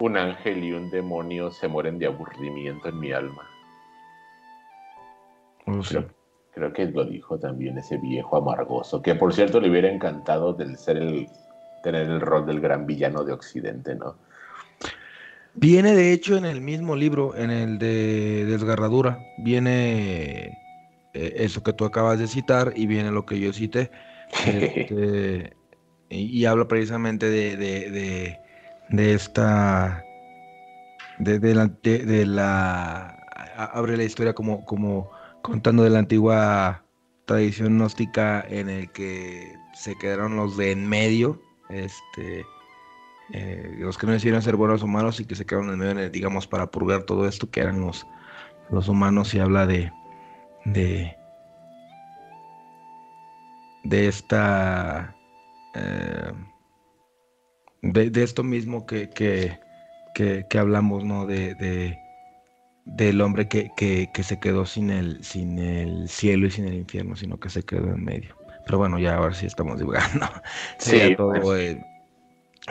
Un 0.00 0.16
ángel 0.16 0.64
y 0.64 0.72
un 0.72 0.90
demonio 0.90 1.50
se 1.52 1.68
mueren 1.68 1.98
de 1.98 2.06
aburrimiento 2.06 2.88
en 2.88 2.98
mi 2.98 3.12
alma. 3.12 3.48
Oh, 5.66 5.82
sí. 5.82 5.94
Creo, 5.94 6.08
creo 6.54 6.72
que 6.72 6.86
lo 6.86 7.04
dijo 7.04 7.38
también 7.38 7.78
ese 7.78 7.98
viejo 7.98 8.36
amargoso, 8.36 9.00
que 9.00 9.14
por 9.14 9.32
cierto 9.32 9.60
le 9.60 9.70
hubiera 9.70 9.88
encantado 9.90 10.52
del 10.54 10.76
ser 10.76 10.96
el 10.96 11.28
tener 11.82 12.02
el 12.02 12.20
rol 12.20 12.46
del 12.46 12.60
gran 12.60 12.86
villano 12.86 13.24
de 13.24 13.32
Occidente, 13.32 13.94
¿no? 13.94 14.16
Viene 15.54 15.94
de 15.94 16.12
hecho 16.12 16.36
en 16.36 16.44
el 16.44 16.60
mismo 16.60 16.96
libro, 16.96 17.36
en 17.36 17.50
el 17.50 17.78
de 17.78 18.46
Desgarradura, 18.46 19.18
viene 19.38 20.58
eh, 21.14 21.34
eso 21.36 21.62
que 21.62 21.72
tú 21.72 21.84
acabas 21.84 22.18
de 22.18 22.26
citar 22.26 22.72
y 22.74 22.86
viene 22.86 23.10
lo 23.10 23.26
que 23.26 23.38
yo 23.38 23.52
cité. 23.52 23.90
Este, 24.46 25.52
y, 26.08 26.44
habla 26.46 26.66
precisamente 26.68 27.28
de, 27.28 27.56
de, 27.56 27.90
de- 27.90 28.38
de 28.88 29.14
esta, 29.14 30.04
de, 31.18 31.54
la, 31.54 31.66
de, 31.82 32.26
la, 32.26 33.08
abre 33.56 33.96
la 33.96 34.04
historia 34.04 34.34
como, 34.34 34.64
como 34.66 35.10
contando 35.42 35.82
de 35.82 35.90
la 35.90 36.00
antigua 36.00 36.84
tradición 37.26 37.78
gnóstica 37.78 38.44
en 38.48 38.68
el 38.68 38.90
que 38.92 39.54
se 39.74 39.96
quedaron 39.98 40.36
los 40.36 40.56
de 40.56 40.72
en 40.72 40.86
medio, 40.86 41.40
este, 41.70 42.44
eh, 43.32 43.74
los 43.78 43.98
que 43.98 44.06
no 44.06 44.12
decidieron 44.14 44.42
ser 44.42 44.56
buenos 44.56 44.82
humanos 44.82 45.20
y 45.20 45.26
que 45.26 45.34
se 45.36 45.46
quedaron 45.46 45.70
en 45.72 45.78
medio, 45.78 46.10
digamos, 46.10 46.46
para 46.48 46.70
purgar 46.70 47.04
todo 47.04 47.26
esto, 47.28 47.50
que 47.50 47.60
eran 47.60 47.80
los, 47.80 48.08
los 48.70 48.88
humanos 48.88 49.34
y 49.34 49.40
habla 49.40 49.66
de, 49.66 49.94
de, 50.64 51.18
de 53.82 54.06
esta, 54.08 55.16
eh, 55.74 56.32
de, 57.82 58.10
de 58.10 58.22
esto 58.22 58.42
mismo 58.44 58.86
que, 58.86 59.10
que, 59.10 59.60
que, 60.14 60.46
que 60.48 60.58
hablamos, 60.58 61.04
¿no? 61.04 61.26
De, 61.26 61.54
de- 61.54 62.00
del 62.86 63.20
hombre 63.22 63.48
que, 63.48 63.74
que, 63.74 64.10
que 64.12 64.22
se 64.24 64.40
quedó 64.40 64.66
sin 64.66 64.90
el, 64.90 65.24
sin 65.24 65.58
el 65.58 66.08
cielo 66.08 66.46
y 66.48 66.52
sin 66.52 66.66
el 66.66 66.74
infierno, 66.74 67.16
sino 67.16 67.38
que 67.40 67.50
se 67.50 67.64
quedó 67.64 67.88
en 67.94 68.04
medio. 68.04 68.36
Pero 68.64 68.78
bueno, 68.78 68.98
ya 68.98 69.16
ahora 69.16 69.34
sí 69.34 69.46
estamos 69.46 69.78
divagando. 69.80 70.26
Sí, 70.78 71.10
todo, 71.16 71.54
pues. 71.54 71.56
eh, 71.56 71.80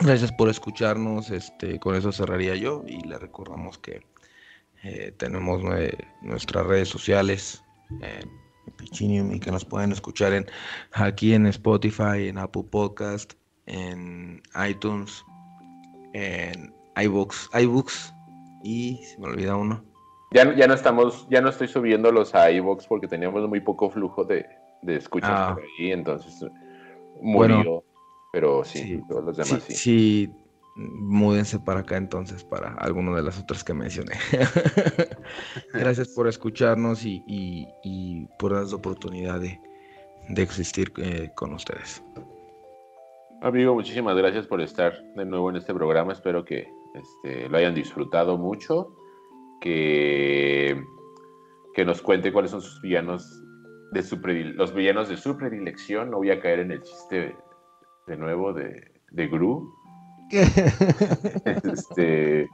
Gracias 0.00 0.32
por 0.32 0.48
escucharnos. 0.48 1.30
Este, 1.30 1.78
con 1.78 1.94
eso 1.94 2.12
cerraría 2.12 2.54
yo 2.56 2.82
y 2.86 3.06
le 3.06 3.18
recordamos 3.18 3.78
que 3.78 4.02
eh, 4.82 5.12
tenemos 5.18 5.62
nue- 5.62 5.96
nuestras 6.22 6.66
redes 6.66 6.88
sociales, 6.88 7.62
eh, 8.02 8.24
Pichinium, 8.76 9.32
y 9.32 9.40
que 9.40 9.50
nos 9.50 9.64
pueden 9.64 9.92
escuchar 9.92 10.32
en, 10.32 10.46
aquí 10.92 11.34
en 11.34 11.46
Spotify, 11.46 12.28
en 12.28 12.38
Apple 12.38 12.64
Podcast, 12.70 13.34
en 13.66 14.42
iTunes, 14.68 15.24
en 16.14 16.74
iBooks, 16.96 17.50
iBooks 17.54 18.12
y 18.64 18.96
se 19.04 19.18
me 19.20 19.26
olvida 19.26 19.56
uno. 19.56 19.84
Ya, 20.32 20.46
no- 20.46 20.54
ya 20.54 20.66
no 20.66 20.74
estamos, 20.74 21.26
ya 21.30 21.40
no 21.42 21.50
estoy 21.50 21.68
subiendo 21.68 22.10
los 22.10 22.34
a 22.34 22.50
iVoox 22.50 22.86
porque 22.86 23.06
teníamos 23.08 23.46
muy 23.48 23.60
poco 23.60 23.90
flujo 23.90 24.24
de, 24.24 24.46
de 24.82 24.96
escuchas 24.96 25.30
Ah. 25.32 25.54
por 25.54 25.62
ahí, 25.62 25.92
entonces 25.92 26.44
murió. 27.20 27.56
Bueno. 27.62 27.84
Pero 28.32 28.64
sí, 28.64 28.78
Sí, 28.80 29.00
todos 29.08 29.24
los 29.24 29.36
Sí, 29.36 29.42
demás 29.44 29.62
sí. 29.64 29.74
sí, 29.74 30.30
múdense 30.74 31.58
para 31.60 31.80
acá 31.80 31.96
entonces 31.98 32.42
para 32.44 32.72
alguno 32.74 33.14
de 33.14 33.22
las 33.22 33.38
otras 33.38 33.62
que 33.62 33.74
mencioné. 33.74 34.14
Gracias 35.74 36.08
por 36.08 36.26
escucharnos 36.28 37.04
y, 37.04 37.22
y- 37.26 37.68
y 37.84 38.26
por 38.38 38.52
darnos 38.52 38.70
la 38.72 38.78
oportunidad 38.78 39.38
de, 39.40 39.60
de 40.30 40.42
existir 40.42 40.92
eh, 40.96 41.30
con 41.34 41.52
ustedes. 41.52 42.02
Amigo, 43.42 43.74
muchísimas 43.74 44.16
gracias 44.16 44.46
por 44.46 44.60
estar 44.60 44.94
de 45.14 45.24
nuevo 45.24 45.50
en 45.50 45.56
este 45.56 45.74
programa. 45.74 46.12
Espero 46.12 46.44
que 46.44 46.66
este, 46.94 47.48
lo 47.48 47.58
hayan 47.58 47.74
disfrutado 47.74 48.38
mucho, 48.38 48.94
que, 49.60 50.80
que 51.74 51.84
nos 51.84 52.00
cuente 52.02 52.32
cuáles 52.32 52.50
son 52.52 52.62
sus 52.62 52.80
villanos 52.80 53.42
de 53.92 54.02
su 54.02 54.16
los 54.16 54.72
villanos 54.74 55.08
de 55.08 55.16
su 55.16 55.36
predilección. 55.36 56.10
No 56.10 56.18
voy 56.18 56.30
a 56.30 56.40
caer 56.40 56.60
en 56.60 56.70
el 56.72 56.82
chiste 56.82 57.36
de 58.06 58.16
nuevo 58.16 58.52
de, 58.52 58.92
de 59.10 59.28
Gru. 59.28 59.74
este, 60.30 62.48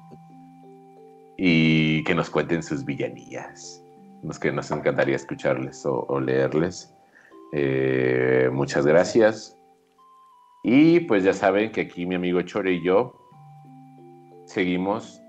y 1.36 2.02
que 2.04 2.14
nos 2.14 2.30
cuenten 2.30 2.62
sus 2.62 2.84
villanías. 2.84 3.82
Nos, 4.22 4.38
que 4.38 4.50
nos 4.50 4.70
encantaría 4.70 5.16
escucharles 5.16 5.84
o, 5.86 6.04
o 6.08 6.20
leerles. 6.20 6.92
Eh, 7.52 8.50
muchas 8.52 8.86
gracias. 8.86 9.56
Y 10.64 11.00
pues 11.00 11.24
ya 11.24 11.32
saben 11.32 11.70
que 11.70 11.82
aquí 11.82 12.04
mi 12.04 12.16
amigo 12.16 12.42
Chore 12.42 12.72
y 12.72 12.84
yo 12.84 13.14
seguimos 14.46 15.22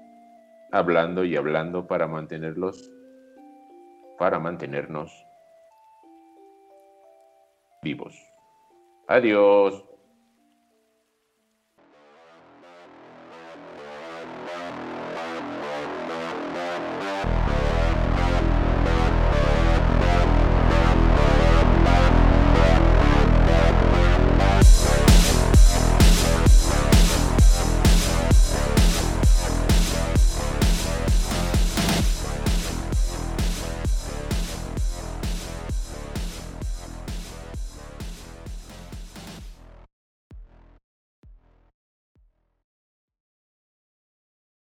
hablando 0.72 1.24
y 1.24 1.36
hablando 1.36 1.88
para 1.88 2.08
mantenerlos, 2.08 2.92
para 4.18 4.40
mantenernos 4.40 5.12
vivos. 7.84 8.16
Adiós. 9.08 9.89